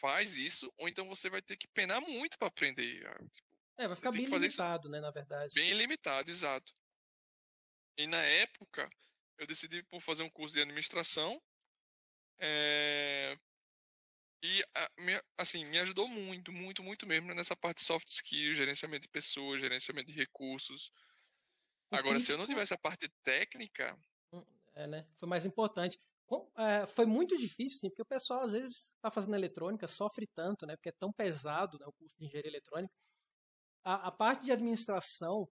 [0.00, 3.06] faz isso, ou então você vai ter que penar muito para aprender.
[3.08, 5.54] ah, tipo, É, vai ficar bem limitado, né, na verdade.
[5.54, 6.72] bem limitado, exato.
[7.96, 8.88] E na época,
[9.38, 11.40] eu decidi por fazer um curso de administração.
[12.38, 13.36] é,
[14.42, 14.64] E,
[15.36, 19.60] assim, me ajudou muito, muito, muito mesmo nessa parte de soft skills, gerenciamento de pessoas,
[19.60, 20.90] gerenciamento de recursos.
[21.90, 23.96] Agora, se eu não tivesse a parte técnica,
[24.74, 25.06] É, né?
[25.18, 25.98] Foi mais importante.
[26.56, 30.64] É, foi muito difícil, sim, porque o pessoal às vezes está fazendo eletrônica, sofre tanto,
[30.64, 30.76] né?
[30.76, 32.94] Porque é tão pesado né, o curso de engenharia eletrônica.
[33.84, 35.48] A, a parte de administração,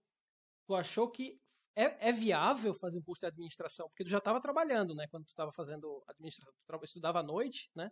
[0.67, 1.37] tu achou que
[1.75, 3.87] é, é viável fazer um curso de administração?
[3.89, 5.07] Porque tu já estava trabalhando, né?
[5.09, 7.89] Quando tu estava fazendo administração, tu estudava à noite, né?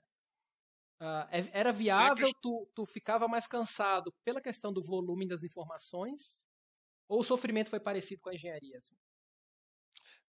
[1.32, 6.40] É- era viável, tu, tu ficava mais cansado pela questão do volume das informações?
[7.08, 8.78] Ou o sofrimento foi parecido com a engenharia?
[8.80, 8.96] assim?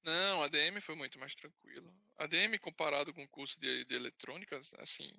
[0.03, 1.93] não, a ADM foi muito mais tranquilo.
[2.17, 5.11] A ADM comparado com o curso de, de eletrônica, assim,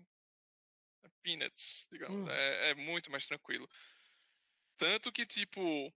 [1.04, 2.30] é peanuts, digamos, Hum.
[2.30, 3.68] é, é muito mais tranquilo.
[4.78, 5.94] Tanto que, tipo,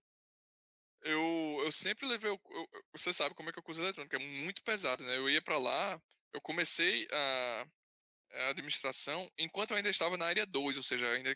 [1.02, 2.30] eu, eu sempre levei.
[2.30, 5.04] o- eu- você sabe como é que é o curso de eletrônica, é muito pesado,
[5.04, 5.16] né?
[5.16, 6.00] Eu ia pra lá,
[6.32, 7.66] eu comecei a,
[8.34, 11.34] a administração enquanto eu ainda estava na área 2, ou seja, ainda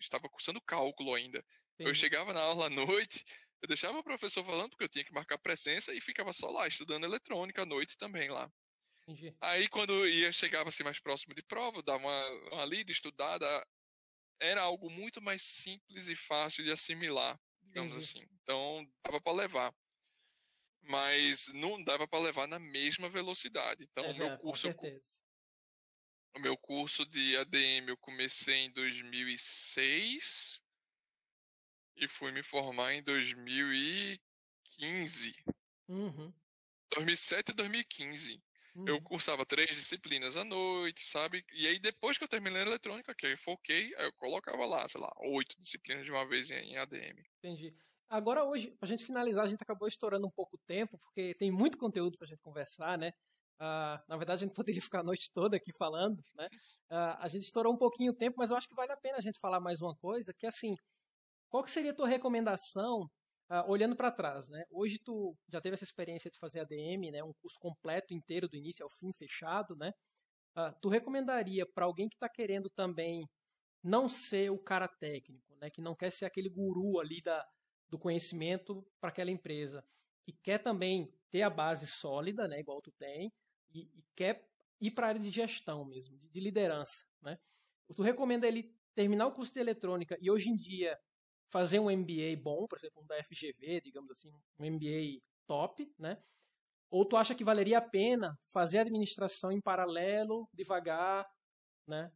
[0.00, 1.44] estava cursando cálculo ainda.
[1.78, 3.24] Eu chegava na aula à noite,
[3.62, 6.66] eu deixava o professor falando porque eu tinha que marcar presença e ficava só lá,
[6.66, 8.50] estudando eletrônica à noite também lá.
[9.06, 9.34] Entendi.
[9.40, 13.66] Aí quando ia chegava assim mais próximo de prova, dava uma, uma lida, estudada,
[14.40, 18.10] era algo muito mais simples e fácil de assimilar, digamos Entendi.
[18.18, 18.26] assim.
[18.42, 19.74] Então dava para levar.
[20.82, 23.84] Mas não dava para levar na mesma velocidade.
[23.84, 24.74] Então É, o meu curso, eu.
[26.38, 30.62] O meu curso de ADM eu comecei em 2006
[31.96, 35.34] e fui me formar em 2015.
[35.88, 36.32] Uhum,
[36.94, 38.40] 2007 e 2015.
[38.86, 39.02] Eu uhum.
[39.02, 41.44] cursava três disciplinas à noite, sabe?
[41.52, 44.88] E aí depois que eu terminei a eletrônica, que eu foquei, aí eu colocava lá,
[44.88, 47.20] sei lá, oito disciplinas de uma vez em, em ADM.
[47.38, 47.74] Entendi.
[48.08, 51.50] Agora, hoje, pra gente finalizar, a gente acabou estourando um pouco o tempo, porque tem
[51.50, 53.12] muito conteúdo pra gente conversar, né?
[53.58, 56.48] Ah, na verdade, a gente poderia ficar a noite toda aqui falando, né?
[56.90, 59.18] Ah, a gente estourou um pouquinho o tempo, mas eu acho que vale a pena
[59.18, 60.74] a gente falar mais uma coisa, que é assim,
[61.50, 63.08] qual que seria a tua recomendação,
[63.48, 64.64] ah, olhando para trás, né?
[64.70, 67.22] Hoje tu já teve essa experiência de fazer ADM, né?
[67.24, 69.92] Um curso completo, inteiro, do início ao fim, fechado, né?
[70.82, 73.24] Tu recomendaria para alguém que está querendo também
[73.82, 75.70] não ser o cara técnico, né?
[75.70, 77.44] Que não quer ser aquele guru ali da,
[77.88, 79.84] do conhecimento para aquela empresa,
[80.24, 82.60] que quer também ter a base sólida, né?
[82.60, 83.32] Igual tu tem,
[83.72, 84.46] e, e quer
[84.80, 87.38] ir para a área de gestão mesmo, de, de liderança, né?
[87.94, 90.98] Tu recomenda ele terminar o curso de eletrônica e hoje em dia
[91.50, 96.22] fazer um MBA bom, por exemplo, um da FGV, digamos assim, um MBA top, né?
[96.90, 101.26] Ou tu acha que valeria a pena fazer administração em paralelo, devagar,
[101.86, 102.12] né?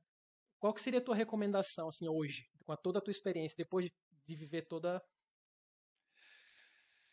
[0.58, 3.92] Qual que seria a tua recomendação assim hoje, com toda a tua experiência, depois de,
[4.26, 5.02] de viver toda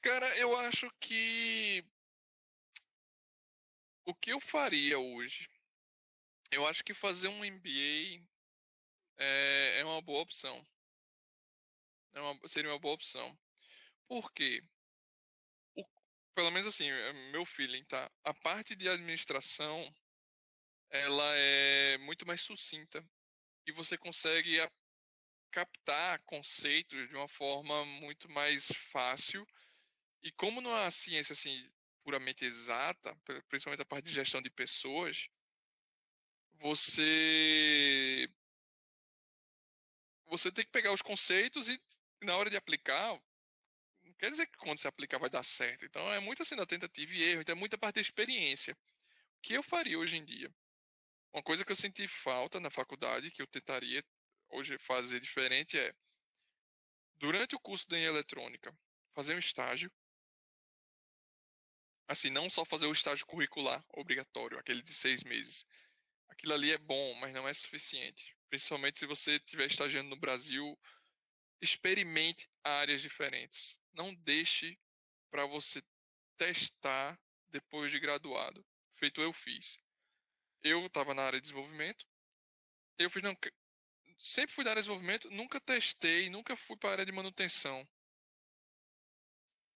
[0.01, 1.83] Cara, eu acho que
[4.09, 5.47] o que eu faria hoje,
[6.51, 8.25] eu acho que fazer um MBA
[9.17, 10.63] é, é uma boa opção.
[12.13, 13.35] É uma- seria uma boa opção.
[14.07, 14.63] Por quê?
[15.75, 15.85] O-
[16.35, 18.11] pelo menos assim, é meu feeling, tá?
[18.23, 19.91] A parte de administração,
[20.89, 23.03] ela é muito mais sucinta
[23.67, 24.71] e você consegue a-
[25.51, 29.45] captar conceitos de uma forma muito mais fácil.
[30.23, 31.57] E como não é ciência assim
[32.03, 35.29] puramente exata, pri- principalmente a parte de gestão de pessoas,
[36.59, 38.27] você
[40.25, 41.81] você tem que pegar os conceitos e
[42.23, 43.19] na hora de aplicar,
[44.03, 45.85] não quer dizer que quando você aplicar vai dar certo.
[45.85, 48.73] Então é muito assim da tentativa e erro, então é muita parte da experiência.
[48.75, 50.53] O que eu faria hoje em dia?
[51.33, 54.03] Uma coisa que eu senti falta na faculdade, que eu tentaria
[54.49, 55.93] hoje fazer diferente é
[57.17, 58.75] durante o curso de eletrônica,
[59.13, 59.91] fazer um estágio.
[62.09, 65.63] Assim, não só fazer o estágio curricular obrigatório, aquele de seis meses.
[66.27, 68.35] Aquilo ali é bom, mas não é suficiente.
[68.49, 70.75] Principalmente se você estiver estagiando no Brasil,
[71.61, 73.79] experimente áreas diferentes.
[73.93, 74.75] Não deixe
[75.29, 75.83] para você
[76.35, 77.15] testar
[77.49, 78.65] depois de graduado,
[78.95, 79.77] feito eu fiz.
[80.63, 82.07] Eu estava na área de desenvolvimento,
[82.97, 83.37] eu fiz não,
[84.17, 87.87] sempre fui da área de desenvolvimento, nunca testei, nunca fui para a área de manutenção.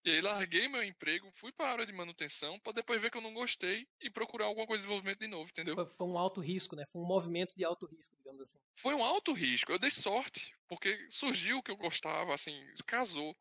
[0.04, 3.16] E aí larguei meu emprego, fui para a área de manutenção, para depois ver que
[3.16, 5.86] eu não gostei e procurar alguma coisa de desenvolvimento de novo, entendeu?
[5.96, 6.84] Foi um alto risco, né?
[6.92, 8.58] Foi um movimento de alto risco, digamos assim.
[8.76, 9.72] Foi um alto risco.
[9.72, 12.54] Eu dei sorte, porque surgiu o que eu gostava, assim,
[12.86, 13.34] casou.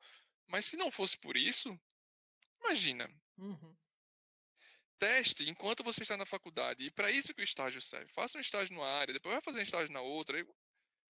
[0.48, 1.78] Mas se não fosse por isso,
[2.62, 3.10] imagina.
[3.38, 3.76] Uhum.
[4.98, 6.86] Teste enquanto você está na faculdade.
[6.86, 8.10] E para isso que o estágio serve.
[8.14, 10.42] Faça um estágio numa área, depois vai fazer um estágio na outra.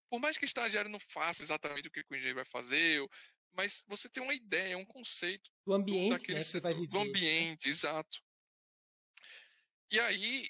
[0.09, 3.07] Por mais que o estagiário não faça exatamente o que o engenheiro vai fazer,
[3.53, 6.87] mas você tem uma ideia, um conceito do ambiente do, né, que vai viver.
[6.87, 8.21] Do ambiente, exato.
[9.91, 10.49] E aí,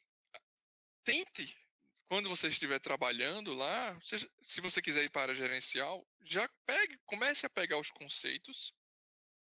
[1.03, 1.57] tente,
[2.07, 3.99] quando você estiver trabalhando lá,
[4.41, 8.73] se você quiser ir para a gerencial, já pegue, comece a pegar os conceitos,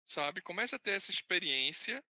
[0.07, 0.41] sabe?
[0.41, 2.05] Comece a ter essa experiência,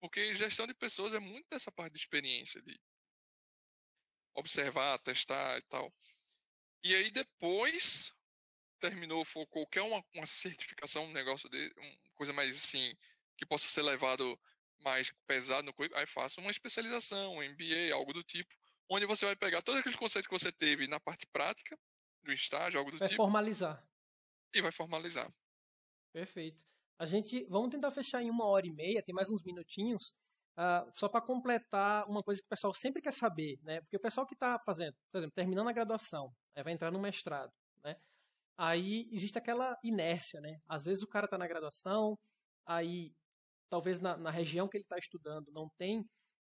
[0.00, 2.78] porque gestão de pessoas é muito dessa parte de experiência, de
[4.34, 5.94] observar, testar e tal.
[6.82, 8.12] E aí depois
[8.88, 12.94] terminou, for qualquer uma, uma certificação, um negócio de uma coisa mais assim,
[13.36, 14.38] que possa ser levado
[14.80, 18.54] mais pesado no currículo, aí faça uma especialização, um MBA, algo do tipo,
[18.90, 21.78] onde você vai pegar todos aqueles conceitos que você teve na parte prática,
[22.22, 23.18] do estágio, algo do vai tipo.
[23.18, 23.86] Vai formalizar.
[24.54, 25.32] E vai formalizar.
[26.12, 26.62] Perfeito.
[26.98, 30.14] A gente, vamos tentar fechar em uma hora e meia, tem mais uns minutinhos,
[30.58, 33.80] uh, só para completar uma coisa que o pessoal sempre quer saber, né?
[33.80, 36.32] Porque o pessoal que está fazendo, por exemplo, terminando a graduação,
[36.62, 37.52] vai entrar no mestrado,
[37.82, 37.96] né?
[38.56, 40.60] Aí existe aquela inércia, né?
[40.68, 42.18] Às vezes o cara está na graduação,
[42.66, 43.12] aí
[43.68, 46.04] talvez na, na região que ele está estudando não tem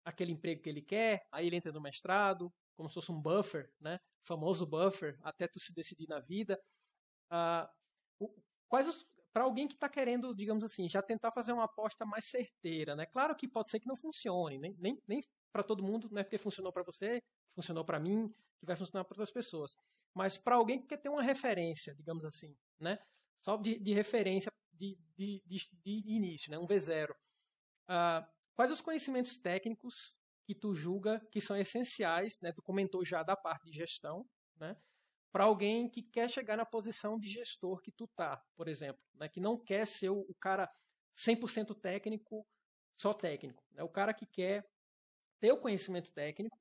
[0.04, 3.72] aquele emprego que ele quer, aí ele entra no mestrado, como se fosse um buffer,
[3.80, 4.00] né?
[4.24, 6.60] Famoso buffer, até tu se decidir na vida.
[7.30, 7.70] Ah,
[8.68, 12.26] quais os, para alguém que está querendo, digamos assim, já tentar fazer uma aposta mais
[12.26, 13.06] certeira, né?
[13.06, 16.24] Claro que pode ser que não funcione, nem, nem, nem para todo mundo, não é
[16.24, 17.22] porque funcionou para você,
[17.54, 18.28] funcionou para mim,
[18.60, 19.76] que vai funcionar para outras pessoas
[20.16, 22.98] mas para alguém que quer ter uma referência, digamos assim, né?
[23.42, 26.58] Só de, de referência de, de, de, início, né?
[26.58, 27.12] Um V0.
[27.12, 27.16] Uh,
[27.90, 30.16] ah, quais os conhecimentos técnicos
[30.46, 32.54] que tu julga que são essenciais, né?
[32.54, 34.26] Tu comentou já da parte de gestão,
[34.56, 34.76] né?
[35.34, 39.28] Para alguém que quer chegar na posição de gestor que tu tá, por exemplo, né?
[39.28, 40.72] Que não quer ser o, o cara
[41.18, 42.48] 100% técnico,
[42.96, 43.84] só técnico, né?
[43.84, 44.66] O cara que quer
[45.42, 46.58] ter o conhecimento técnico,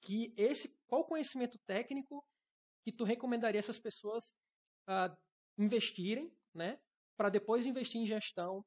[0.00, 2.24] que esse qual conhecimento técnico
[2.86, 4.32] que tu recomendaria essas pessoas
[4.88, 5.12] uh,
[5.58, 6.78] investirem, né,
[7.16, 8.64] para depois investir em gestão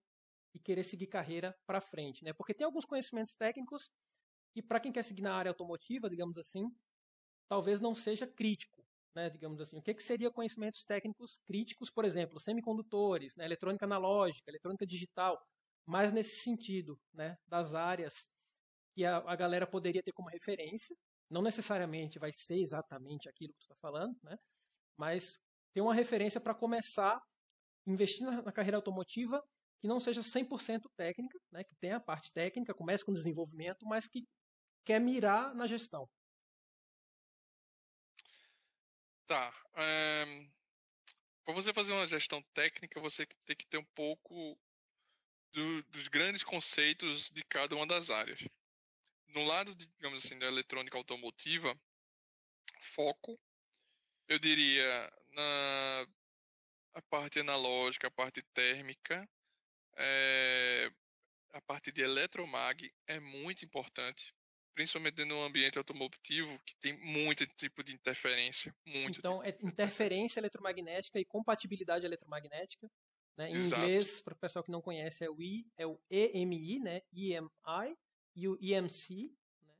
[0.53, 2.33] e querer seguir carreira para frente, né?
[2.33, 3.89] Porque tem alguns conhecimentos técnicos
[4.53, 6.69] que para quem quer seguir na área automotiva, digamos assim,
[7.47, 8.85] talvez não seja crítico,
[9.15, 9.29] né?
[9.29, 13.45] Digamos assim, o que, que seria conhecimentos técnicos críticos, por exemplo, semicondutores, né?
[13.45, 15.41] eletrônica analógica, eletrônica digital,
[15.85, 17.37] mais nesse sentido, né?
[17.47, 18.27] Das áreas
[18.93, 20.93] que a, a galera poderia ter como referência,
[21.29, 24.37] não necessariamente vai ser exatamente aquilo que tu está falando, né?
[24.97, 25.37] mas
[25.73, 27.21] ter uma referência para começar
[27.85, 29.43] investir na, na, carreira automotiva
[29.79, 31.63] que não seja 100% técnica, né?
[31.63, 34.27] que tenha a parte técnica, comece com desenvolvimento, mas que
[34.83, 36.09] quer mirar na gestão.
[39.25, 39.53] Tá.
[39.75, 40.49] Um, eh,
[41.45, 44.59] para você fazer uma gestão técnica, você tem que ter um pouco
[45.53, 48.41] do, dos grandes conceitos de cada uma das áreas
[49.29, 51.77] no lado, digamos assim, da eletrônica automotiva,
[52.79, 53.39] foco,
[54.27, 56.07] eu diria, na
[56.93, 59.27] a parte analógica, a parte térmica,
[59.95, 60.91] é,
[61.51, 64.33] a parte de eletromag é muito importante,
[64.73, 68.75] principalmente no ambiente automotivo, que tem muito tipo de interferência.
[68.85, 72.89] Muito então, tipo é interferência eletromagnética e compatibilidade eletromagnética.
[73.37, 73.49] Né?
[73.51, 73.83] Em Exato.
[73.83, 77.01] inglês, para o pessoal que não conhece, é o, I, é o EMI, né?
[77.13, 77.95] EMI,
[78.39, 79.31] e o EMC.
[79.61, 79.75] Né?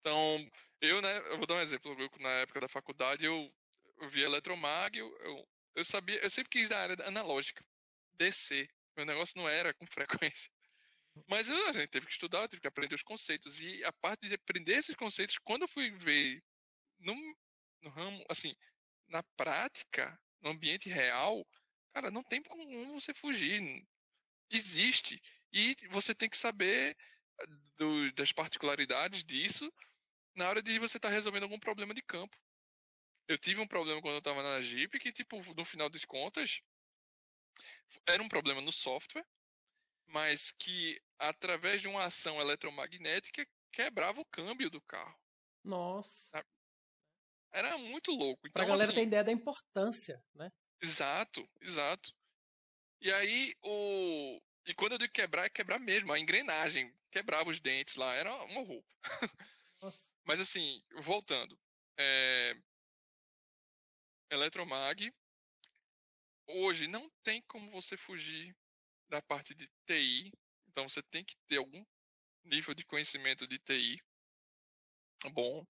[0.00, 0.50] Então,
[0.80, 1.94] eu, né, eu vou dar um exemplo.
[1.98, 3.52] Eu, na época da faculdade, eu,
[3.98, 7.64] eu vi eletromag, eu, eu, eu sabia, eu sempre quis da área analógica,
[8.14, 8.68] DC.
[8.96, 9.86] Meu negócio não era com
[10.32, 10.50] frequência.
[11.28, 13.60] Mas eu, a gente teve que estudar, eu tive que aprender os conceitos.
[13.60, 16.42] E a parte de aprender esses conceitos, quando eu fui ver
[16.98, 17.14] no,
[17.82, 18.54] no ramo, assim,
[19.08, 21.46] na prática, no ambiente real,
[21.92, 23.84] cara, não tem como você fugir.
[24.50, 25.20] Existe.
[25.52, 26.96] E você tem que saber
[27.76, 29.72] do, das particularidades disso
[30.34, 32.36] na hora de você estar tá resolvendo algum problema de campo.
[33.26, 36.62] Eu tive um problema quando eu estava na Jeep que, tipo, no final das contas,
[38.06, 39.26] era um problema no software,
[40.06, 45.18] mas que, através de uma ação eletromagnética, quebrava o câmbio do carro.
[45.62, 46.44] Nossa.
[47.52, 48.46] Era muito louco.
[48.46, 50.50] Então, pra galera assim, ter ideia da importância, né?
[50.80, 52.14] Exato, exato.
[53.00, 54.40] E aí, o.
[54.68, 56.12] E quando eu digo quebrar, é quebrar mesmo.
[56.12, 58.14] A engrenagem quebrava os dentes lá.
[58.14, 58.94] Era uma roupa.
[60.26, 61.58] Mas assim, voltando.
[61.98, 62.54] É...
[64.30, 65.10] Eletromag.
[66.46, 68.54] Hoje não tem como você fugir
[69.08, 70.30] da parte de TI.
[70.68, 71.82] Então você tem que ter algum
[72.44, 73.98] nível de conhecimento de TI
[75.32, 75.66] bom.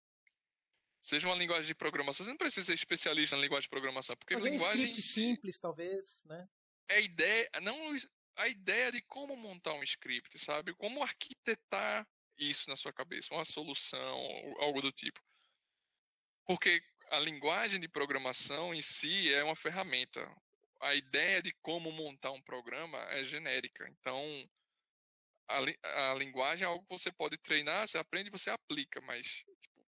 [1.01, 2.27] Seja uma linguagem de programação.
[2.27, 5.59] Você não precisa ser especialista na linguagem de programação, porque Fazer linguagem um script simples,
[5.59, 6.47] talvez, né?
[6.91, 7.95] É a ideia, não
[8.39, 10.73] a ideia de como montar um script, sabe?
[10.75, 12.07] Como arquitetar
[12.39, 14.23] isso na sua cabeça, uma solução,
[14.61, 15.21] algo do tipo.
[16.47, 20.25] Porque a linguagem de programação em si é uma ferramenta.
[20.81, 23.89] A ideia de como montar um programa é genérica.
[23.89, 24.23] Então,
[25.49, 29.27] a, a linguagem é algo que você pode treinar, você aprende e você aplica, mas
[29.27, 29.85] tipo,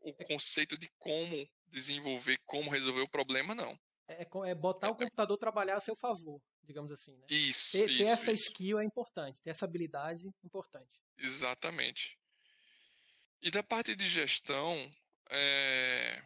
[0.00, 3.78] o é conceito de como desenvolver, como resolver o problema, não.
[4.08, 7.16] É, é botar é, o computador trabalhar a seu favor, digamos assim.
[7.16, 7.26] Né?
[7.30, 7.72] Isso.
[7.72, 8.48] Ter, isso, ter essa isso.
[8.48, 11.00] skill é importante, ter essa habilidade é importante.
[11.18, 12.18] Exatamente.
[13.40, 14.90] E da parte de gestão,
[15.30, 16.22] é...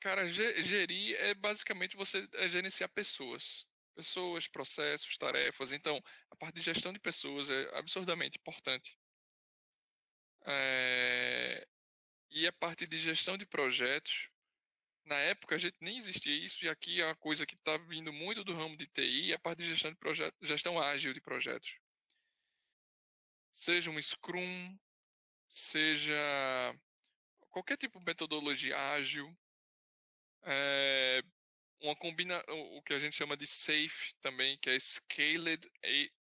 [0.00, 3.66] cara, gerir é basicamente você é gerenciar pessoas.
[3.94, 5.70] Pessoas, processos, tarefas.
[5.70, 8.98] Então, a parte de gestão de pessoas é absurdamente importante.
[10.46, 11.68] É...
[12.30, 14.30] E a parte de gestão de projetos,
[15.04, 18.12] na época a gente nem existia isso, e aqui é uma coisa que está vindo
[18.12, 21.78] muito do ramo de TI, a parte de gestão de projetos, gestão ágil de projetos.
[23.52, 24.78] Seja um Scrum,
[25.48, 26.14] seja
[27.50, 29.36] qualquer tipo de metodologia ágil,
[30.44, 31.22] é,
[31.80, 35.68] uma combina o que a gente chama de SAFe também, que é Scaled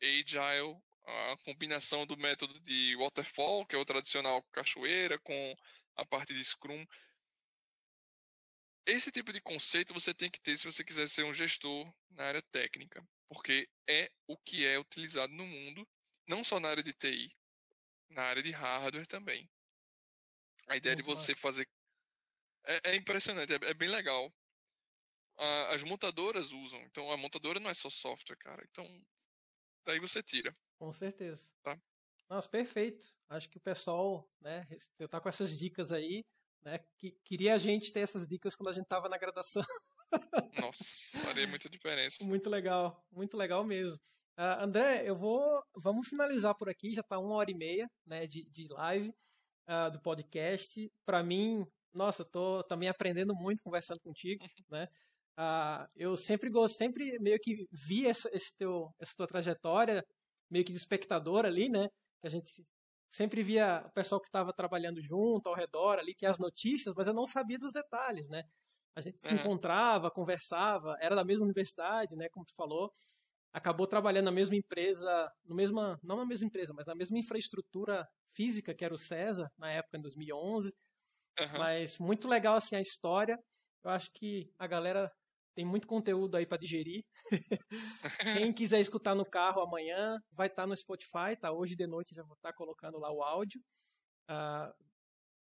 [0.01, 5.55] Agile, a combinação do método de waterfall, que é o tradicional cachoeira, com
[5.95, 6.85] a parte de Scrum.
[8.87, 12.23] Esse tipo de conceito você tem que ter se você quiser ser um gestor na
[12.23, 15.85] área técnica, porque é o que é utilizado no mundo,
[16.25, 17.29] não só na área de TI,
[18.09, 19.51] na área de hardware também.
[20.69, 21.41] A ideia Muito de você massa.
[21.41, 21.67] fazer.
[22.65, 24.33] É, é impressionante, é, é, bem legal.
[25.37, 28.65] A, as montadoras usam, então a montadora não é só software, cara.
[28.69, 28.85] Então,
[29.85, 30.55] daí você tira.
[30.79, 31.51] Com certeza.
[31.61, 31.77] Tá?
[32.29, 33.13] Nossa, perfeito.
[33.27, 34.65] Acho que o pessoal, né,
[34.97, 36.23] eu tá com essas dicas aí
[36.67, 36.79] né?
[36.97, 39.63] Que queria a gente ter essas dicas quando a gente estava na graduação.
[40.61, 42.25] Nossa, faria muita diferença.
[42.25, 43.95] muito legal, muito legal mesmo.
[44.37, 46.91] Uh, André, eu vou, vamos finalizar por aqui.
[46.91, 49.09] Já está uma hora e meia, né, de, de live
[49.69, 50.91] uh, do podcast.
[51.05, 54.87] Para mim, nossa, tô também aprendendo muito conversando contigo, né?
[55.39, 60.03] Uh, eu sempre gosto, sempre meio que vi essa, esse teu, essa tua trajetória,
[60.51, 61.87] meio que de espectador ali, né?
[62.21, 62.65] Que a gente
[63.09, 67.07] sempre via o pessoal que estava trabalhando junto, ao redor, ali tinha as notícias, mas
[67.07, 68.43] eu não sabia dos detalhes, né?
[68.95, 72.91] A gente se encontrava, conversava, era da mesma universidade, né, como tu falou,
[73.53, 78.07] acabou trabalhando na mesma empresa, no mesma, não na mesma empresa, mas na mesma infraestrutura
[78.33, 80.73] física que era o César, na época, em 2011.
[81.39, 81.57] Uhum.
[81.57, 83.37] Mas muito legal, assim, a história.
[83.83, 85.11] Eu acho que a galera
[85.57, 87.03] tem muito conteúdo aí para digerir.
[88.45, 91.51] Quem quiser escutar no carro amanhã, vai estar tá no Spotify, tá?
[91.51, 93.59] Hoje de noite já vou estar tá colocando lá o áudio.
[94.29, 94.71] Uh,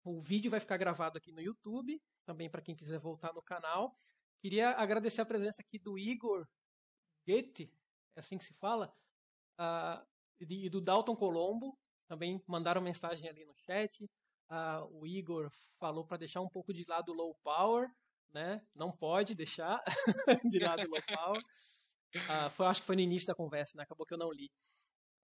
[0.02, 3.94] o vídeo vai ficar gravado aqui no YouTube, também para quem quiser voltar no canal.
[4.40, 6.48] Queria agradecer a presença aqui do Igor
[7.28, 7.70] Goethe,
[8.16, 8.90] é assim que se fala,
[9.60, 10.02] uh,
[10.40, 11.78] e do Dalton Colombo,
[12.08, 14.02] também mandaram mensagem ali no chat.
[14.50, 17.86] Uh, o Igor falou para deixar um pouco de lado o low power,
[18.32, 18.62] né?
[18.74, 19.82] Não pode deixar
[20.50, 21.34] de lado o local.
[22.16, 23.84] Uh, foi, acho que foi no início da conversa, né?
[23.84, 24.50] Acabou que eu não li.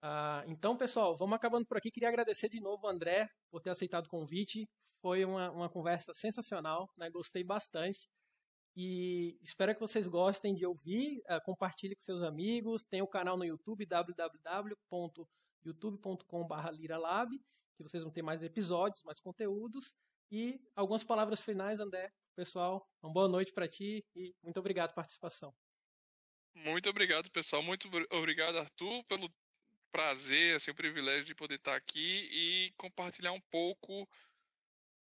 [0.02, 1.90] Uh, então, pessoal, vamos acabando por aqui.
[1.90, 4.68] Queria agradecer de novo André por ter aceitado o convite.
[5.00, 7.10] Foi uma, uma conversa sensacional, né?
[7.10, 8.08] Gostei bastante.
[8.76, 11.22] E espero que vocês gostem de ouvir.
[11.30, 12.84] Uh, compartilhe com seus amigos.
[12.84, 17.30] Tem o canal no YouTube, www.youtube.com.br liralab,
[17.76, 19.94] que vocês vão ter mais episódios, mais conteúdos.
[20.30, 22.86] E algumas palavras finais, André, pessoal.
[23.02, 25.56] Uma boa noite para ti e muito obrigado pela participação.
[26.54, 27.62] Muito obrigado, pessoal.
[27.62, 29.34] Muito obrigado, Arthur, pelo
[29.90, 34.06] prazer, assim, o privilégio de poder estar aqui e compartilhar um pouco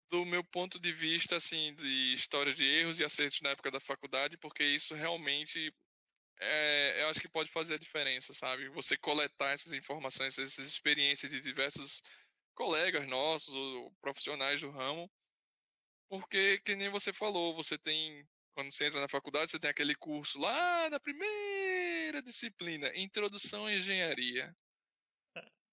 [0.09, 3.79] do meu ponto de vista, assim, de história de erros e acertos na época da
[3.79, 5.73] faculdade, porque isso realmente
[6.39, 8.69] é, eu acho que pode fazer a diferença, sabe?
[8.69, 12.03] Você coletar essas informações, essas experiências de diversos
[12.53, 15.09] colegas nossos ou profissionais do ramo
[16.19, 19.95] porque, que nem você falou, você tem, quando você entra na faculdade, você tem aquele
[19.95, 24.55] curso lá da primeira disciplina, Introdução à Engenharia.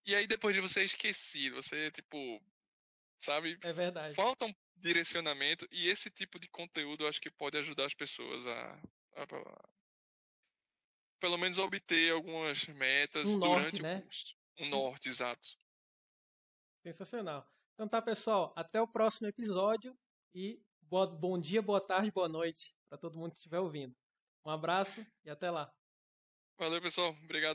[0.04, 2.42] E aí depois de você é esquecido, você, tipo,
[3.18, 3.58] sabe?
[3.62, 4.14] É verdade.
[4.14, 8.44] Falta um direcionamento e esse tipo de conteúdo eu acho que pode ajudar as pessoas
[8.46, 8.82] a,
[9.16, 9.68] a, a
[11.20, 14.00] pelo menos obter algumas metas um durante norte, o né?
[14.00, 14.36] curso.
[14.58, 15.48] Um norte, exato.
[16.82, 17.48] Sensacional.
[17.74, 18.52] Então tá, pessoal.
[18.56, 19.96] Até o próximo episódio
[20.34, 23.94] e bom dia, boa tarde, boa noite para todo mundo que estiver ouvindo.
[24.44, 25.72] Um abraço e até lá.
[26.58, 27.16] Valeu, pessoal.
[27.24, 27.50] Obrigado.